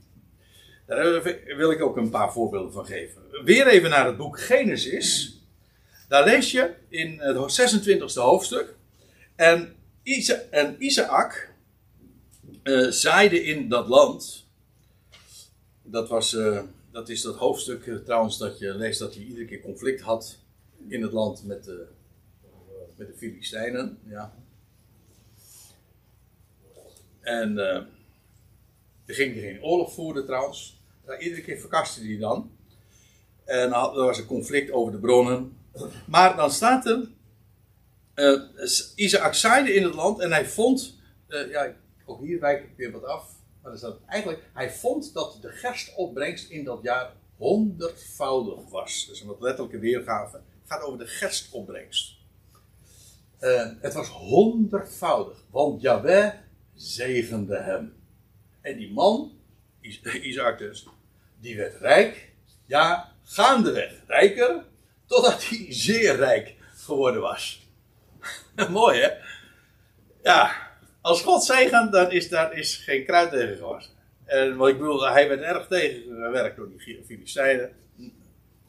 Daar 0.87 1.23
wil 1.57 1.71
ik 1.71 1.83
ook 1.83 1.97
een 1.97 2.11
paar 2.11 2.33
voorbeelden 2.33 2.73
van 2.73 2.87
geven. 2.87 3.23
Weer 3.45 3.67
even 3.67 3.91
naar 3.91 4.07
het 4.07 4.17
boek 4.17 4.41
Genesis. 4.41 5.41
Daar 6.09 6.25
lees 6.25 6.51
je 6.51 6.75
in 6.89 7.21
het 7.21 7.37
26e 7.37 8.15
hoofdstuk. 8.15 8.75
En, 9.37 9.77
Isa 10.03 10.43
en 10.51 10.77
Isaac 10.79 11.49
uh, 12.63 12.91
zaaide 12.91 13.43
in 13.43 13.69
dat 13.69 13.89
land. 13.89 14.47
Dat, 15.83 16.09
was, 16.09 16.33
uh, 16.33 16.61
dat 16.93 17.09
is 17.09 17.23
dat 17.23 17.37
hoofdstuk 17.37 17.87
uh, 17.87 17.97
trouwens 17.97 18.39
dat 18.39 18.59
je 18.59 18.75
leest 18.75 18.99
dat 18.99 19.15
hij 19.15 19.25
iedere 19.25 19.47
keer 19.47 19.61
conflict 19.61 20.01
had 20.01 20.39
in 20.87 21.03
het 21.03 21.13
land 21.13 21.45
met 21.45 21.65
de, 21.65 21.87
met 22.97 23.07
de 23.07 23.15
Filistijnen. 23.17 23.99
Ja. 24.05 24.35
En 27.21 27.59
er 27.59 29.15
ging 29.15 29.35
hij 29.35 29.43
geen 29.43 29.63
oorlog 29.63 29.93
voeren 29.93 30.25
trouwens. 30.25 30.81
Iedere 31.19 31.43
keer 31.43 31.59
verkaste 31.59 32.05
hij 32.05 32.19
dan. 32.19 32.51
En 33.45 33.73
er 33.73 34.05
was 34.05 34.19
een 34.19 34.27
conflict 34.27 34.71
over 34.71 34.93
de 34.93 34.99
bronnen. 34.99 35.57
Maar 36.07 36.37
dan 36.37 36.51
staat 36.51 36.87
er. 36.87 37.09
Uh, 38.15 38.43
Isaac 38.95 39.35
zaaide 39.35 39.75
in 39.75 39.83
het 39.83 39.95
land 39.95 40.21
en 40.21 40.33
hij 40.33 40.47
vond. 40.47 40.99
Uh, 41.29 41.51
ja, 41.51 41.75
ook 42.05 42.21
hier 42.21 42.41
wijk 42.41 42.65
ik 42.65 42.77
weer 42.77 42.93
wat 42.93 43.05
af. 43.05 43.35
Maar 43.63 43.73
er 43.73 43.79
staat 43.79 43.99
eigenlijk. 44.07 44.43
Hij 44.53 44.71
vond 44.71 45.15
dat 45.15 45.39
de 45.41 45.49
gerstopbrengst 45.49 46.51
in 46.51 46.65
dat 46.65 46.83
jaar 46.83 47.13
honderdvoudig 47.37 48.71
was. 48.71 49.07
Dus 49.09 49.21
een 49.21 49.27
wat 49.27 49.41
letterlijke 49.41 49.79
weergave. 49.79 50.41
Gaat 50.69 50.83
over 50.83 50.99
de 50.99 51.07
gerstopbrengst. 51.07 52.17
Uh, 53.41 53.69
het 53.81 53.95
was 53.95 54.09
honderdvoudig. 54.09 55.45
Want 55.51 55.83
Yahweh 55.83 56.33
zegende 56.75 57.57
hem. 57.57 57.95
En 58.61 58.77
die 58.77 58.93
man, 58.93 59.33
Isaac 60.23 60.59
dus, 60.59 60.87
die 61.41 61.57
werd 61.57 61.81
rijk. 61.81 62.33
Ja, 62.67 63.13
gaandeweg 63.23 63.93
rijker. 64.07 64.65
Totdat 65.07 65.49
hij 65.49 65.67
zeer 65.69 66.17
rijk 66.17 66.55
geworden 66.75 67.21
was. 67.21 67.69
Mooi 68.71 69.01
hè? 69.01 69.11
Ja, 70.23 70.69
als 71.01 71.23
God 71.23 71.45
zegent, 71.45 71.93
dan 71.93 72.11
is 72.11 72.29
daar 72.29 72.53
is 72.53 72.77
geen 72.77 73.05
kruid 73.05 73.31
tegen 73.31 73.57
gewassen. 73.57 73.93
En 74.25 74.57
wat 74.57 74.69
ik 74.69 74.79
bedoel, 74.79 75.09
hij 75.09 75.29
werd 75.29 75.41
erg 75.41 75.67
tegengewerkt 75.67 76.57
door 76.57 76.69
die 76.69 77.05
Filistijnen. 77.07 77.73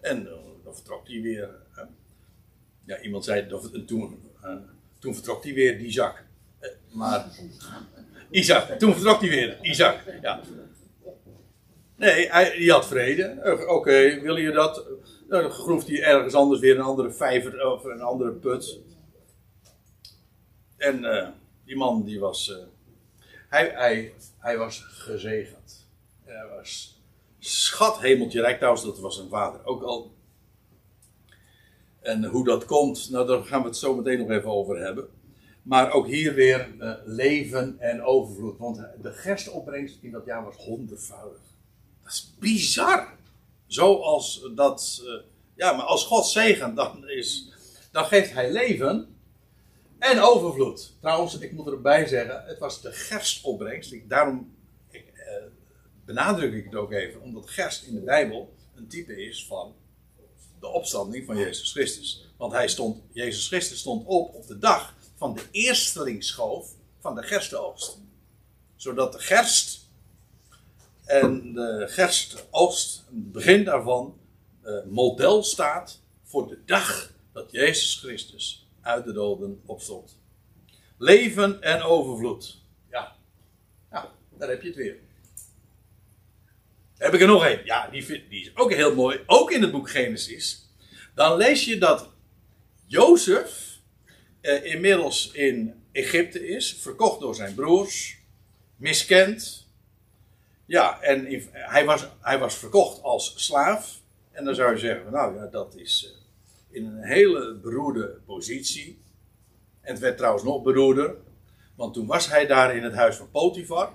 En 0.02 0.22
uh, 0.22 0.32
dan 0.64 0.76
vertrok 0.76 1.08
hij 1.08 1.22
weer. 1.22 1.50
Ja, 2.86 3.02
iemand 3.02 3.26
zei, 3.26 3.47
dat, 3.47 3.72
en 3.72 3.86
toen, 3.86 4.32
uh, 4.43 4.56
toen 5.00 5.14
vertrok 5.14 5.43
hij 5.43 5.54
weer 5.54 5.78
die 5.78 5.91
zak. 5.91 6.24
maar, 6.91 7.26
Isaac, 8.30 8.80
toen 8.80 8.93
vertrok 8.93 9.20
hij 9.20 9.30
weer, 9.30 9.58
Isaac, 9.62 10.04
ja. 10.22 10.41
Nee, 11.95 12.30
hij, 12.32 12.58
die 12.58 12.72
had 12.72 12.88
vrede. 12.88 13.58
Oké, 13.68 14.20
wil 14.22 14.36
je 14.36 14.52
dat? 14.52 14.86
Dan 15.28 15.52
groeft 15.52 15.88
hij 15.88 16.04
ergens 16.04 16.34
anders 16.34 16.60
weer 16.60 16.76
een 16.76 16.82
andere 16.82 17.12
vijver 17.12 17.72
of 17.72 17.84
een 17.84 18.02
andere 18.02 18.32
put. 18.32 18.80
En 20.78 21.06
die 21.66 21.76
man 21.76 22.04
die 22.04 22.20
was. 22.20 22.54
Hij, 23.50 23.70
hij, 23.70 24.14
hij 24.38 24.58
was 24.58 24.80
gezegend. 24.80 25.88
Hij 26.24 26.47
was 26.56 26.99
schat 27.40 28.00
hemeltje 28.00 28.42
rijk. 28.42 28.58
Trouwens, 28.58 28.84
dat 28.84 29.00
was 29.00 29.16
zijn 29.16 29.30
vader 29.30 29.66
ook 29.66 29.84
al. 29.84 30.12
En 32.02 32.26
hoe 32.26 32.44
dat 32.44 32.66
komt, 32.66 33.10
nou 33.10 33.28
daar 33.28 33.44
gaan 33.44 33.62
we 33.62 33.68
het 33.68 33.78
zo 33.78 33.96
meteen 33.96 34.20
nog 34.20 34.30
even 34.30 34.50
over 34.50 34.80
hebben. 34.80 35.08
Maar 35.64 35.92
ook 35.92 36.08
hier 36.08 36.34
weer 36.34 36.76
uh, 36.80 36.94
leven 37.06 37.80
en 37.80 38.04
overvloed. 38.04 38.58
Want 38.58 38.78
de 39.02 39.12
gerstopbrengst 39.12 39.98
in 40.02 40.12
dat 40.12 40.26
jaar 40.26 40.44
was 40.44 40.56
honderdvoudig. 40.56 41.42
Dat 42.04 42.12
is 42.12 42.34
bizar. 42.40 43.18
Zoals 43.68 44.50
dat. 44.56 45.02
Uh, 45.04 45.22
ja, 45.56 45.72
maar 45.72 45.86
als 45.86 46.06
God 46.06 46.26
zegen, 46.26 46.76
dan, 46.76 47.10
is, 47.10 47.54
dan 47.92 48.06
geeft 48.06 48.34
hij 48.34 48.52
leven 48.52 49.16
en 50.00 50.22
overvloed. 50.22 50.94
Trouwens, 51.00 51.40
ik 51.40 51.52
moet 51.52 51.68
erbij 51.68 52.08
zeggen, 52.08 52.44
het 52.46 52.60
was 52.60 52.82
de 52.82 52.92
gerstopbrengst. 52.92 53.92
Ik, 53.92 54.10
daarom 54.10 54.38
eh, 54.38 54.59
benadruk 56.10 56.53
ik 56.53 56.66
het 56.66 56.76
ook 56.76 56.91
even, 56.91 57.22
omdat 57.22 57.49
gerst 57.49 57.84
in 57.84 57.93
de 57.93 58.01
Bijbel 58.01 58.53
een 58.76 58.88
type 58.88 59.24
is 59.26 59.45
van 59.45 59.76
de 60.60 60.68
opstanding 60.68 61.26
van 61.26 61.38
Jezus 61.38 61.72
Christus. 61.72 62.26
Want 62.38 62.53
hij 62.53 62.68
stond, 62.68 63.01
Jezus 63.12 63.47
Christus 63.47 63.80
stond 63.80 64.05
op 64.05 64.34
op 64.34 64.47
de 64.47 64.57
dag 64.57 64.95
van 65.16 65.34
de 65.34 65.41
eerstelingsschoof 65.51 66.72
van 66.99 67.16
de 67.16 67.24
gerstoogst. 67.24 67.97
Zodat 68.76 69.12
de 69.12 69.20
gerst 69.20 69.89
en 71.05 71.53
de 71.53 71.86
gerstoogst, 71.89 73.03
het 73.05 73.32
begin 73.32 73.64
daarvan, 73.64 74.18
uh, 74.64 74.84
model 74.86 75.43
staat 75.43 76.01
voor 76.24 76.47
de 76.47 76.60
dag 76.66 77.14
dat 77.34 77.51
Jezus 77.51 77.95
Christus 77.95 78.68
uit 78.82 79.05
de 79.05 79.12
doden 79.12 79.62
opstond. 79.66 80.20
Leven 80.97 81.62
en 81.62 81.82
overvloed. 81.82 82.62
Ja, 82.91 83.16
ja 83.91 84.12
daar 84.38 84.49
heb 84.49 84.62
je 84.62 84.68
het 84.68 84.78
weer. 84.78 85.07
Heb 87.00 87.14
ik 87.14 87.22
er 87.22 87.28
nog 87.28 87.45
een? 87.45 87.62
Ja, 87.64 87.88
die, 87.88 88.06
vind, 88.06 88.30
die 88.30 88.41
is 88.41 88.52
ook 88.56 88.74
heel 88.74 88.95
mooi. 88.95 89.20
Ook 89.26 89.52
in 89.52 89.62
het 89.62 89.72
boek 89.72 89.89
Genesis. 89.89 90.70
Dan 91.16 91.38
lees 91.38 91.66
je 91.66 91.78
dat 91.78 92.10
Jozef 92.86 93.80
eh, 94.41 94.66
inmiddels 94.66 95.32
in 95.32 95.84
Egypte 95.91 96.47
is, 96.47 96.78
verkocht 96.80 97.20
door 97.20 97.36
zijn 97.36 97.56
broers, 97.56 98.18
miskend. 98.76 99.68
Ja, 100.66 101.02
en 101.02 101.43
hij 101.52 101.86
was, 101.86 102.08
hij 102.22 102.39
was 102.39 102.56
verkocht 102.56 103.02
als 103.02 103.34
slaaf. 103.45 104.02
En 104.32 104.45
dan 104.45 104.56
zou 104.56 104.72
je 104.72 104.80
zeggen, 104.80 105.12
nou 105.12 105.36
ja, 105.36 105.45
dat 105.45 105.76
is 105.76 106.14
uh, 106.14 106.76
in 106.76 106.86
een 106.86 107.04
hele 107.04 107.54
beroerde 107.54 108.18
positie. 108.26 109.02
En 109.82 109.91
het 109.91 110.02
werd 110.02 110.18
trouwens 110.18 110.43
nog 110.43 110.64
beroerder. 110.64 111.16
Want 111.76 111.93
toen 111.93 112.08
was 112.08 112.30
hij 112.30 112.47
daar 112.47 112.76
in 112.76 112.84
het 112.84 112.93
huis 112.93 113.16
van 113.16 113.32
Potifar. 113.32 113.93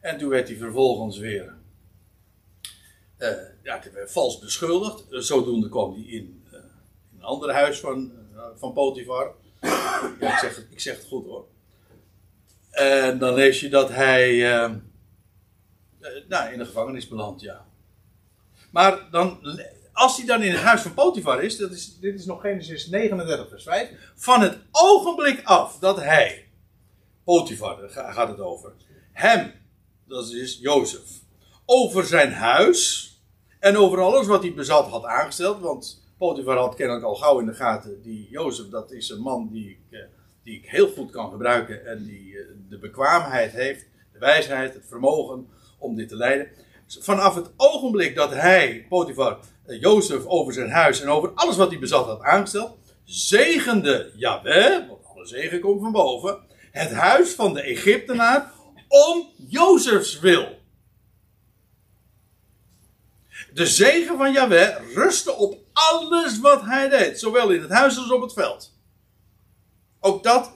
En 0.00 0.18
toen 0.18 0.28
werd 0.28 0.48
hij 0.48 0.56
vervolgens 0.56 1.18
weer 1.18 1.53
uh, 3.24 3.44
ja, 3.62 3.82
vals 4.06 4.38
beschuldigd. 4.38 5.04
zodoende 5.10 5.68
kwam 5.68 5.92
hij 5.92 6.02
in, 6.02 6.44
uh, 6.52 6.58
in 6.58 7.18
een 7.18 7.22
ander 7.22 7.52
huis 7.52 7.80
van, 7.80 8.12
van 8.56 8.72
Potifar. 8.72 9.34
Ik, 10.20 10.38
zeg, 10.40 10.66
ik 10.70 10.80
zeg 10.80 10.96
het 10.96 11.06
goed 11.06 11.24
hoor. 11.24 11.46
En 12.70 13.18
dan 13.18 13.34
lees 13.34 13.60
je 13.60 13.68
dat 13.68 13.88
hij 13.88 14.38
nou, 16.28 16.52
in 16.52 16.58
de 16.58 16.64
gevangenis 16.64 17.08
belandt, 17.08 17.40
ja. 17.40 17.66
Maar 18.70 19.08
dan, 19.10 19.38
als 19.92 20.16
hij 20.16 20.26
dan 20.26 20.42
in 20.42 20.52
het 20.52 20.60
huis 20.60 20.80
van 20.80 20.94
Potifar 20.94 21.42
is, 21.42 21.56
dat 21.56 21.70
is, 21.70 21.98
dit 21.98 22.18
is 22.18 22.26
nog 22.26 22.40
Genesis 22.40 22.86
39 22.86 23.48
vers 23.48 23.64
5, 23.64 23.90
van 24.14 24.40
het 24.40 24.58
ogenblik 24.70 25.44
af 25.44 25.78
dat 25.78 25.96
hij, 25.96 26.48
Potifar, 27.24 27.88
gaat 27.88 28.28
het 28.28 28.40
over, 28.40 28.72
hem, 29.12 29.52
dat 30.08 30.30
is 30.30 30.58
Jozef, 30.60 31.22
over 31.64 32.04
zijn 32.04 32.32
huis 32.32 33.12
en 33.64 33.76
over 33.76 34.00
alles 34.00 34.26
wat 34.26 34.42
hij 34.42 34.54
bezat 34.54 34.88
had 34.88 35.04
aangesteld, 35.04 35.60
want 35.60 36.02
Potifar 36.18 36.56
had 36.56 36.74
kennelijk 36.74 37.04
al 37.04 37.14
gauw 37.14 37.38
in 37.38 37.46
de 37.46 37.54
gaten, 37.54 38.02
die 38.02 38.28
Jozef, 38.30 38.68
dat 38.68 38.92
is 38.92 39.08
een 39.08 39.20
man 39.20 39.48
die 39.52 39.70
ik, 39.70 39.98
eh, 39.98 40.00
die 40.42 40.58
ik 40.58 40.68
heel 40.68 40.88
goed 40.88 41.10
kan 41.10 41.30
gebruiken 41.30 41.86
en 41.86 42.04
die 42.04 42.38
eh, 42.38 42.44
de 42.68 42.78
bekwaamheid 42.78 43.52
heeft, 43.52 43.86
de 44.12 44.18
wijsheid, 44.18 44.74
het 44.74 44.86
vermogen 44.88 45.48
om 45.78 45.96
dit 45.96 46.08
te 46.08 46.16
leiden. 46.16 46.48
Vanaf 46.86 47.34
het 47.34 47.50
ogenblik 47.56 48.14
dat 48.14 48.30
hij, 48.30 48.86
Potifar, 48.88 49.38
eh, 49.66 49.80
Jozef 49.80 50.26
over 50.26 50.52
zijn 50.52 50.70
huis 50.70 51.00
en 51.00 51.08
over 51.08 51.30
alles 51.34 51.56
wat 51.56 51.70
hij 51.70 51.78
bezat 51.78 52.06
had 52.06 52.20
aangesteld, 52.20 52.78
zegende 53.04 54.12
Jahweh, 54.16 54.88
want 54.88 55.04
alle 55.14 55.26
zegen 55.26 55.60
komt 55.60 55.80
van 55.80 55.92
boven, 55.92 56.38
het 56.70 56.92
huis 56.92 57.34
van 57.34 57.54
de 57.54 57.62
Egyptenaar 57.62 58.52
om 58.88 59.26
Jozefs 59.48 60.18
wil. 60.18 60.62
De 63.54 63.66
zegen 63.66 64.16
van 64.16 64.32
Jahweh 64.32 64.94
rustte 64.94 65.32
op 65.32 65.58
alles 65.72 66.40
wat 66.40 66.62
hij 66.62 66.88
deed, 66.88 67.20
zowel 67.20 67.50
in 67.50 67.60
het 67.60 67.70
huis 67.70 67.98
als 67.98 68.10
op 68.10 68.22
het 68.22 68.32
veld. 68.32 68.72
Ook 70.00 70.22
dat 70.22 70.52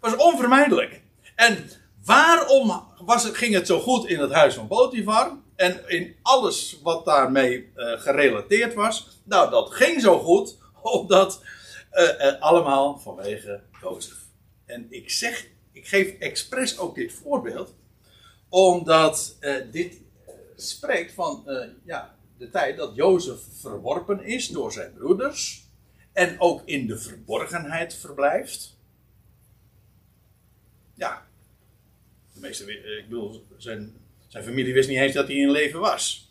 was 0.00 0.16
onvermijdelijk. 0.16 1.02
En 1.34 1.70
waarom 2.04 2.82
was 3.04 3.24
het, 3.24 3.36
ging 3.36 3.54
het 3.54 3.66
zo 3.66 3.80
goed 3.80 4.06
in 4.06 4.20
het 4.20 4.32
huis 4.32 4.54
van 4.54 4.66
Potifar? 4.66 5.36
En 5.56 5.88
in 5.88 6.16
alles 6.22 6.78
wat 6.82 7.04
daarmee 7.04 7.72
uh, 7.76 8.00
gerelateerd 8.00 8.74
was. 8.74 9.20
Nou, 9.24 9.50
dat 9.50 9.70
ging 9.70 10.00
zo 10.00 10.18
goed, 10.18 10.56
omdat 10.82 11.40
uh, 11.92 12.40
allemaal 12.40 12.98
vanwege 12.98 13.62
Jozef. 13.82 14.16
En 14.66 14.86
ik 14.90 15.10
zeg, 15.10 15.46
ik 15.72 15.88
geef 15.88 16.18
expres 16.18 16.78
ook 16.78 16.94
dit 16.94 17.12
voorbeeld, 17.12 17.74
omdat 18.48 19.36
dit 19.70 20.01
spreekt 20.56 21.12
van 21.12 21.42
ja, 21.84 22.16
de 22.38 22.50
tijd 22.50 22.76
dat 22.76 22.94
Jozef 22.94 23.40
verworpen 23.60 24.24
is 24.24 24.48
door 24.48 24.72
zijn 24.72 24.92
broeders 24.92 25.64
en 26.12 26.40
ook 26.40 26.62
in 26.64 26.86
de 26.86 26.98
verborgenheid 26.98 27.94
verblijft. 27.94 28.76
Ja, 30.94 31.26
de 32.34 32.40
meeste, 32.40 32.64
wi- 32.64 32.98
ik 32.98 33.04
bedoel, 33.08 33.46
zijn, 33.56 33.94
zijn 34.26 34.44
familie 34.44 34.74
wist 34.74 34.88
niet 34.88 34.98
eens 34.98 35.14
dat 35.14 35.26
hij 35.26 35.36
in 35.36 35.50
leven 35.50 35.80
was. 35.80 36.30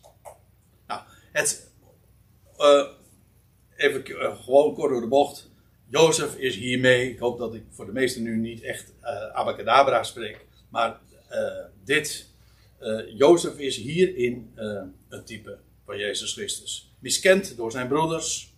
Nou, 0.86 1.02
het, 1.32 1.70
eh, 2.56 2.86
even 3.76 4.04
eh, 4.04 4.42
gewoon 4.44 4.74
kort 4.74 4.90
door 4.92 5.00
de 5.00 5.06
bocht. 5.08 5.50
Jozef 5.88 6.36
is 6.36 6.56
hiermee, 6.56 7.10
ik 7.10 7.18
hoop 7.18 7.38
dat 7.38 7.54
ik 7.54 7.64
voor 7.70 7.86
de 7.86 7.92
meesten 7.92 8.22
nu 8.22 8.36
niet 8.36 8.62
echt 8.62 8.92
eh 9.00 9.26
abacadabra 9.28 10.02
spreek, 10.02 10.46
maar 10.68 11.00
eh, 11.28 11.64
dit, 11.84 12.31
eh, 12.82 13.18
Jozef 13.18 13.58
is 13.58 13.76
hierin 13.76 14.52
eh, 14.54 14.82
een 15.08 15.24
type 15.24 15.58
van 15.84 15.98
Jezus 15.98 16.32
Christus. 16.32 16.94
Miskend 16.98 17.56
door 17.56 17.70
zijn 17.70 17.88
broeders, 17.88 18.54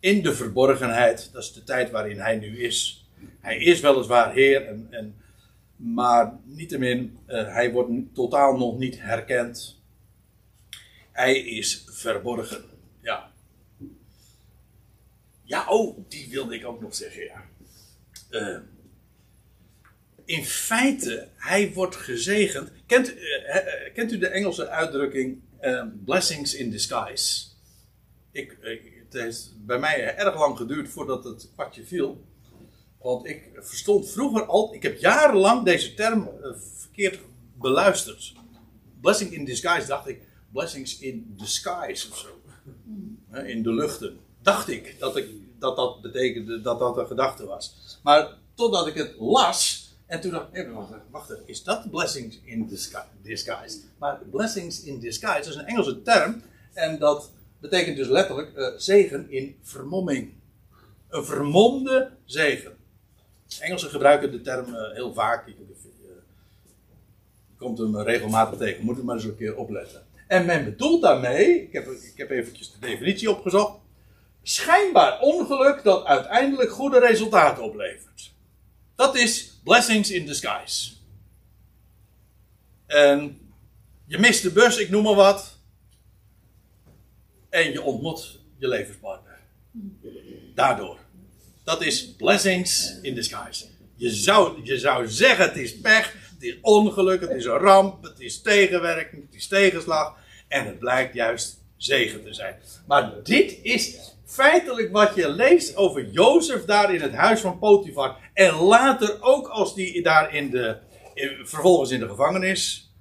in 0.00 0.22
de 0.22 0.34
verborgenheid, 0.34 1.32
dat 1.32 1.42
is 1.42 1.52
de 1.52 1.64
tijd 1.64 1.90
waarin 1.90 2.18
hij 2.18 2.36
nu 2.36 2.62
is. 2.62 3.06
Hij 3.40 3.58
is 3.58 3.80
weliswaar 3.80 4.32
Heer, 4.32 4.66
en, 4.66 4.86
en, 4.90 5.16
maar 5.76 6.38
niettemin, 6.44 7.18
eh 7.26 7.54
hij 7.54 7.72
wordt 7.72 7.90
totaal 8.14 8.56
nog 8.56 8.78
niet 8.78 9.00
herkend. 9.00 9.82
Hij 11.12 11.38
is 11.38 11.84
verborgen, 11.90 12.64
ja. 13.00 13.32
Ja, 15.42 15.68
oh, 15.68 15.98
die 16.08 16.28
wilde 16.30 16.54
ik 16.54 16.66
ook 16.66 16.80
nog 16.80 16.94
zeggen. 16.94 17.30
Eh, 18.30 18.58
in 20.24 20.44
feite, 20.44 21.28
hij 21.36 21.72
wordt 21.72 21.96
gezegend. 21.96 22.70
Kent, 22.86 23.14
eh, 23.14 23.56
eh, 23.56 23.94
kent 23.94 24.12
u 24.12 24.18
de 24.18 24.28
Engelse 24.28 24.68
uitdrukking 24.68 25.42
eh, 25.58 25.82
blessings 26.04 26.54
in 26.54 26.70
disguise? 26.70 27.46
Ik, 28.32 28.58
het 29.04 29.22
heeft 29.22 29.52
bij 29.56 29.78
mij 29.78 30.16
erg 30.16 30.38
lang 30.38 30.56
geduurd 30.56 30.88
voordat 30.88 31.24
het 31.24 31.50
kwartje 31.54 31.84
viel. 31.84 32.24
Want 32.98 33.26
ik 33.26 33.50
verstond 33.54 34.10
vroeger 34.10 34.46
al, 34.46 34.74
ik 34.74 34.82
heb 34.82 34.98
jarenlang 34.98 35.64
deze 35.64 35.94
term 35.94 36.30
verkeerd 36.78 37.18
beluisterd. 37.58 38.32
Blessing 39.00 39.32
in 39.32 39.44
disguise 39.44 39.86
dacht 39.86 40.08
ik, 40.08 40.20
blessings 40.52 40.98
in 40.98 41.34
disguise 41.36 42.10
of 42.10 42.18
zo. 42.18 42.28
In 43.44 43.62
de 43.62 43.72
luchten. 43.72 44.18
Dacht 44.42 44.68
ik 44.68 44.96
dat, 44.98 45.16
ik 45.16 45.26
dat 45.58 45.76
dat 45.76 46.00
betekende 46.00 46.60
dat 46.60 46.78
dat 46.78 46.96
een 46.96 47.06
gedachte 47.06 47.46
was. 47.46 47.98
Maar 48.02 48.38
totdat 48.54 48.86
ik 48.86 48.94
het 48.94 49.14
las. 49.18 49.83
En 50.06 50.20
toen 50.20 50.30
dacht 50.30 50.46
ik, 50.52 50.68
wacht, 50.68 50.92
wacht 51.10 51.32
is 51.46 51.62
dat 51.62 51.90
blessings 51.90 52.40
in 52.44 52.66
disgu- 52.66 53.08
disguise? 53.22 53.78
Maar 53.98 54.18
blessings 54.30 54.82
in 54.82 54.98
disguise 54.98 55.48
is 55.50 55.56
een 55.56 55.66
Engelse 55.66 56.02
term. 56.02 56.42
En 56.72 56.98
dat 56.98 57.30
betekent 57.60 57.96
dus 57.96 58.08
letterlijk 58.08 58.56
eh, 58.56 58.66
zegen 58.76 59.30
in 59.30 59.56
vermomming. 59.62 60.32
Een 61.08 61.24
vermomde 61.24 62.10
zegen. 62.24 62.76
Engelsen 63.60 63.90
gebruiken 63.90 64.30
de 64.30 64.40
term 64.40 64.74
eh, 64.74 64.94
heel 64.94 65.12
vaak. 65.12 65.46
Ik, 65.46 65.56
eh, 65.58 65.64
je 67.48 67.56
komt 67.58 67.78
hem 67.78 67.96
regelmatig 67.96 68.58
tegen. 68.58 68.84
Moet 68.84 68.98
er 68.98 69.04
maar 69.04 69.14
eens 69.14 69.24
een 69.24 69.36
keer 69.36 69.56
opletten. 69.56 70.02
En 70.26 70.46
men 70.46 70.64
bedoelt 70.64 71.02
daarmee, 71.02 71.62
ik 71.62 71.72
heb, 71.72 71.86
ik 71.86 72.12
heb 72.16 72.30
eventjes 72.30 72.72
de 72.72 72.86
definitie 72.86 73.30
opgezocht. 73.30 73.78
Schijnbaar 74.42 75.20
ongeluk 75.20 75.82
dat 75.82 76.04
uiteindelijk 76.04 76.70
goede 76.70 76.98
resultaten 76.98 77.62
oplevert. 77.62 78.32
Dat 78.94 79.16
is 79.16 79.53
blessings 79.64 80.10
in 80.10 80.26
disguise. 80.26 80.92
En 82.86 83.40
je 84.06 84.18
mist 84.18 84.42
de 84.42 84.50
bus, 84.50 84.76
ik 84.76 84.90
noem 84.90 85.02
maar 85.02 85.14
wat. 85.14 85.58
En 87.48 87.72
je 87.72 87.82
ontmoet 87.82 88.38
je 88.58 88.68
levenspartner. 88.68 89.38
Daardoor. 90.54 90.98
Dat 91.64 91.82
is 91.82 92.14
blessings 92.16 92.98
in 93.02 93.14
disguise. 93.14 93.66
Je 93.96 94.10
zou, 94.10 94.60
je 94.64 94.78
zou 94.78 95.08
zeggen 95.08 95.44
het 95.44 95.56
is 95.56 95.80
pech, 95.80 96.12
het 96.12 96.42
is 96.42 96.56
ongeluk, 96.60 97.20
het 97.20 97.30
is 97.30 97.44
een 97.44 97.58
ramp, 97.58 98.02
het 98.02 98.20
is 98.20 98.42
tegenwerking, 98.42 99.26
het 99.26 99.34
is 99.34 99.46
tegenslag. 99.46 100.16
En 100.48 100.66
het 100.66 100.78
blijkt 100.78 101.14
juist 101.14 101.58
zegen 101.76 102.24
te 102.24 102.34
zijn. 102.34 102.56
Maar 102.86 103.22
dit 103.22 103.58
is 103.62 104.13
feitelijk 104.34 104.92
wat 104.92 105.14
je 105.14 105.28
leest 105.28 105.76
over 105.76 106.08
Jozef 106.10 106.64
daar 106.64 106.94
in 106.94 107.00
het 107.00 107.14
huis 107.14 107.40
van 107.40 107.58
Potifar. 107.58 108.30
En 108.32 108.54
later 108.54 109.22
ook 109.22 109.48
als 109.48 109.74
die 109.74 110.02
daar 110.02 110.34
in 110.34 110.50
de, 110.50 110.78
vervolgens 111.42 111.90
in 111.90 112.00
de 112.00 112.08
gevangenis 112.08 112.92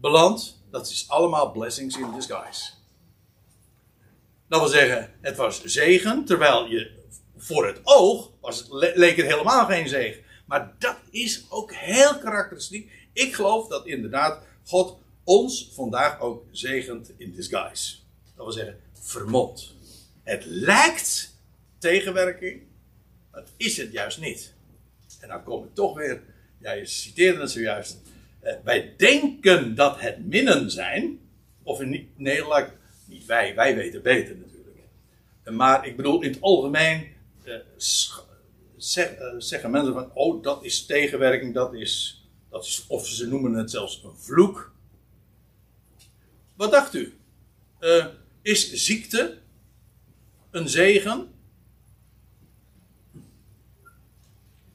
belandt. 0.00 0.64
Dat 0.70 0.86
is 0.86 1.08
allemaal 1.08 1.50
blessings 1.50 1.96
in 1.96 2.12
disguise. 2.14 2.70
Dat 4.48 4.60
wil 4.60 4.68
zeggen, 4.68 5.12
het 5.20 5.36
was 5.36 5.64
zegen, 5.64 6.24
terwijl 6.24 6.66
je 6.66 6.90
voor 7.36 7.66
het 7.66 7.80
oog 7.82 8.30
was 8.40 8.66
leek 8.70 9.16
het 9.16 9.26
helemaal 9.26 9.66
geen 9.66 9.88
zegen. 9.88 10.22
Maar 10.46 10.74
dat 10.78 10.96
is 11.10 11.46
ook 11.48 11.72
heel 11.74 12.18
karakteristiek. 12.18 12.90
Ik 13.12 13.34
geloof 13.34 13.68
dat 13.68 13.86
inderdaad 13.86 14.42
God 14.66 14.98
ons 15.24 15.70
vandaag 15.74 16.20
ook 16.20 16.44
zegent 16.50 17.12
in 17.16 17.32
disguise. 17.32 17.96
Dat 18.36 18.44
wil 18.44 18.52
zeggen, 18.52 18.80
vermomd. 18.92 19.75
Het 20.26 20.44
lijkt 20.44 21.34
tegenwerking, 21.78 22.62
het 23.30 23.48
is 23.56 23.76
het 23.76 23.92
juist 23.92 24.20
niet. 24.20 24.54
En 25.20 25.28
dan 25.28 25.42
kom 25.42 25.64
ik 25.64 25.74
toch 25.74 25.96
weer, 25.96 26.22
ja, 26.58 26.72
je 26.72 26.86
citeerde 26.86 27.40
het 27.40 27.50
zojuist. 27.50 27.98
Eh, 28.40 28.54
wij 28.64 28.94
denken 28.96 29.74
dat 29.74 30.00
het 30.00 30.26
minnen 30.26 30.70
zijn, 30.70 31.18
of 31.62 31.80
in, 31.80 31.88
niet- 31.88 32.08
ik- 32.18 32.72
niet 33.06 33.26
wij, 33.26 33.54
wij 33.54 33.74
weten 33.76 34.02
beter 34.02 34.36
natuurlijk. 34.36 34.78
Eh, 35.42 35.52
Maar 35.54 35.86
ik 35.86 35.96
bedoel, 35.96 36.22
in 36.22 36.30
het 36.32 36.40
algemeen 36.40 37.06
eh, 37.44 37.54
zeggen 39.38 39.70
mensen 39.70 39.92
van, 39.92 40.10
oh, 40.14 40.42
dat 40.42 40.64
is 40.64 40.86
tegenwerking, 40.86 41.54
dat 41.54 41.74
is, 41.74 42.24
dat 42.50 42.64
is, 42.64 42.84
of 42.88 43.06
ze 43.08 43.28
noemen 43.28 43.52
het 43.52 43.70
zelfs 43.70 44.02
een 44.04 44.16
vloek. 44.16 44.74
Wat 46.56 46.70
dacht 46.70 46.94
u? 46.94 47.14
Is 48.42 48.72
ziekte 48.72 49.38
een 50.56 50.68
zegen? 50.68 51.34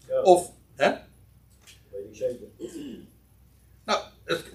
Ja, 0.07 0.21
Of, 0.21 0.51
hè? 0.75 0.89
weet 1.91 2.05
ik 2.09 2.15
zeker. 2.15 2.47
Nou, 3.83 4.03
het, 4.23 4.45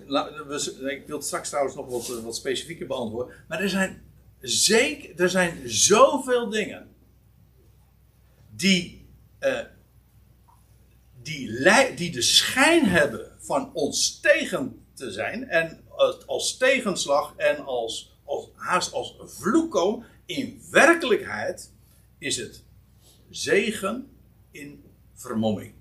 ik 0.87 1.07
wil 1.07 1.17
het 1.17 1.27
straks 1.27 1.49
trouwens 1.49 1.77
nog 1.77 1.89
wat, 1.89 2.09
eh, 2.09 2.25
wat 2.25 2.37
specifieker 2.37 2.87
beantwoorden. 2.87 3.35
Maar 3.49 3.61
er 3.61 3.69
zijn 3.69 4.03
zeker, 4.41 5.21
er 5.21 5.31
zijn 5.31 5.63
zoveel 5.65 6.49
dingen 6.49 6.89
die, 8.51 9.07
eh, 9.39 9.61
die, 11.23 11.95
die 11.95 12.11
de 12.11 12.23
schijn 12.23 12.85
hebben 12.85 13.33
van 13.39 13.71
ons 13.75 14.21
tegen 14.21 14.85
te 14.95 15.13
zijn. 15.13 15.49
En 15.49 15.81
als 16.27 16.57
tegenslag 16.57 17.35
en 17.37 17.65
als, 17.65 18.17
als, 18.25 18.49
haast 18.55 18.93
als 18.93 19.17
vloek 19.25 19.71
komen. 19.71 20.07
In 20.27 20.63
werkelijkheid 20.71 21.73
is 22.19 22.37
het 22.37 22.63
zegen 23.31 24.09
in 24.51 24.85
vermomming. 25.15 25.73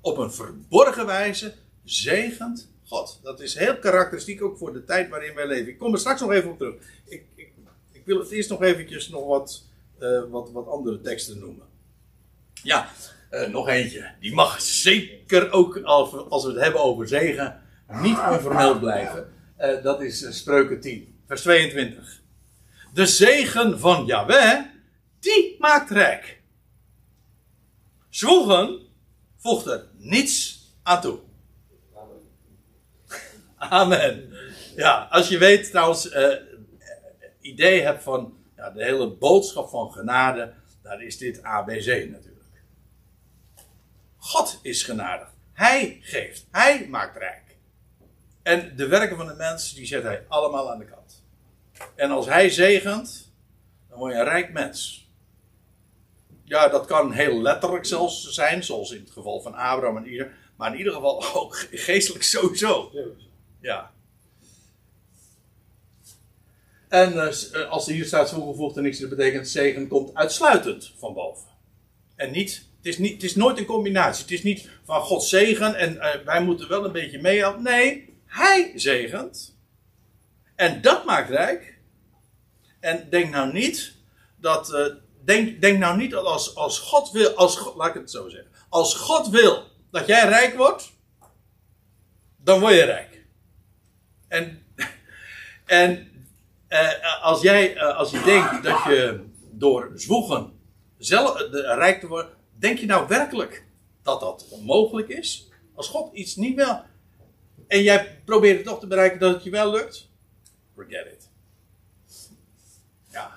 Op 0.00 0.18
een 0.18 0.32
verborgen 0.32 1.06
wijze 1.06 1.54
zegent 1.84 2.68
God. 2.84 3.20
Dat 3.22 3.40
is 3.40 3.54
heel 3.54 3.78
karakteristiek 3.78 4.42
ook 4.42 4.58
voor 4.58 4.72
de 4.72 4.84
tijd 4.84 5.08
waarin 5.08 5.34
wij 5.34 5.46
leven. 5.46 5.68
Ik 5.68 5.78
kom 5.78 5.92
er 5.92 5.98
straks 5.98 6.20
nog 6.20 6.32
even 6.32 6.50
op 6.50 6.58
terug. 6.58 6.74
Ik, 7.04 7.24
ik, 7.34 7.52
ik 7.92 8.02
wil 8.04 8.18
het 8.18 8.30
eerst 8.30 8.50
nog 8.50 8.62
eventjes 8.62 9.08
nog 9.08 9.26
wat, 9.26 9.64
eh, 9.98 10.22
wat, 10.30 10.50
wat 10.50 10.66
andere 10.66 11.00
teksten 11.00 11.38
noemen. 11.38 11.66
Ja, 12.62 12.88
eh, 13.30 13.48
nog 13.48 13.68
eentje. 13.68 14.10
Die 14.20 14.34
mag 14.34 14.60
zeker 14.60 15.52
ook, 15.52 15.76
als 15.78 16.44
we, 16.44 16.50
het 16.50 16.60
hebben 16.60 16.80
over 16.80 17.08
zegen, 17.08 17.60
niet 17.88 18.18
onvermeld 18.30 18.80
blijven. 18.80 19.32
Eh, 19.56 19.82
dat 19.82 20.02
is 20.02 20.38
Spreuken 20.38 20.80
10, 20.80 21.14
vers 21.26 21.42
22. 21.42 22.19
De 22.92 23.06
zegen 23.06 23.80
van 23.80 24.06
Yahweh, 24.06 24.60
die 25.20 25.56
maakt 25.58 25.90
rijk. 25.90 26.40
Zwoegen 28.08 28.80
voegt 29.36 29.66
er 29.66 29.86
niets 29.96 30.64
aan 30.82 31.00
toe. 31.00 31.18
Amen. 33.56 34.32
Ja, 34.76 35.06
als 35.10 35.28
je 35.28 35.38
weet 35.38 35.70
trouwens, 35.70 36.08
eh, 36.08 36.36
idee 37.40 37.82
hebt 37.82 38.02
van 38.02 38.36
ja, 38.56 38.70
de 38.70 38.84
hele 38.84 39.10
boodschap 39.10 39.68
van 39.68 39.92
genade, 39.92 40.52
dan 40.82 41.00
is 41.00 41.18
dit 41.18 41.42
ABC 41.42 41.86
natuurlijk. 41.86 42.62
God 44.16 44.58
is 44.62 44.82
genadig. 44.82 45.28
Hij 45.52 45.98
geeft. 46.00 46.46
Hij 46.50 46.86
maakt 46.88 47.16
rijk. 47.16 47.56
En 48.42 48.76
de 48.76 48.86
werken 48.86 49.16
van 49.16 49.26
de 49.26 49.34
mens, 49.34 49.74
die 49.74 49.86
zet 49.86 50.02
hij 50.02 50.24
allemaal 50.28 50.70
aan 50.70 50.78
de 50.78 50.84
kant. 50.84 50.99
En 51.94 52.10
als 52.10 52.26
hij 52.26 52.50
zegent, 52.50 53.32
dan 53.88 53.98
word 53.98 54.12
je 54.12 54.18
een 54.18 54.24
rijk 54.24 54.52
mens. 54.52 55.08
Ja, 56.44 56.68
dat 56.68 56.86
kan 56.86 57.12
heel 57.12 57.42
letterlijk 57.42 57.84
zelfs 57.84 58.30
zijn, 58.30 58.64
zoals 58.64 58.90
in 58.90 59.00
het 59.00 59.10
geval 59.10 59.40
van 59.40 59.54
Abraham 59.54 59.96
en 59.96 60.08
ieder. 60.08 60.32
Maar 60.56 60.72
in 60.72 60.78
ieder 60.78 60.92
geval 60.92 61.24
ook 61.42 61.66
geestelijk 61.70 62.24
sowieso. 62.24 62.92
Ja. 63.60 63.90
En 66.88 67.12
eh, 67.12 67.54
eh, 67.54 67.70
als 67.70 67.86
er 67.86 67.94
hier 67.94 68.04
staat 68.04 68.28
toegevoegd 68.28 68.76
en 68.76 68.82
niks, 68.82 68.98
dat 68.98 69.08
betekent 69.08 69.48
zegen 69.48 69.88
komt 69.88 70.14
uitsluitend 70.14 70.92
van 70.98 71.14
boven. 71.14 71.48
En 72.16 72.30
niet, 72.30 72.64
het 72.76 72.86
is, 72.86 72.98
niet, 72.98 73.12
het 73.12 73.22
is 73.22 73.34
nooit 73.34 73.58
een 73.58 73.64
combinatie. 73.64 74.22
Het 74.22 74.32
is 74.32 74.42
niet 74.42 74.68
van 74.84 75.00
God 75.00 75.24
zegen 75.24 75.74
en 75.74 76.00
eh, 76.00 76.24
wij 76.24 76.42
moeten 76.42 76.68
wel 76.68 76.84
een 76.84 76.92
beetje 76.92 77.20
meehelpen. 77.20 77.62
Nee, 77.62 78.14
hij 78.26 78.72
zegent. 78.74 79.58
En 80.60 80.80
dat 80.82 81.04
maakt 81.04 81.30
rijk. 81.30 81.78
En 82.80 83.10
denk 83.10 83.30
nou 83.30 83.52
niet 83.52 83.94
dat. 84.36 84.72
eh, 84.72 84.86
denk, 85.24 85.60
denk 85.60 85.78
nou 85.78 85.96
niet 85.96 86.10
dat 86.10 86.24
als, 86.24 86.54
als 86.54 86.78
God 86.78 87.10
wil. 87.10 87.34
Als, 87.34 87.72
laat 87.76 87.88
ik 87.88 87.94
het 88.00 88.10
zo 88.10 88.28
zeggen. 88.28 88.50
Als 88.68 88.94
God 88.94 89.28
wil 89.28 89.64
dat 89.90 90.06
jij 90.06 90.28
rijk 90.28 90.56
wordt. 90.56 90.92
Dan 92.36 92.60
word 92.60 92.74
je 92.74 92.82
rijk. 92.82 93.24
En. 94.28 94.62
En. 95.66 96.08
eh, 96.68 97.22
als 97.24 97.42
jij. 97.42 97.76
eh, 97.76 97.96
als 97.96 98.10
je 98.10 98.22
denkt 98.22 98.62
dat 98.64 98.84
je 98.84 99.24
door 99.50 99.90
zwoegen. 99.94 100.58
zelf 100.98 101.36
de- 101.36 101.74
rijk 101.74 102.00
te 102.00 102.06
worden. 102.06 102.32
Denk 102.58 102.78
je 102.78 102.86
nou 102.86 103.08
werkelijk 103.08 103.64
dat 104.02 104.20
dat 104.20 104.48
onmogelijk 104.50 105.08
is? 105.08 105.48
Als 105.74 105.88
God 105.88 106.14
iets 106.14 106.36
niet 106.36 106.56
wil. 106.56 106.82
En 107.66 107.82
jij 107.82 108.22
probeert 108.24 108.56
het 108.56 108.66
toch 108.66 108.80
te 108.80 108.86
bereiken 108.86 109.18
dat 109.20 109.34
het 109.34 109.44
je 109.44 109.50
wel 109.50 109.70
lukt? 109.70 110.09
Forget 110.80 111.06
it. 111.06 111.28
Ja, 113.12 113.30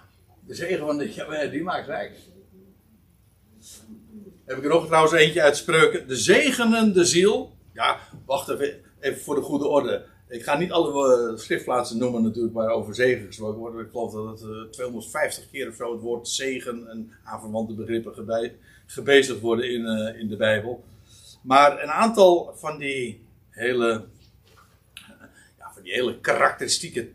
de 0.47 0.55
zegen 0.55 0.85
van 0.85 0.97
de 0.97 1.13
Jawel, 1.13 1.49
die 1.49 1.63
maakt 1.63 1.87
rijk. 1.87 2.11
Heb 4.45 4.57
ik 4.57 4.63
er 4.63 4.69
nog 4.69 4.85
trouwens 4.85 5.13
eentje 5.13 5.41
uit 5.41 5.57
spreuken. 5.57 6.07
De 6.07 6.15
zegenende 6.15 7.05
ziel. 7.05 7.55
Ja, 7.73 7.99
wacht 8.25 8.49
even, 8.49 8.81
even 8.99 9.21
voor 9.21 9.35
de 9.35 9.41
goede 9.41 9.67
orde. 9.67 10.05
Ik 10.27 10.43
ga 10.43 10.57
niet 10.57 10.71
alle 10.71 11.31
eh, 11.31 11.37
schriftplaatsen 11.37 11.97
noemen 11.97 12.23
natuurlijk 12.23 12.53
waar 12.53 12.69
over 12.69 12.95
zegen 12.95 13.25
gesproken 13.25 13.59
wordt. 13.59 13.79
Ik 13.79 13.91
geloof 13.91 14.13
dat 14.13 14.39
het 14.39 14.49
eh, 14.49 14.69
250 14.71 15.49
keer 15.49 15.69
of 15.69 15.75
zo 15.75 15.91
het 15.91 16.01
woord 16.01 16.27
zegen 16.27 16.87
en 16.87 17.11
aanverwante 17.23 17.73
begrippen 17.73 18.13
gebezigd 18.85 19.39
worden 19.39 19.71
in, 19.71 19.85
eh, 19.85 20.19
in 20.19 20.27
de 20.27 20.37
Bijbel. 20.37 20.83
Maar 21.41 21.83
een 21.83 21.91
aantal 21.91 22.53
van 22.55 22.77
die 22.77 23.25
hele, 23.49 24.05
ja, 25.57 25.71
van 25.73 25.83
die 25.83 25.93
hele 25.93 26.19
karakteristieke 26.19 27.09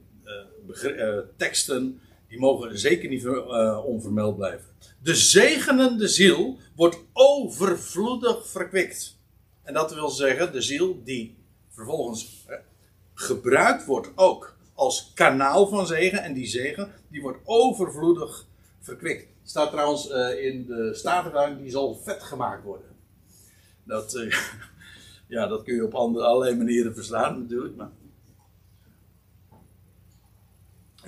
eh, 0.72 1.18
teksten, 1.36 2.00
die 2.28 2.38
mogen 2.38 2.78
zeker 2.78 3.08
niet 3.08 3.24
eh, 3.24 3.84
onvermeld 3.84 4.36
blijven. 4.36 4.66
De 5.02 5.14
zegenende 5.14 6.08
ziel 6.08 6.58
wordt 6.76 6.98
overvloedig 7.12 8.46
verkwikt. 8.46 9.16
En 9.62 9.74
dat 9.74 9.94
wil 9.94 10.08
zeggen, 10.10 10.52
de 10.52 10.60
ziel 10.60 11.02
die 11.04 11.36
vervolgens 11.68 12.44
eh, 12.46 12.56
gebruikt 13.14 13.84
wordt 13.84 14.10
ook 14.14 14.56
als 14.74 15.12
kanaal 15.14 15.66
van 15.66 15.86
zegen. 15.86 16.22
En 16.22 16.34
die 16.34 16.46
zegen, 16.46 16.92
die 17.08 17.22
wordt 17.22 17.38
overvloedig 17.44 18.46
verkwikt. 18.80 19.26
Staat 19.42 19.70
trouwens 19.70 20.06
in 20.40 20.66
de 20.66 20.94
Statenruim, 20.94 21.62
die 21.62 21.70
zal 21.70 21.94
vet 21.94 22.22
gemaakt 22.22 22.64
worden. 22.64 22.86
Dat, 23.84 24.28
ja, 25.28 25.46
dat 25.46 25.62
kun 25.62 25.74
je 25.74 25.84
op 25.84 25.94
andere, 25.94 26.24
allerlei 26.24 26.56
manieren 26.56 26.94
verstaan 26.94 27.40
natuurlijk. 27.40 27.76
Maar... 27.76 27.90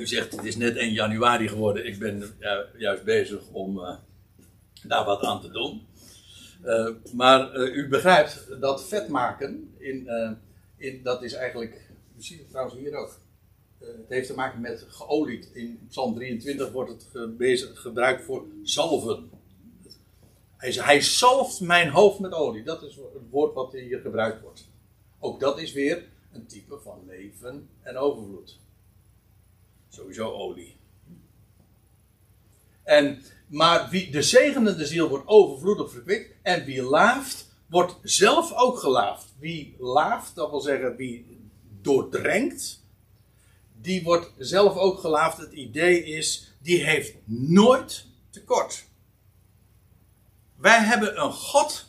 U 0.01 0.07
zegt, 0.07 0.37
het 0.37 0.45
is 0.45 0.57
net 0.57 0.77
1 0.77 0.93
januari 0.93 1.49
geworden. 1.49 1.87
Ik 1.87 1.99
ben 1.99 2.35
juist 2.77 3.05
bezig 3.05 3.41
om 3.53 3.79
eh, 3.79 3.97
daar 4.83 5.05
wat 5.05 5.23
aan 5.23 5.41
te 5.41 5.51
doen. 5.51 5.87
Eh, 6.63 6.89
maar 7.13 7.53
eh, 7.53 7.77
u 7.77 7.89
begrijpt 7.89 8.47
dat 8.61 8.89
vet 8.89 9.09
maken, 9.09 9.75
in, 9.79 10.09
in, 10.77 11.03
dat 11.03 11.23
is 11.23 11.33
eigenlijk, 11.33 11.91
u 12.19 12.23
ziet 12.23 12.39
het 12.39 12.49
trouwens 12.49 12.77
hier 12.77 12.95
ook. 12.95 13.19
Het 13.79 14.09
heeft 14.09 14.27
te 14.27 14.35
maken 14.35 14.61
met 14.61 14.87
geolied. 14.89 15.51
In 15.53 15.87
Psalm 15.89 16.15
23 16.15 16.71
wordt 16.71 16.91
het 16.91 17.79
gebruikt 17.79 18.25
voor 18.25 18.45
zalven. 18.63 19.31
Hij, 20.57 20.73
hij 20.73 21.01
zalft 21.01 21.61
mijn 21.61 21.89
hoofd 21.89 22.19
met 22.19 22.33
olie. 22.33 22.63
Dat 22.63 22.83
is 22.83 22.95
het 22.95 23.31
woord 23.31 23.55
wat 23.55 23.73
hier 23.73 24.01
gebruikt 24.01 24.41
wordt. 24.43 24.69
Ook 25.19 25.41
dat 25.41 25.61
is 25.61 25.73
weer 25.73 26.05
een 26.33 26.47
type 26.47 26.79
van 26.79 27.03
leven 27.07 27.69
en 27.81 27.97
overvloed. 27.97 28.59
Sowieso 29.91 30.31
olie. 30.33 30.77
En, 32.83 33.23
maar 33.47 33.89
wie 33.91 34.11
de 34.11 34.23
zegenende 34.23 34.87
ziel 34.87 35.09
wordt 35.09 35.27
overvloedig 35.27 35.91
verkwikt. 35.91 36.35
En 36.43 36.65
wie 36.65 36.83
laaft, 36.83 37.49
wordt 37.67 37.97
zelf 38.03 38.53
ook 38.53 38.79
gelaafd. 38.79 39.35
Wie 39.39 39.77
laaft, 39.79 40.35
dat 40.35 40.51
wil 40.51 40.61
zeggen 40.61 40.97
wie 40.97 41.39
doordrenkt, 41.81 42.85
die 43.81 44.03
wordt 44.03 44.33
zelf 44.39 44.77
ook 44.77 44.99
gelaafd. 44.99 45.39
Het 45.39 45.53
idee 45.53 46.05
is, 46.05 46.55
die 46.63 46.85
heeft 46.85 47.15
nooit 47.25 48.07
tekort. 48.31 48.85
Wij 50.57 50.79
hebben 50.79 51.23
een 51.23 51.33
God 51.33 51.87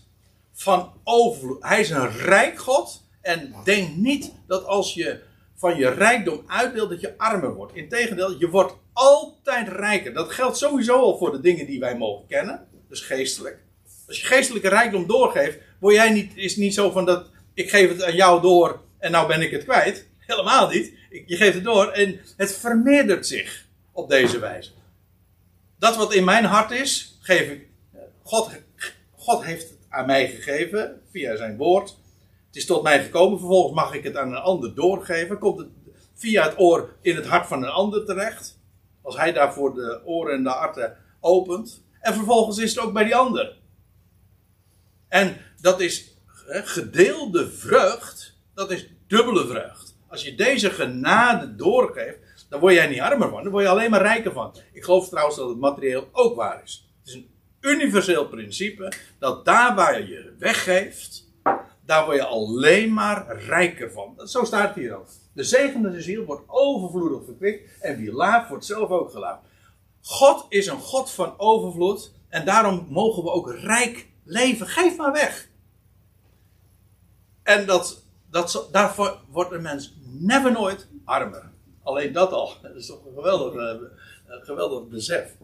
van 0.51 0.93
overvloed. 1.03 1.63
Hij 1.63 1.79
is 1.79 1.89
een 1.89 2.11
rijk 2.11 2.59
God. 2.59 3.01
En 3.21 3.55
denk 3.63 3.95
niet 3.95 4.33
dat 4.47 4.65
als 4.65 4.93
je 4.93 5.23
van 5.61 5.77
je 5.77 5.89
rijkdom 5.89 6.43
uitdeelt, 6.47 6.89
dat 6.89 7.01
je 7.01 7.17
armer 7.17 7.53
wordt. 7.53 7.75
Integendeel, 7.75 8.39
je 8.39 8.49
wordt 8.49 8.73
altijd 8.93 9.67
rijker. 9.67 10.13
Dat 10.13 10.31
geldt 10.31 10.57
sowieso 10.57 10.99
al 10.99 11.17
voor 11.17 11.31
de 11.31 11.39
dingen 11.39 11.65
die 11.65 11.79
wij 11.79 11.97
mogen 11.97 12.27
kennen. 12.27 12.67
Dus 12.89 13.01
geestelijk. 13.01 13.59
Als 14.07 14.21
je 14.21 14.25
geestelijke 14.25 14.69
rijkdom 14.69 15.07
doorgeeft, 15.07 15.57
word 15.79 15.95
jij 15.95 16.09
niet, 16.09 16.31
is 16.35 16.55
niet 16.55 16.73
zo 16.73 16.91
van 16.91 17.05
dat 17.05 17.29
ik 17.53 17.69
geef 17.69 17.89
het 17.89 18.03
aan 18.03 18.15
jou 18.15 18.41
door 18.41 18.81
en 18.97 19.11
nou 19.11 19.27
ben 19.27 19.41
ik 19.41 19.51
het 19.51 19.63
kwijt. 19.63 20.07
Helemaal 20.27 20.69
niet. 20.69 20.93
Je 21.25 21.35
geeft 21.35 21.53
het 21.53 21.63
door 21.63 21.87
en 21.87 22.19
het 22.37 22.57
vermeerdert 22.57 23.27
zich 23.27 23.65
op 23.91 24.09
deze 24.09 24.39
wijze. 24.39 24.71
Dat 25.79 25.95
wat 25.95 26.13
in 26.13 26.23
mijn 26.23 26.45
hart 26.45 26.71
is, 26.71 27.17
geef 27.19 27.49
ik. 27.49 27.67
God, 28.23 28.49
God 29.15 29.43
heeft 29.43 29.69
het 29.69 29.77
aan 29.89 30.05
mij 30.05 30.27
gegeven 30.27 31.01
via 31.11 31.35
zijn 31.35 31.57
woord. 31.57 31.97
Het 32.51 32.59
is 32.59 32.65
tot 32.65 32.83
mij 32.83 33.03
gekomen, 33.03 33.39
vervolgens 33.39 33.75
mag 33.75 33.93
ik 33.93 34.03
het 34.03 34.17
aan 34.17 34.31
een 34.31 34.41
ander 34.41 34.75
doorgeven. 34.75 35.37
Komt 35.37 35.59
het 35.59 35.67
via 36.13 36.43
het 36.43 36.59
oor 36.59 36.93
in 37.01 37.15
het 37.15 37.25
hart 37.25 37.47
van 37.47 37.63
een 37.63 37.69
ander 37.69 38.05
terecht. 38.05 38.59
Als 39.01 39.17
hij 39.17 39.33
daarvoor 39.33 39.73
de 39.73 40.01
oren 40.05 40.33
en 40.33 40.43
de 40.43 40.49
harten 40.49 40.97
opent. 41.19 41.83
En 41.99 42.13
vervolgens 42.13 42.57
is 42.57 42.75
het 42.75 42.83
ook 42.83 42.93
bij 42.93 43.03
die 43.03 43.15
ander. 43.15 43.57
En 45.07 45.37
dat 45.61 45.79
is 45.79 46.17
gedeelde 46.47 47.49
vreugd, 47.49 48.37
dat 48.53 48.71
is 48.71 48.87
dubbele 49.07 49.47
vreugd. 49.47 49.97
Als 50.07 50.23
je 50.23 50.35
deze 50.35 50.69
genade 50.69 51.55
doorgeeft, 51.55 52.19
dan 52.49 52.59
word 52.59 52.73
jij 52.73 52.87
niet 52.87 52.99
armer 52.99 53.29
van, 53.29 53.43
dan 53.43 53.51
word 53.51 53.63
je 53.63 53.69
alleen 53.69 53.89
maar 53.89 54.01
rijker 54.01 54.31
van. 54.31 54.55
Ik 54.73 54.83
geloof 54.83 55.09
trouwens 55.09 55.37
dat 55.37 55.49
het 55.49 55.57
materieel 55.57 56.09
ook 56.11 56.35
waar 56.35 56.61
is. 56.63 56.89
Het 56.99 57.07
is 57.07 57.13
een 57.13 57.29
universeel 57.59 58.27
principe 58.27 58.93
dat 59.19 59.45
daar 59.45 59.75
waar 59.75 60.07
je 60.07 60.33
weggeeft, 60.39 61.30
daar 61.85 62.05
word 62.05 62.17
je 62.17 62.25
alleen 62.25 62.93
maar 62.93 63.35
rijker 63.37 63.91
van. 63.91 64.27
Zo 64.27 64.43
staat 64.43 64.67
het 64.67 64.75
hier 64.75 64.95
ook. 64.95 65.07
De 65.33 65.43
zegenende 65.43 66.01
ziel 66.01 66.25
wordt 66.25 66.43
overvloedig 66.47 67.25
verkwikt 67.25 67.79
en 67.79 67.97
wie 67.97 68.11
laaft 68.11 68.49
wordt 68.49 68.65
zelf 68.65 68.89
ook 68.89 69.11
gelaafd. 69.11 69.41
God 70.01 70.45
is 70.49 70.67
een 70.67 70.79
God 70.79 71.11
van 71.11 71.33
overvloed 71.37 72.11
en 72.29 72.45
daarom 72.45 72.87
mogen 72.89 73.23
we 73.23 73.31
ook 73.31 73.53
rijk 73.53 74.07
leven. 74.23 74.67
Geef 74.67 74.97
maar 74.97 75.11
weg. 75.11 75.49
En 77.43 77.65
dat, 77.65 78.03
dat, 78.29 78.67
daarvoor 78.71 79.19
wordt 79.29 79.51
een 79.51 79.61
mens 79.61 79.93
never 80.03 80.51
nooit 80.51 80.87
armer. 81.05 81.51
Alleen 81.83 82.13
dat 82.13 82.31
al. 82.31 82.53
Dat 82.61 82.75
is 82.75 82.85
toch 82.85 83.05
een 83.05 83.13
geweldig, 83.13 83.53
eh, 83.53 83.87
een 84.27 84.43
geweldig 84.43 84.87
besef. 84.87 85.35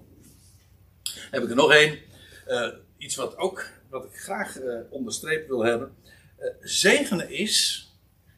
Heb 1.32 1.44
ik 1.44 1.50
er 1.50 1.56
nog 1.56 1.72
één. 1.72 2.00
Eh, 2.46 2.70
iets 2.98 3.16
wat, 3.16 3.38
ook, 3.38 3.66
wat 3.90 4.04
ik 4.06 4.16
graag 4.16 4.60
eh, 4.60 4.80
onderstreept 4.90 5.48
wil 5.48 5.64
hebben. 5.64 5.96
Eh, 6.38 6.50
zegenen 6.62 7.30
is. 7.30 7.86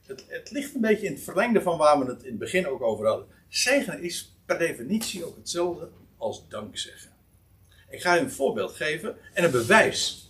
Het, 0.08 0.26
het 0.28 0.52
ligt 0.52 0.76
een 0.76 0.82
beetje 0.82 1.06
in 1.06 1.14
het 1.14 1.24
verlengde 1.24 1.62
van 1.62 1.78
waar 1.78 2.00
we 2.00 2.06
het 2.06 2.24
in 2.24 2.30
het 2.30 2.40
begin 2.40 2.68
ook 2.68 2.82
over 2.82 3.08
hadden. 3.08 3.28
Zegenen 3.50 4.04
is 4.04 4.36
per 4.46 4.58
definitie 4.58 5.26
ook 5.26 5.36
hetzelfde 5.36 5.90
als 6.18 6.48
dankzeggen. 6.50 7.12
Ik 7.90 8.02
ga 8.02 8.18
u 8.18 8.20
een 8.20 8.32
voorbeeld 8.32 8.76
geven 8.76 9.16
en 9.34 9.44
een 9.44 9.52
bewijs. 9.52 10.30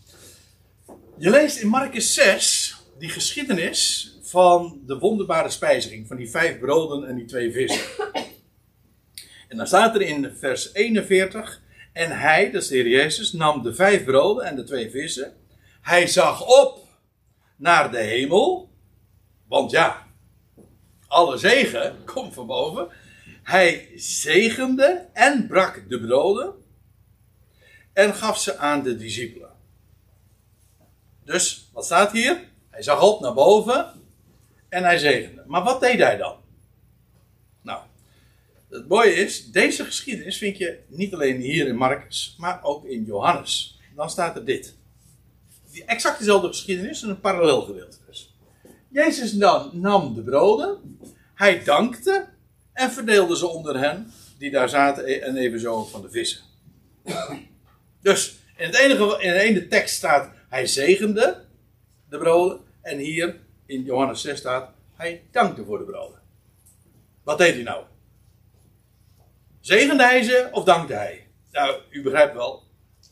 Je 1.18 1.30
leest 1.30 1.58
in 1.58 1.68
Marcus 1.68 2.14
6 2.14 2.78
die 2.98 3.10
geschiedenis 3.10 4.12
van 4.22 4.82
de 4.86 4.98
wonderbare 4.98 5.50
spijziging 5.50 6.08
van 6.08 6.18
die 6.18 6.30
vijf 6.30 6.60
broden 6.60 7.08
en 7.08 7.16
die 7.16 7.26
twee 7.26 7.52
vissen. 7.52 7.86
En 9.48 9.58
dan 9.58 9.68
staat 9.68 9.96
er 9.96 10.02
in 10.02 10.32
vers 10.38 10.74
41: 10.74 11.62
En 11.94 12.20
hij, 12.20 12.52
dat 12.52 12.62
is 12.62 12.68
de 12.68 12.76
Heer 12.76 12.88
Jezus, 12.88 13.34
nam 13.34 13.62
de 13.62 13.74
vijf 13.74 14.04
broden 14.04 14.46
en 14.46 14.56
de 14.56 14.64
twee 14.64 14.90
vissen. 14.90 15.34
Hij 15.82 16.08
zag 16.08 16.62
op 16.62 16.79
naar 17.60 17.92
de 17.92 17.98
hemel, 17.98 18.70
want 19.48 19.72
ja, 19.72 20.08
alle 21.08 21.38
zegen 21.38 22.04
komt 22.06 22.34
van 22.34 22.48
boven. 22.48 22.88
Hij 23.44 23.92
zegende 23.96 25.08
en 25.14 25.48
brak 25.48 25.90
de 25.90 26.00
broden 26.00 26.54
en 27.94 28.14
gaf 28.14 28.40
ze 28.40 28.58
aan 28.58 28.84
de 28.84 28.96
discipelen. 28.96 29.52
Dus, 31.24 31.70
wat 31.74 31.86
staat 31.86 32.12
hier? 32.12 32.48
Hij 32.70 32.84
zag 32.84 33.02
op 33.02 33.22
naar 33.22 33.34
boven 33.34 33.94
en 34.70 34.84
hij 34.84 34.98
zegende. 34.98 35.44
Maar 35.48 35.64
wat 35.64 35.82
deed 35.82 36.00
hij 36.00 36.18
dan? 36.18 36.36
Nou, 37.62 37.82
het 38.70 38.88
mooie 38.88 39.14
is, 39.14 39.52
deze 39.52 39.86
geschiedenis 39.86 40.38
vind 40.38 40.58
je 40.58 40.80
niet 40.88 41.14
alleen 41.14 41.40
hier 41.40 41.68
in 41.68 41.76
Marcus, 41.76 42.36
maar 42.38 42.64
ook 42.64 42.86
in 42.86 43.04
Johannes. 43.04 43.80
Dan 43.96 44.10
staat 44.10 44.36
er 44.36 44.46
dit. 44.46 44.79
Exact 45.86 46.20
dezelfde 46.20 46.48
geschiedenis 46.48 47.04
en 47.04 47.10
een 47.10 47.20
parallel 47.20 47.62
gedeelte 47.62 47.98
dus. 48.08 48.36
Jezus 48.90 49.32
dan 49.32 49.70
nam 49.74 50.16
de 50.16 50.22
broden, 50.22 51.00
hij 51.36 51.64
dankte 51.64 52.28
en 52.74 52.92
verdeelde 52.92 53.38
ze 53.38 53.48
onder 53.48 53.80
hen 53.80 54.12
die 54.38 54.52
daar 54.52 54.70
zaten 54.70 55.22
en 55.22 55.38
evenzo 55.38 55.84
van 55.84 56.02
de 56.02 56.10
vissen. 56.10 56.42
Dus 58.02 58.38
in, 58.58 58.66
het 58.66 58.78
enige, 58.78 59.22
in 59.22 59.32
de 59.32 59.40
ene 59.40 59.68
tekst 59.68 59.96
staat 59.96 60.32
hij 60.50 60.68
zegende 60.68 61.46
de 62.10 62.18
broden 62.18 62.60
en 62.82 62.98
hier 62.98 63.40
in 63.66 63.84
Johannes 63.84 64.22
6 64.22 64.40
staat 64.40 64.72
hij 64.96 65.24
dankte 65.32 65.64
voor 65.64 65.78
de 65.78 65.84
broden. 65.84 66.20
Wat 67.24 67.38
deed 67.38 67.54
hij 67.54 67.64
nou? 67.64 67.84
Zegende 69.60 70.04
hij 70.04 70.24
ze 70.24 70.50
of 70.52 70.64
dankte 70.64 70.94
hij? 70.94 71.28
Nou, 71.52 71.82
u 71.90 72.02
begrijpt 72.02 72.34
wel, 72.34 72.64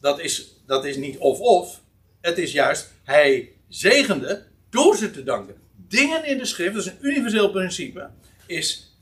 dat 0.02 0.20
is, 0.20 0.62
dat 0.66 0.86
is 0.86 0.98
niet 0.98 1.18
of-of. 1.18 1.82
Het 2.22 2.38
is 2.38 2.52
juist, 2.52 2.92
hij 3.04 3.52
zegende 3.68 4.46
door 4.70 4.96
ze 4.96 5.12
te 5.12 5.24
danken. 5.24 5.56
Dingen 5.76 6.26
in 6.26 6.38
de 6.38 6.46
schrift, 6.46 6.74
dat 6.74 6.86
is 6.86 6.92
een 6.92 6.98
universeel 7.02 7.52
principe, 7.52 8.10
is 8.46 8.96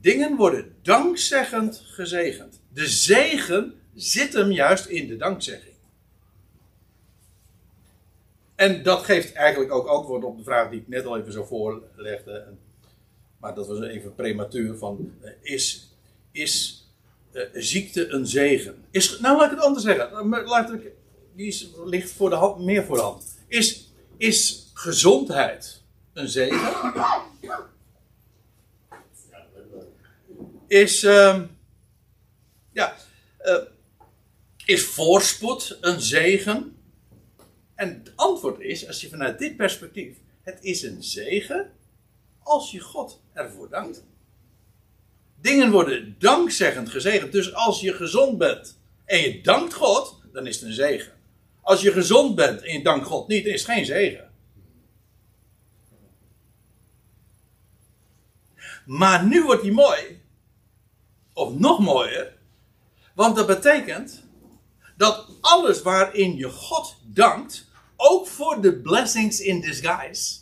dingen 0.00 0.36
worden 0.36 0.74
dankzeggend 0.82 1.82
gezegend. 1.84 2.60
De 2.72 2.86
zegen 2.86 3.74
zit 3.94 4.32
hem 4.32 4.50
juist 4.50 4.86
in 4.86 5.06
de 5.06 5.16
dankzegging. 5.16 5.74
En 8.54 8.82
dat 8.82 9.02
geeft 9.02 9.32
eigenlijk 9.32 9.72
ook 9.72 9.86
antwoord 9.86 10.24
op 10.24 10.36
de 10.36 10.44
vraag 10.44 10.70
die 10.70 10.80
ik 10.80 10.88
net 10.88 11.04
al 11.04 11.18
even 11.18 11.32
zo 11.32 11.44
voorlegde. 11.44 12.46
Maar 13.38 13.54
dat 13.54 13.66
was 13.66 13.80
even 13.80 14.14
prematuur 14.14 14.76
van, 14.76 15.12
eh, 15.20 15.30
is, 15.40 15.88
is 16.32 16.84
uh, 17.32 17.42
ziekte 17.52 18.08
een 18.08 18.26
zegen? 18.26 18.84
Is, 18.90 19.18
nou, 19.18 19.36
laat 19.36 19.50
ik 19.50 19.56
het 19.56 19.66
anders 19.66 19.84
zeggen. 19.84 20.28
Laat 20.44 20.72
ik, 20.72 20.92
die 21.34 21.70
ligt 21.84 22.10
voor 22.10 22.30
de 22.30 22.36
hand, 22.36 22.64
meer 22.64 22.84
voor 22.84 22.96
de 22.96 23.02
hand. 23.02 23.38
Is, 23.46 23.92
is 24.16 24.70
gezondheid 24.74 25.82
een 26.12 26.28
zegen? 26.28 26.92
Is, 30.66 31.04
uh, 31.04 31.42
ja, 32.72 32.96
uh, 33.42 33.56
is 34.64 34.84
voorspoed 34.84 35.78
een 35.80 36.00
zegen? 36.00 36.76
En 37.74 37.88
het 37.88 38.12
antwoord 38.16 38.60
is, 38.60 38.86
als 38.86 39.00
je 39.00 39.08
vanuit 39.08 39.38
dit 39.38 39.56
perspectief, 39.56 40.16
het 40.42 40.58
is 40.60 40.82
een 40.82 41.02
zegen 41.02 41.70
als 42.42 42.70
je 42.70 42.80
God 42.80 43.20
ervoor 43.32 43.68
dankt. 43.68 44.04
Dingen 45.40 45.70
worden 45.70 46.16
dankzeggend 46.18 46.90
gezegend. 46.90 47.32
Dus 47.32 47.54
als 47.54 47.80
je 47.80 47.92
gezond 47.92 48.38
bent 48.38 48.78
en 49.04 49.18
je 49.18 49.40
dankt 49.40 49.74
God, 49.74 50.20
dan 50.32 50.46
is 50.46 50.56
het 50.56 50.64
een 50.64 50.74
zegen. 50.74 51.13
Als 51.64 51.80
je 51.80 51.92
gezond 51.92 52.34
bent 52.34 52.62
en 52.62 52.72
je 52.72 52.82
dankt 52.82 53.06
God 53.06 53.28
niet, 53.28 53.46
is 53.46 53.64
geen 53.64 53.86
zegen. 53.86 54.32
Maar 58.86 59.26
nu 59.26 59.44
wordt 59.44 59.62
hij 59.62 59.70
mooi. 59.70 60.22
Of 61.32 61.58
nog 61.58 61.78
mooier. 61.78 62.36
Want 63.14 63.36
dat 63.36 63.46
betekent 63.46 64.22
dat 64.96 65.28
alles 65.40 65.82
waarin 65.82 66.36
je 66.36 66.50
God 66.50 66.96
dankt, 67.02 67.66
ook 67.96 68.26
voor 68.26 68.60
de 68.60 68.80
blessings 68.80 69.40
in 69.40 69.60
disguise, 69.60 70.38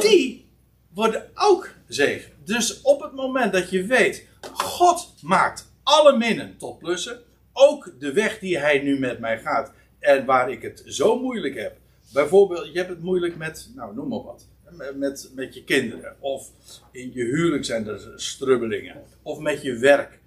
die 0.00 0.50
worden 0.88 1.30
ook 1.34 1.74
zegen. 1.88 2.32
Dus 2.44 2.80
op 2.80 3.00
het 3.00 3.12
moment 3.12 3.52
dat 3.52 3.70
je 3.70 3.86
weet, 3.86 4.26
God 4.52 5.14
maakt 5.20 5.71
alle 5.82 6.16
minnen 6.16 6.56
tot 6.56 6.78
plussen, 6.78 7.22
ook 7.52 7.92
de 7.98 8.12
weg 8.12 8.38
die 8.38 8.58
hij 8.58 8.78
nu 8.78 8.98
met 8.98 9.18
mij 9.18 9.38
gaat 9.38 9.72
en 9.98 10.24
waar 10.24 10.50
ik 10.50 10.62
het 10.62 10.82
zo 10.86 11.18
moeilijk 11.18 11.54
heb. 11.54 11.76
Bijvoorbeeld, 12.12 12.72
je 12.72 12.78
hebt 12.78 12.90
het 12.90 13.02
moeilijk 13.02 13.36
met, 13.36 13.70
nou 13.74 13.94
noem 13.94 14.08
maar 14.08 14.22
wat, 14.22 14.46
met, 14.94 15.30
met 15.34 15.54
je 15.54 15.64
kinderen. 15.64 16.16
Of 16.20 16.50
in 16.90 17.12
je 17.12 17.24
huwelijk 17.24 17.64
zijn 17.64 17.86
er 17.86 18.12
strubbelingen. 18.16 19.02
Of 19.22 19.38
met 19.38 19.62
je 19.62 19.78
werk. 19.78 20.20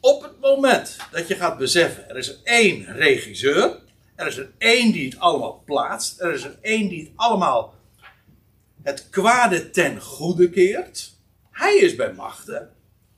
Op 0.00 0.22
het 0.22 0.40
moment 0.40 0.96
dat 1.10 1.28
je 1.28 1.34
gaat 1.34 1.58
beseffen, 1.58 2.08
er 2.08 2.16
is 2.16 2.28
er 2.28 2.38
één 2.42 2.84
regisseur. 2.84 3.78
Er 4.14 4.26
is 4.26 4.36
er 4.36 4.50
één 4.58 4.92
die 4.92 5.04
het 5.08 5.18
allemaal 5.18 5.62
plaatst. 5.64 6.20
Er 6.20 6.32
is 6.32 6.44
er 6.44 6.58
één 6.60 6.88
die 6.88 7.00
het 7.00 7.12
allemaal 7.16 7.74
het 8.82 9.10
kwade 9.10 9.70
ten 9.70 10.00
goede 10.00 10.50
keert. 10.50 11.12
Hij 11.50 11.76
is 11.76 11.94
bij 11.94 12.12
machten. 12.12 12.70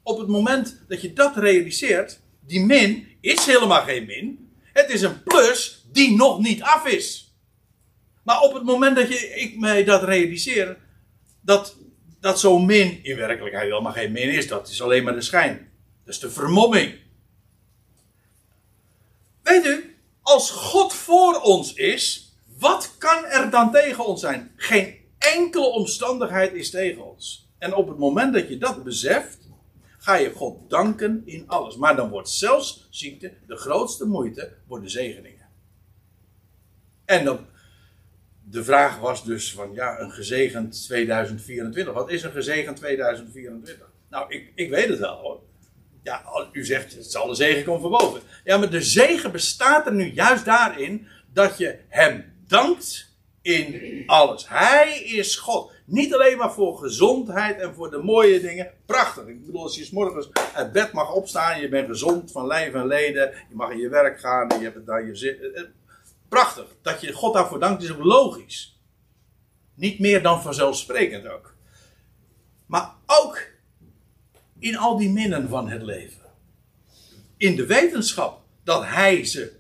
Op 0.03 0.19
het 0.19 0.29
moment 0.29 0.83
dat 0.89 1.01
je 1.01 1.13
dat 1.13 1.37
realiseert, 1.37 2.21
die 2.41 2.61
min 2.61 3.07
is 3.21 3.45
helemaal 3.45 3.83
geen 3.83 4.07
min. 4.07 4.53
Het 4.73 4.91
is 4.91 5.03
een 5.03 5.23
plus 5.23 5.87
die 5.93 6.17
nog 6.17 6.39
niet 6.39 6.63
af 6.63 6.87
is. 6.87 7.35
Maar 8.23 8.41
op 8.41 8.55
het 8.55 8.63
moment 8.63 8.97
dat 8.97 9.09
je, 9.09 9.35
ik 9.35 9.59
mij 9.59 9.85
dat 9.85 10.03
realiseer, 10.03 10.77
dat, 11.41 11.77
dat 12.21 12.41
zo'n 12.41 12.67
min 12.67 13.05
in 13.05 13.17
werkelijkheid 13.17 13.69
helemaal 13.69 13.93
geen 13.93 14.13
min 14.13 14.31
is, 14.31 14.49
dat 14.49 14.69
is 14.69 14.83
alleen 14.83 15.05
maar 15.05 15.15
de 15.15 15.23
schijn. 15.23 15.73
Dat 16.05 16.15
is 16.15 16.21
de 16.21 16.31
vermomming. 16.31 16.95
Weet 19.43 19.67
u, 19.67 19.97
als 20.23 20.51
God 20.51 20.95
voor 20.95 21.41
ons 21.41 21.75
is, 21.75 22.33
wat 22.59 22.95
kan 22.99 23.25
er 23.25 23.51
dan 23.51 23.73
tegen 23.73 24.07
ons 24.07 24.21
zijn? 24.21 24.53
Geen 24.57 24.95
enkele 25.19 25.67
omstandigheid 25.67 26.53
is 26.53 26.71
tegen 26.71 27.11
ons. 27.11 27.51
En 27.59 27.75
op 27.75 27.89
het 27.89 27.99
moment 27.99 28.33
dat 28.33 28.49
je 28.49 28.59
dat 28.59 28.85
beseft, 28.85 29.39
ga 30.03 30.15
je 30.15 30.33
God 30.33 30.71
danken 30.71 31.23
in 31.25 31.49
alles. 31.49 31.77
Maar 31.77 31.97
dan 31.97 32.11
wordt 32.11 32.29
zelfs 32.29 32.87
ziekte 32.91 33.33
de 33.47 33.57
grootste 33.57 34.05
moeite 34.05 34.53
voor 34.69 34.81
de 34.81 34.89
zegeningen. 34.89 35.49
En 37.05 37.25
dan, 37.25 37.47
de 38.45 38.65
vraag 38.65 38.99
was 38.99 39.25
dus 39.25 39.53
van 39.53 39.73
ja, 39.73 40.01
een 40.01 40.13
gezegend 40.13 40.85
2024. 40.85 41.95
Wat 41.95 42.11
is 42.11 42.23
een 42.23 42.31
gezegend 42.31 42.77
2024? 42.77 43.91
Nou, 44.11 44.35
ik, 44.35 44.53
ik 44.55 44.71
weet 44.71 44.89
het 44.89 44.99
wel 44.99 45.17
hoor. 45.17 45.41
Ja, 46.03 46.23
u 46.53 46.65
zegt 46.65 46.95
het 46.95 47.11
zal 47.11 47.27
de 47.27 47.35
zegen 47.35 47.65
komen 47.65 47.81
van 47.81 47.91
boven. 47.91 48.21
Ja, 48.45 48.57
maar 48.57 48.71
de 48.71 48.83
zegen 48.83 49.33
bestaat 49.33 49.87
er 49.87 49.95
nu 49.95 50.13
juist 50.13 50.45
daarin 50.45 51.07
dat 51.33 51.59
je 51.59 51.79
hem 51.89 52.33
dankt 52.47 53.11
in 53.43 54.03
alles. 54.07 54.49
Hij 54.49 55.03
is 55.03 55.37
God. 55.37 55.72
Niet 55.93 56.15
alleen 56.15 56.39
maar 56.39 56.53
voor 56.53 56.79
gezondheid 56.79 57.61
en 57.61 57.75
voor 57.75 57.91
de 57.91 58.03
mooie 58.03 58.41
dingen. 58.41 58.71
Prachtig. 58.87 59.27
Ik 59.27 59.47
bedoel, 59.47 59.63
als 59.63 59.77
je 59.77 59.85
s 59.85 59.91
morgens 59.91 60.29
uit 60.55 60.73
bed 60.73 60.93
mag 60.93 61.15
opstaan. 61.15 61.61
Je 61.61 61.69
bent 61.69 61.89
gezond 61.89 62.33
van 62.33 62.47
lijf 62.47 62.75
en 62.75 62.87
leden. 62.87 63.33
Je 63.49 63.55
mag 63.55 63.71
in 63.71 63.79
je 63.79 63.89
werk 63.89 64.21
gaan. 64.21 64.49
En 64.49 64.59
je 64.59 64.65
hebt 64.65 64.87
daar 64.87 65.07
je 65.07 65.15
zin. 65.15 65.37
Eh, 65.41 65.61
eh, 65.61 65.69
prachtig. 66.29 66.67
Dat 66.83 67.01
je 67.01 67.13
God 67.13 67.35
daarvoor 67.35 67.61
dankt 67.61 67.83
is 67.83 67.93
ook 67.93 68.05
logisch. 68.05 68.81
Niet 69.75 69.99
meer 69.99 70.23
dan 70.23 70.43
vanzelfsprekend 70.43 71.27
ook. 71.27 71.55
Maar 72.67 72.95
ook 73.07 73.41
in 74.59 74.77
al 74.77 74.97
die 74.97 75.11
minnen 75.11 75.49
van 75.49 75.69
het 75.69 75.83
leven. 75.83 76.23
In 77.37 77.57
de 77.57 77.67
wetenschap 77.67 78.43
dat 78.65 78.85
hij 78.85 79.25
ze 79.25 79.53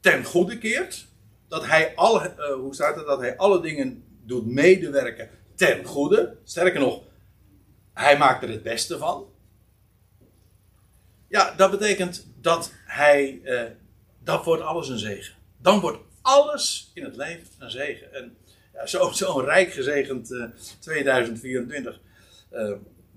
ten 0.00 0.24
goede 0.24 0.58
keert. 0.58 1.06
Dat 1.48 1.66
hij 1.66 1.92
alle, 1.94 2.34
uh, 2.38 2.54
hoe 2.54 2.74
staat 2.74 2.96
het, 2.96 3.06
dat 3.06 3.20
hij 3.20 3.36
alle 3.36 3.60
dingen 3.60 4.05
doet 4.26 4.46
medewerken 4.46 5.30
ten 5.54 5.84
goede. 5.84 6.36
Sterker 6.44 6.80
nog, 6.80 7.02
hij 7.92 8.18
maakt 8.18 8.42
er 8.42 8.48
het 8.48 8.62
beste 8.62 8.98
van. 8.98 9.26
Ja, 11.28 11.54
dat 11.54 11.70
betekent 11.70 12.26
dat 12.40 12.72
hij, 12.84 13.40
uh, 13.42 13.62
dat 14.18 14.44
wordt 14.44 14.62
alles 14.62 14.88
een 14.88 14.98
zegen. 14.98 15.34
Dan 15.56 15.80
wordt 15.80 15.98
alles 16.22 16.90
in 16.94 17.04
het 17.04 17.16
leven 17.16 17.46
een 17.58 17.70
zegen. 17.70 18.14
En 18.14 18.36
ja, 18.72 18.86
zo'n 18.96 19.14
zo 19.14 19.38
rijk 19.38 19.72
gezegend 19.72 20.30
uh, 20.30 20.44
2024 20.78 22.00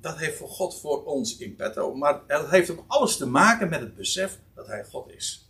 dat 0.02 0.18
heeft 0.18 0.38
voor 0.38 0.50
God 0.50 0.80
voor 0.80 1.06
ons 1.06 1.38
in 1.38 1.56
petto. 1.56 1.96
Maar 1.96 2.22
dat 2.28 2.50
heeft 2.50 2.70
ook 2.70 2.84
alles 2.88 3.18
te 3.18 3.26
maken 3.26 3.70
met 3.70 3.80
het 3.80 3.96
besef 3.96 4.40
dat 4.54 4.68
Hij 4.68 4.86
God 4.86 5.12
is. 5.12 5.50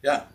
Ja. 0.00 0.30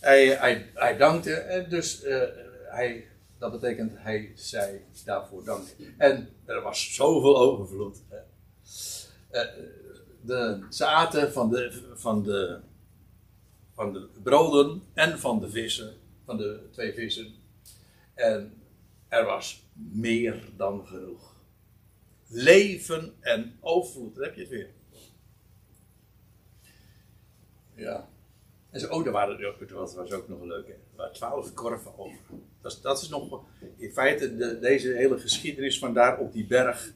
Hij, 0.00 0.26
hij, 0.74 0.96
dankte 0.96 1.66
dus 1.68 2.04
uh, 2.04 2.22
hij, 2.68 3.08
dat 3.38 3.52
betekent 3.52 3.92
hij 3.96 4.32
zei 4.34 4.84
daarvoor 5.04 5.44
dank. 5.44 5.66
En 5.96 6.28
er 6.44 6.60
was 6.62 6.94
zoveel 6.94 7.38
overvloed. 7.38 8.02
Ze 10.70 10.86
aten 10.86 11.32
van 11.32 11.50
de, 11.50 11.92
van, 11.94 12.22
de, 12.22 12.60
van 13.74 13.92
de 13.92 14.08
broden 14.22 14.82
en 14.94 15.18
van 15.18 15.40
de 15.40 15.50
vissen, 15.50 15.94
van 16.24 16.36
de 16.36 16.68
twee 16.70 16.92
vissen 16.94 17.34
en 18.18 18.62
er 19.08 19.24
was 19.24 19.66
meer 19.74 20.48
dan 20.56 20.86
genoeg. 20.86 21.36
Leven 22.26 23.14
en 23.20 23.56
overvloed, 23.60 24.14
daar 24.14 24.24
heb 24.24 24.34
je 24.34 24.40
het 24.40 24.50
weer. 24.50 24.70
Ja. 27.74 28.08
En 28.70 28.80
zo, 28.80 28.88
oh, 28.92 29.04
daar 29.04 29.12
waren 29.12 29.38
er 29.38 29.68
dat 29.68 29.94
was 29.94 30.12
ook 30.12 30.28
nog 30.28 30.40
een 30.40 30.46
leuke. 30.46 30.74
Er 30.96 31.10
twaalf 31.12 31.54
korven 31.54 31.98
over. 31.98 32.18
Dat 32.60 32.72
is, 32.72 32.80
dat 32.80 33.02
is 33.02 33.08
nog 33.08 33.42
in 33.76 33.92
feite 33.92 34.36
de, 34.36 34.58
deze 34.58 34.88
hele 34.88 35.18
geschiedenis 35.18 35.78
van 35.78 35.94
daar 35.94 36.18
op 36.18 36.32
die 36.32 36.46
berg. 36.46 36.92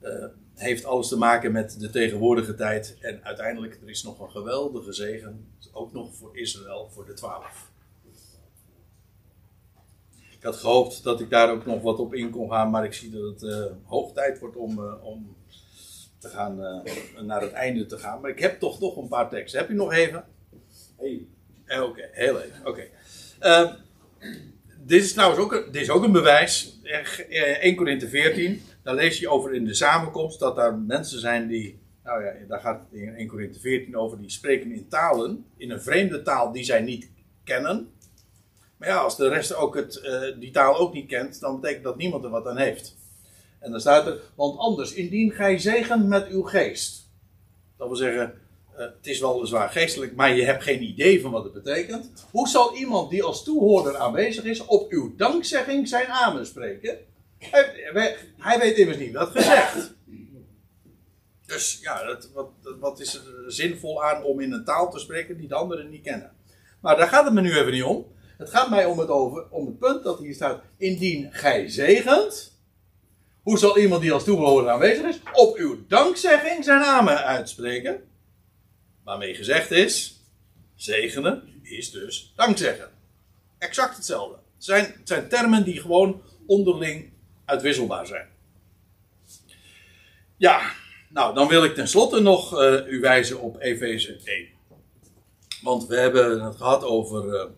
eh, 0.00 0.24
heeft 0.54 0.84
alles 0.84 1.08
te 1.08 1.16
maken 1.16 1.52
met 1.52 1.80
de 1.80 1.90
tegenwoordige 1.90 2.54
tijd. 2.54 2.96
En 3.00 3.24
uiteindelijk, 3.24 3.78
er 3.82 3.88
is 3.88 4.02
nog 4.02 4.20
een 4.20 4.30
geweldige 4.30 4.92
zegen. 4.92 5.46
Ook 5.72 5.92
nog 5.92 6.14
voor 6.14 6.38
Israël, 6.38 6.88
voor 6.90 7.06
de 7.06 7.12
twaalf. 7.12 7.70
Ik 10.30 10.42
had 10.42 10.56
gehoopt 10.56 11.02
dat 11.02 11.20
ik 11.20 11.30
daar 11.30 11.50
ook 11.50 11.66
nog 11.66 11.82
wat 11.82 11.98
op 11.98 12.14
in 12.14 12.30
kon 12.30 12.50
gaan. 12.50 12.70
Maar 12.70 12.84
ik 12.84 12.92
zie 12.92 13.10
dat 13.10 13.22
het 13.22 13.42
eh, 13.42 13.64
hoog 13.84 14.12
tijd 14.12 14.38
wordt 14.38 14.56
om, 14.56 14.78
eh, 14.78 15.04
om 15.04 15.36
te 16.18 16.28
gaan, 16.28 16.56
naar 17.20 17.40
het 17.40 17.52
einde 17.52 17.86
te 17.86 17.98
gaan. 17.98 18.20
Maar 18.20 18.30
ik 18.30 18.38
heb 18.38 18.60
toch 18.60 18.80
nog 18.80 18.96
een 18.96 19.08
paar 19.08 19.28
teksten. 19.28 19.60
Heb 19.60 19.68
je 19.68 19.74
nog 19.74 19.92
even? 19.92 20.24
Eh, 20.98 21.82
Oké, 21.82 22.08
heel 22.12 22.40
even. 22.40 22.66
Oké. 22.66 22.82
Ehm, 23.38 23.74
dit 24.84 25.02
is 25.02 25.12
trouwens 25.12 25.40
ook 25.40 25.52
een, 25.52 25.72
dit 25.72 25.82
is 25.82 25.90
ook 25.90 26.02
een 26.02 26.12
bewijs. 26.12 26.80
Eh, 26.82 27.64
1 27.64 27.76
Korinthe 27.76 28.08
14. 28.08 28.62
Daar 28.82 28.94
lees 28.94 29.18
je 29.18 29.28
over 29.28 29.54
in 29.54 29.64
de 29.64 29.74
samenkomst 29.74 30.38
dat 30.38 30.56
daar 30.56 30.74
mensen 30.78 31.20
zijn 31.20 31.48
die. 31.48 31.78
Nou 32.04 32.24
ja, 32.24 32.32
daar 32.48 32.60
gaat 32.60 32.86
in 32.90 33.14
1 33.16 33.26
Korinthe 33.26 33.60
14 33.60 33.96
over. 33.96 34.20
Die 34.20 34.30
spreken 34.30 34.72
in 34.72 34.88
talen. 34.88 35.44
In 35.56 35.70
een 35.70 35.82
vreemde 35.82 36.22
taal 36.22 36.52
die 36.52 36.64
zij 36.64 36.80
niet 36.80 37.10
kennen. 37.44 37.92
Maar 38.76 38.88
ja, 38.88 38.96
als 38.96 39.16
de 39.16 39.28
rest 39.28 39.54
ook 39.54 39.74
het, 39.74 40.00
eh, 40.00 40.40
die 40.40 40.50
taal 40.50 40.76
ook 40.76 40.92
niet 40.92 41.08
kent. 41.08 41.40
dan 41.40 41.60
betekent 41.60 41.84
dat 41.84 41.96
niemand 41.96 42.24
er 42.24 42.30
wat 42.30 42.46
aan 42.46 42.56
heeft. 42.56 42.96
En 43.58 43.70
dan 43.70 43.80
staat 43.80 44.06
er. 44.06 44.20
Want 44.34 44.58
anders, 44.58 44.92
indien 44.94 45.32
gij 45.32 45.58
zegent 45.58 46.06
met 46.06 46.28
uw 46.28 46.42
geest. 46.42 47.10
Dat 47.76 47.88
wil 47.88 47.96
zeggen. 47.96 48.34
Eh, 48.78 48.84
het 48.84 49.06
is 49.06 49.20
weliswaar 49.20 49.68
geestelijk, 49.68 50.14
maar 50.14 50.34
je 50.34 50.44
hebt 50.44 50.62
geen 50.62 50.82
idee 50.82 51.20
van 51.20 51.30
wat 51.30 51.44
het 51.44 51.52
betekent. 51.52 52.10
Hoe 52.30 52.48
zal 52.48 52.76
iemand 52.76 53.10
die 53.10 53.22
als 53.22 53.44
toehoorder 53.44 53.96
aanwezig 53.96 54.44
is, 54.44 54.64
op 54.64 54.90
uw 54.90 55.16
dankzegging 55.16 55.88
zijn 55.88 56.06
amen 56.06 56.46
spreken? 56.46 56.98
Hij, 57.38 58.16
hij 58.36 58.58
weet 58.58 58.76
immers 58.76 58.98
niet 58.98 59.14
wat 59.14 59.30
gezegd. 59.30 59.94
Dus 61.46 61.78
ja, 61.82 62.04
dat, 62.04 62.30
wat, 62.34 62.50
wat 62.80 63.00
is 63.00 63.14
er 63.14 63.52
zinvol 63.52 64.04
aan 64.04 64.24
om 64.24 64.40
in 64.40 64.52
een 64.52 64.64
taal 64.64 64.90
te 64.90 64.98
spreken 64.98 65.36
die 65.36 65.48
de 65.48 65.54
anderen 65.54 65.90
niet 65.90 66.02
kennen? 66.02 66.32
Maar 66.80 66.96
daar 66.96 67.08
gaat 67.08 67.24
het 67.24 67.34
me 67.34 67.40
nu 67.40 67.56
even 67.56 67.72
niet 67.72 67.82
om. 67.82 68.06
Het 68.36 68.50
gaat 68.50 68.70
mij 68.70 68.84
om 68.84 68.98
het, 68.98 69.08
over, 69.08 69.46
om 69.50 69.66
het 69.66 69.78
punt 69.78 70.04
dat 70.04 70.18
hier 70.18 70.34
staat: 70.34 70.62
indien 70.76 71.28
gij 71.32 71.68
zegent. 71.68 72.56
Hoe 73.42 73.58
zal 73.58 73.78
iemand 73.78 74.02
die 74.02 74.12
als 74.12 74.24
toehoorder 74.24 74.70
aanwezig 74.70 75.06
is, 75.06 75.20
op 75.32 75.56
uw 75.56 75.86
dankzegging 75.86 76.64
zijn 76.64 76.82
amen 76.82 77.24
uitspreken? 77.24 78.07
Waarmee 79.08 79.34
gezegd 79.34 79.70
is, 79.70 80.20
zegenen 80.74 81.60
is 81.62 81.90
dus 81.90 82.32
dankzeggen. 82.36 82.90
Exact 83.58 83.96
hetzelfde. 83.96 84.34
Het 84.54 84.64
zijn, 84.64 84.94
zijn 85.04 85.28
termen 85.28 85.64
die 85.64 85.80
gewoon 85.80 86.22
onderling 86.46 87.12
uitwisselbaar 87.44 88.06
zijn. 88.06 88.28
Ja, 90.36 90.72
nou 91.10 91.34
dan 91.34 91.48
wil 91.48 91.64
ik 91.64 91.74
tenslotte 91.74 92.20
nog 92.20 92.60
eh, 92.60 92.86
u 92.86 93.00
wijzen 93.00 93.40
op 93.40 93.60
Efeze 93.60 94.20
1. 94.24 94.48
Want 95.62 95.86
we 95.86 95.96
hebben 95.96 96.44
het 96.44 96.56
gehad 96.56 96.84
over, 96.84 97.34
eh, 97.34 97.50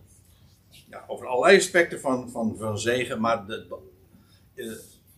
ja, 0.89 1.03
over 1.07 1.27
allerlei 1.27 1.57
aspecten 1.57 1.99
van, 1.99 2.29
van, 2.29 2.57
van 2.57 2.79
zegen, 2.79 3.21
maar 3.21 3.45
de, 3.45 3.65
eh, 4.55 4.65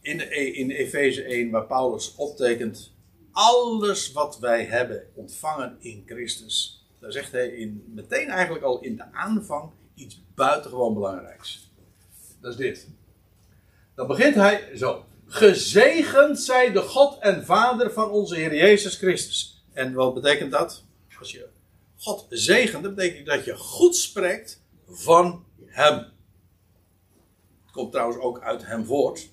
in, 0.02 0.32
in 0.56 0.70
Efeze 0.70 1.24
1 1.24 1.50
waar 1.50 1.66
Paulus 1.66 2.16
optekent 2.16 2.93
alles 3.34 4.12
wat 4.12 4.40
wij 4.40 4.66
hebben 4.66 5.08
ontvangen 5.14 5.76
in 5.80 6.04
Christus. 6.06 6.86
Daar 7.00 7.12
zegt 7.12 7.32
hij 7.32 7.48
in, 7.48 7.84
meteen 7.94 8.30
eigenlijk 8.30 8.66
al 8.66 8.80
in 8.80 8.96
de 8.96 9.12
aanvang 9.12 9.72
iets 9.96 10.22
buitengewoon 10.36 10.94
belangrijks. 10.94 11.72
Dat 12.42 12.52
is 12.52 12.58
dit. 12.58 12.88
Dan 13.96 14.08
begint 14.08 14.36
hij 14.36 14.78
zo. 14.78 15.06
Gezegend 15.26 16.40
zij 16.40 16.72
de 16.72 16.82
God 16.82 17.20
en 17.20 17.46
Vader 17.46 17.92
van 17.92 18.10
onze 18.10 18.36
Heer 18.36 18.56
Jezus 18.56 18.96
Christus. 18.96 19.64
En 19.74 19.94
wat 19.94 20.14
betekent 20.14 20.52
dat? 20.52 20.84
Als 21.20 21.32
je 21.32 21.48
God 21.98 22.26
zegent, 22.30 22.96
betekent 22.96 23.26
dat 23.26 23.46
je 23.46 23.58
goed 23.58 23.96
spreekt 23.96 24.62
van 24.88 25.46
Hem. 25.66 25.98
Het 27.64 27.72
komt 27.72 27.92
trouwens 27.92 28.20
ook 28.20 28.40
uit 28.40 28.66
Hem 28.66 28.86
voort. 28.86 29.30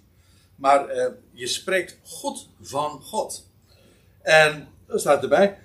Maar 0.56 0.88
eh, 0.88 1.12
je 1.32 1.46
spreekt 1.46 1.98
goed 2.02 2.48
van 2.60 3.02
God. 3.02 3.49
En 4.22 4.68
er 4.88 5.00
staat 5.00 5.22
erbij. 5.22 5.58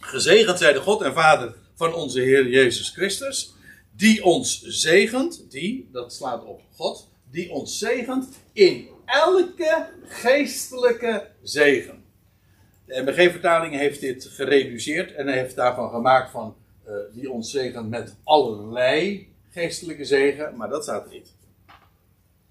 Gezegend 0.00 0.58
zij 0.58 0.72
de 0.72 0.80
God 0.80 1.02
en 1.02 1.12
Vader 1.14 1.54
van 1.74 1.94
onze 1.94 2.20
Heer 2.20 2.48
Jezus 2.48 2.90
Christus. 2.90 3.54
Die 3.90 4.24
ons 4.24 4.62
zegent. 4.62 5.50
Die, 5.50 5.88
dat 5.92 6.12
slaat 6.12 6.44
op 6.44 6.62
God. 6.74 7.08
Die 7.30 7.50
ons 7.50 7.78
zegent 7.78 8.28
in 8.52 8.88
elke 9.04 9.86
geestelijke 10.06 11.26
zegen. 11.42 12.04
De 12.84 13.02
MBG-vertaling 13.02 13.74
heeft 13.74 14.00
dit 14.00 14.24
gereduceerd. 14.24 15.14
En 15.14 15.28
heeft 15.28 15.56
daarvan 15.56 15.90
gemaakt 15.90 16.30
van. 16.30 16.56
eh, 16.84 16.92
die 17.12 17.30
ons 17.30 17.50
zegent 17.50 17.88
met 17.88 18.14
allerlei 18.24 19.28
geestelijke 19.50 20.04
zegen. 20.04 20.56
Maar 20.56 20.68
dat 20.68 20.82
staat 20.82 21.04
er 21.04 21.12
niet. 21.12 21.34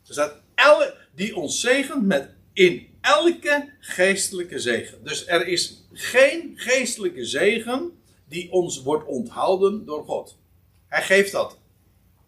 Er 0.07 0.13
staat 0.13 0.41
elle, 0.55 0.95
die 1.15 1.35
ons 1.35 1.59
zegent 1.59 2.05
met 2.05 2.29
in 2.57 2.87
elke 3.01 3.69
geestelijke 3.79 4.59
zegen. 4.59 5.03
Dus 5.03 5.27
er 5.27 5.47
is 5.47 5.87
geen 5.93 6.53
geestelijke 6.55 7.25
zegen 7.25 7.91
die 8.27 8.51
ons 8.51 8.81
wordt 8.81 9.07
onthouden 9.07 9.85
door 9.85 10.03
God. 10.05 10.37
Hij 10.87 11.01
geeft 11.01 11.31
dat. 11.31 11.57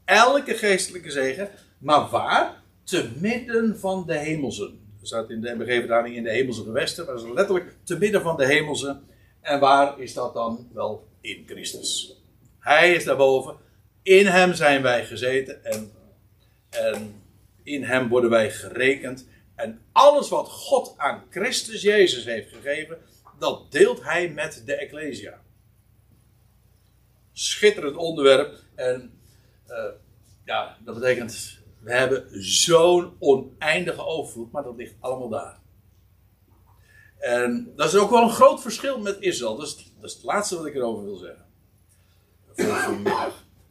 Elke 0.05 0.53
geestelijke 0.53 1.11
zegen. 1.11 1.49
Maar 1.77 2.09
waar? 2.09 2.63
Te 2.83 3.09
midden 3.19 3.79
van 3.79 4.05
de 4.05 4.17
hemelsen. 4.17 4.79
Er 5.01 5.07
staat 5.07 5.29
in 5.29 5.41
de 5.41 5.55
MBG-vertaling 5.55 6.15
in 6.15 6.23
de 6.23 6.31
hemelse 6.31 6.63
gewesten. 6.63 7.05
Maar 7.05 7.15
is 7.15 7.23
letterlijk 7.33 7.75
te 7.83 7.97
midden 7.97 8.21
van 8.21 8.37
de 8.37 8.45
hemelsen. 8.45 9.03
En 9.41 9.59
waar 9.59 9.99
is 9.99 10.13
dat 10.13 10.33
dan? 10.33 10.69
Wel 10.73 11.07
in 11.21 11.43
Christus. 11.47 12.17
Hij 12.59 12.93
is 12.93 13.03
daarboven. 13.03 13.55
In 14.03 14.25
hem 14.25 14.53
zijn 14.53 14.81
wij 14.81 15.05
gezeten. 15.05 15.65
En, 15.65 15.91
en 16.69 17.21
in 17.63 17.83
hem 17.83 18.07
worden 18.07 18.29
wij 18.29 18.51
gerekend. 18.51 19.27
En 19.59 19.81
alles 19.91 20.29
wat 20.29 20.49
God 20.49 20.93
aan 20.97 21.23
Christus 21.29 21.81
Jezus 21.81 22.25
heeft 22.25 22.53
gegeven, 22.53 22.97
dat 23.39 23.71
deelt 23.71 24.03
hij 24.03 24.29
met 24.29 24.61
de 24.65 24.75
Ecclesia. 24.75 25.41
Schitterend 27.31 27.95
onderwerp. 27.95 28.59
En 28.75 29.19
eh, 29.65 29.85
ja, 30.45 30.77
dat 30.83 30.95
betekent, 30.95 31.59
we 31.79 31.93
hebben 31.93 32.43
zo'n 32.43 33.15
oneindige 33.19 34.05
overvloed, 34.05 34.51
maar 34.51 34.63
dat 34.63 34.75
ligt 34.75 34.95
allemaal 34.99 35.29
daar. 35.29 35.59
En 37.17 37.73
dat 37.75 37.87
is 37.87 37.99
ook 37.99 38.09
wel 38.09 38.21
een 38.21 38.29
groot 38.29 38.61
verschil 38.61 38.99
met 38.99 39.17
Israël. 39.19 39.55
Dat 39.55 39.67
is, 39.67 39.75
dat 39.75 40.09
is 40.09 40.13
het 40.13 40.23
laatste 40.23 40.55
wat 40.55 40.65
ik 40.65 40.75
erover 40.75 41.03
wil 41.03 41.15
zeggen. 41.15 41.45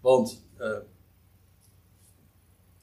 Want 0.01 0.45
eh, 0.57 0.78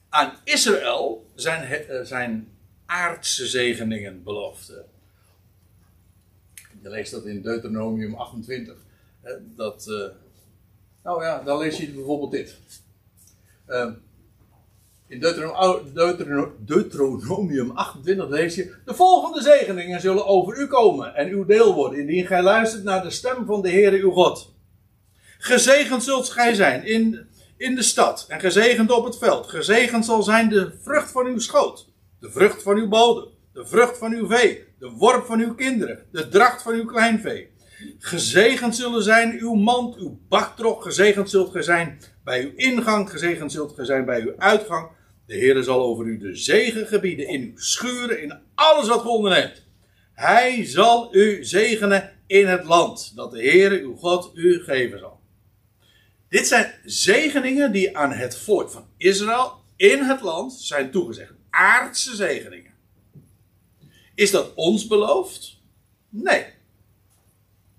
aan 0.08 0.38
Israël 0.44 1.30
zijn, 1.34 1.62
eh, 1.62 2.04
zijn 2.04 2.55
aardse 2.86 3.46
zegeningen 3.46 4.22
beloofd. 4.22 4.68
hè. 4.68 4.74
Je 6.82 6.90
leest 6.90 7.10
dat 7.12 7.24
in 7.26 7.42
Deuteronomium 7.42 8.14
28. 8.14 8.74
hè, 9.22 9.32
Dat, 9.56 9.86
eh, 9.88 10.08
nou 11.02 11.22
ja, 11.24 11.42
dan 11.42 11.58
lees 11.58 11.76
je 11.78 11.88
bijvoorbeeld 11.90 12.30
dit. 12.30 12.56
Eh, 13.66 13.90
in 15.08 15.20
Deuterono- 15.20 15.82
Deuterono- 15.94 16.52
Deuteronomium 16.58 17.70
28 17.70 18.28
lees 18.28 18.54
je: 18.54 18.74
De 18.84 18.94
volgende 18.94 19.42
zegeningen 19.42 20.00
zullen 20.00 20.26
over 20.26 20.58
u 20.60 20.66
komen 20.66 21.14
en 21.14 21.28
uw 21.28 21.44
deel 21.44 21.74
worden, 21.74 21.98
indien 21.98 22.26
gij 22.26 22.42
luistert 22.42 22.84
naar 22.84 23.02
de 23.02 23.10
stem 23.10 23.46
van 23.46 23.62
de 23.62 23.70
Heere 23.70 23.96
uw 23.96 24.10
God. 24.10 24.54
Gezegend 25.38 26.02
zult 26.02 26.28
gij 26.28 26.54
zijn 26.54 26.84
in, 26.84 27.26
in 27.56 27.74
de 27.74 27.82
stad 27.82 28.24
en 28.28 28.40
gezegend 28.40 28.90
op 28.90 29.04
het 29.04 29.18
veld. 29.18 29.46
Gezegend 29.46 30.04
zal 30.04 30.22
zijn 30.22 30.48
de 30.48 30.72
vrucht 30.82 31.10
van 31.10 31.26
uw 31.26 31.38
schoot, 31.38 31.85
de 32.20 32.30
vrucht 32.30 32.62
van 32.62 32.76
uw 32.76 32.88
bodem, 32.88 33.28
de 33.52 33.66
vrucht 33.66 33.98
van 33.98 34.12
uw 34.12 34.26
vee, 34.26 34.64
de 34.78 34.90
worp 34.90 35.26
van 35.26 35.40
uw 35.40 35.54
kinderen, 35.54 36.06
de 36.12 36.28
dracht 36.28 36.62
van 36.62 36.72
uw 36.72 36.84
kleinvee. 36.84 37.54
Gezegend 37.98 38.76
zullen 38.76 39.02
zijn 39.02 39.38
uw 39.38 39.54
mand, 39.54 39.96
uw 39.96 40.18
baktrog. 40.28 40.82
Gezegend 40.82 41.30
zult 41.30 41.50
gij 41.50 41.62
zijn 41.62 42.00
bij 42.24 42.44
uw 42.44 42.52
ingang. 42.56 43.10
Gezegend 43.10 43.52
zult 43.52 43.74
gij 43.74 43.84
zijn 43.84 44.04
bij 44.04 44.20
uw 44.20 44.32
uitgang. 44.36 44.88
De 45.26 45.34
Heer 45.34 45.62
zal 45.62 45.80
over 45.80 46.06
u 46.06 46.18
de 46.18 46.34
zegen 46.34 46.86
gebieden 46.86 47.28
in 47.28 47.42
uw 47.42 47.56
schuren, 47.56 48.22
in 48.22 48.38
alles 48.54 48.88
wat 48.88 49.00
ge 49.00 49.08
onderneemt. 49.08 49.64
Hij 50.12 50.64
zal 50.64 51.14
u 51.16 51.44
zegenen 51.44 52.12
in 52.26 52.46
het 52.46 52.64
land 52.64 53.12
dat 53.14 53.30
de 53.30 53.40
Heer 53.40 53.70
uw 53.70 53.96
God 53.96 54.30
u 54.34 54.62
geven 54.62 54.98
zal. 54.98 55.20
Dit 56.28 56.46
zijn 56.46 56.74
zegeningen 56.84 57.72
die 57.72 57.96
aan 57.96 58.12
het 58.12 58.38
volk 58.38 58.70
van 58.70 58.86
Israël 58.96 59.52
in 59.76 60.02
het 60.02 60.20
land 60.20 60.52
zijn 60.52 60.90
toegezegd. 60.90 61.32
Aardse 61.56 62.14
zegeningen. 62.14 62.74
Is 64.14 64.30
dat 64.30 64.54
ons 64.54 64.86
beloofd? 64.86 65.56
Nee. 66.08 66.46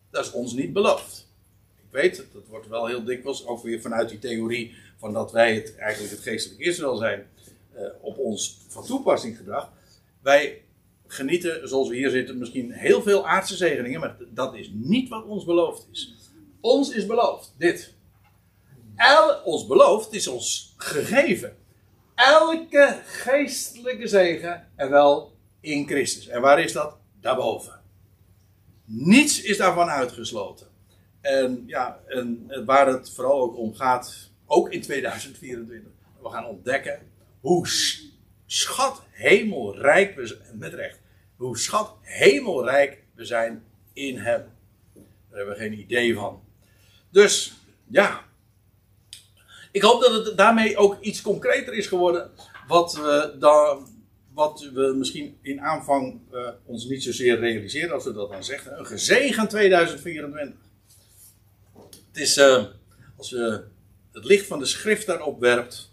Dat 0.09 0.25
is 0.25 0.31
ons 0.31 0.53
niet 0.53 0.73
beloofd. 0.73 1.27
Ik 1.75 1.91
weet, 1.91 2.17
het, 2.17 2.33
dat 2.33 2.47
wordt 2.47 2.67
wel 2.67 2.85
heel 2.85 3.03
dikwijls, 3.03 3.45
ook 3.45 3.63
weer 3.63 3.81
vanuit 3.81 4.09
die 4.09 4.19
theorie 4.19 4.75
van 4.97 5.13
dat 5.13 5.31
wij 5.31 5.55
het 5.55 5.75
eigenlijk 5.75 6.13
het 6.13 6.21
geestelijk 6.21 6.61
Israël 6.61 6.95
zijn, 6.95 7.27
eh, 7.73 7.83
op 8.01 8.17
ons 8.17 8.57
van 8.67 8.85
toepassing 8.85 9.37
gedrag. 9.37 9.71
Wij 10.21 10.61
genieten, 11.07 11.67
zoals 11.67 11.89
we 11.89 11.95
hier 11.95 12.09
zitten, 12.09 12.37
misschien 12.37 12.71
heel 12.71 13.01
veel 13.01 13.27
aardse 13.27 13.55
zegeningen, 13.55 13.99
maar 13.99 14.17
dat 14.29 14.55
is 14.55 14.71
niet 14.73 15.09
wat 15.09 15.25
ons 15.25 15.45
beloofd 15.45 15.87
is. 15.91 16.15
Ons 16.61 16.89
is 16.89 17.05
beloofd, 17.05 17.53
dit. 17.57 17.93
El, 18.95 19.41
ons 19.43 19.67
beloofd 19.67 20.13
is 20.13 20.27
ons 20.27 20.73
gegeven. 20.77 21.57
Elke 22.17 22.99
geestelijke 23.05 24.07
zegen, 24.07 24.67
en 24.75 24.89
wel 24.89 25.37
in 25.59 25.87
Christus. 25.87 26.27
En 26.27 26.41
waar 26.41 26.59
is 26.59 26.73
dat? 26.73 26.97
Daarboven. 27.21 27.81
Niets 28.85 29.41
is 29.41 29.57
daarvan 29.57 29.89
uitgesloten. 29.89 30.67
En 31.21 31.63
ja, 31.65 31.99
en 32.07 32.51
waar 32.65 32.87
het 32.87 33.11
vooral 33.13 33.41
ook 33.41 33.57
om 33.57 33.75
gaat, 33.75 34.31
ook 34.45 34.71
in 34.71 34.81
2024, 34.81 35.91
we 36.21 36.29
gaan 36.29 36.45
ontdekken 36.45 36.99
hoe 37.39 37.67
schat 38.45 39.03
hemelrijk 39.11 40.15
we 40.15 40.25
zijn, 40.25 40.39
met 40.53 40.73
recht, 40.73 40.99
hoe 41.35 41.57
schat 41.57 41.95
hemelrijk 42.01 43.03
we 43.13 43.25
zijn 43.25 43.63
in 43.93 44.17
Hem. 44.17 44.45
Daar 44.93 45.37
hebben 45.37 45.53
we 45.53 45.59
geen 45.59 45.79
idee 45.79 46.15
van. 46.15 46.43
Dus, 47.09 47.53
ja. 47.87 48.26
Ik 49.77 49.83
hoop 49.83 50.01
dat 50.01 50.25
het 50.25 50.37
daarmee 50.37 50.77
ook 50.77 51.01
iets 51.01 51.21
concreter 51.21 51.73
is 51.73 51.87
geworden. 51.87 52.31
Wat 52.67 52.93
we, 52.93 53.35
dan, 53.39 53.87
wat 54.33 54.69
we 54.73 54.93
misschien 54.97 55.37
in 55.41 55.61
aanvang 55.61 56.19
eh, 56.31 56.49
ons 56.65 56.85
niet 56.85 57.03
zozeer 57.03 57.39
realiseren 57.39 57.93
als 57.93 58.03
we 58.03 58.13
dat 58.13 58.31
dan 58.31 58.43
zeggen. 58.43 58.79
Een 58.79 58.85
gezegend 58.85 59.49
2024. 59.49 60.55
Het 62.07 62.17
is, 62.21 62.37
eh, 62.37 62.63
als 63.17 63.31
we 63.31 63.63
het 64.11 64.25
licht 64.25 64.45
van 64.47 64.59
de 64.59 64.65
schrift 64.65 65.05
daarop 65.05 65.39
werpt, 65.39 65.91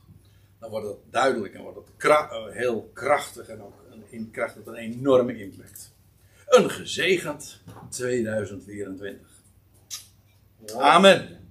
dan 0.60 0.70
wordt 0.70 0.86
het 0.86 0.96
duidelijk 1.10 1.54
en 1.54 1.62
wordt 1.62 1.76
het 1.78 1.88
kra- 1.96 2.30
eh, 2.30 2.54
heel 2.54 2.90
krachtig 2.94 3.48
en 3.48 3.62
ook 3.62 3.74
een, 3.92 4.02
in- 4.10 4.30
krijgt 4.30 4.54
het 4.54 4.66
een 4.66 4.74
enorme 4.74 5.38
impact. 5.38 5.92
Een 6.46 6.70
gezegend 6.70 7.60
2024. 7.90 9.26
Amen. 10.76 11.43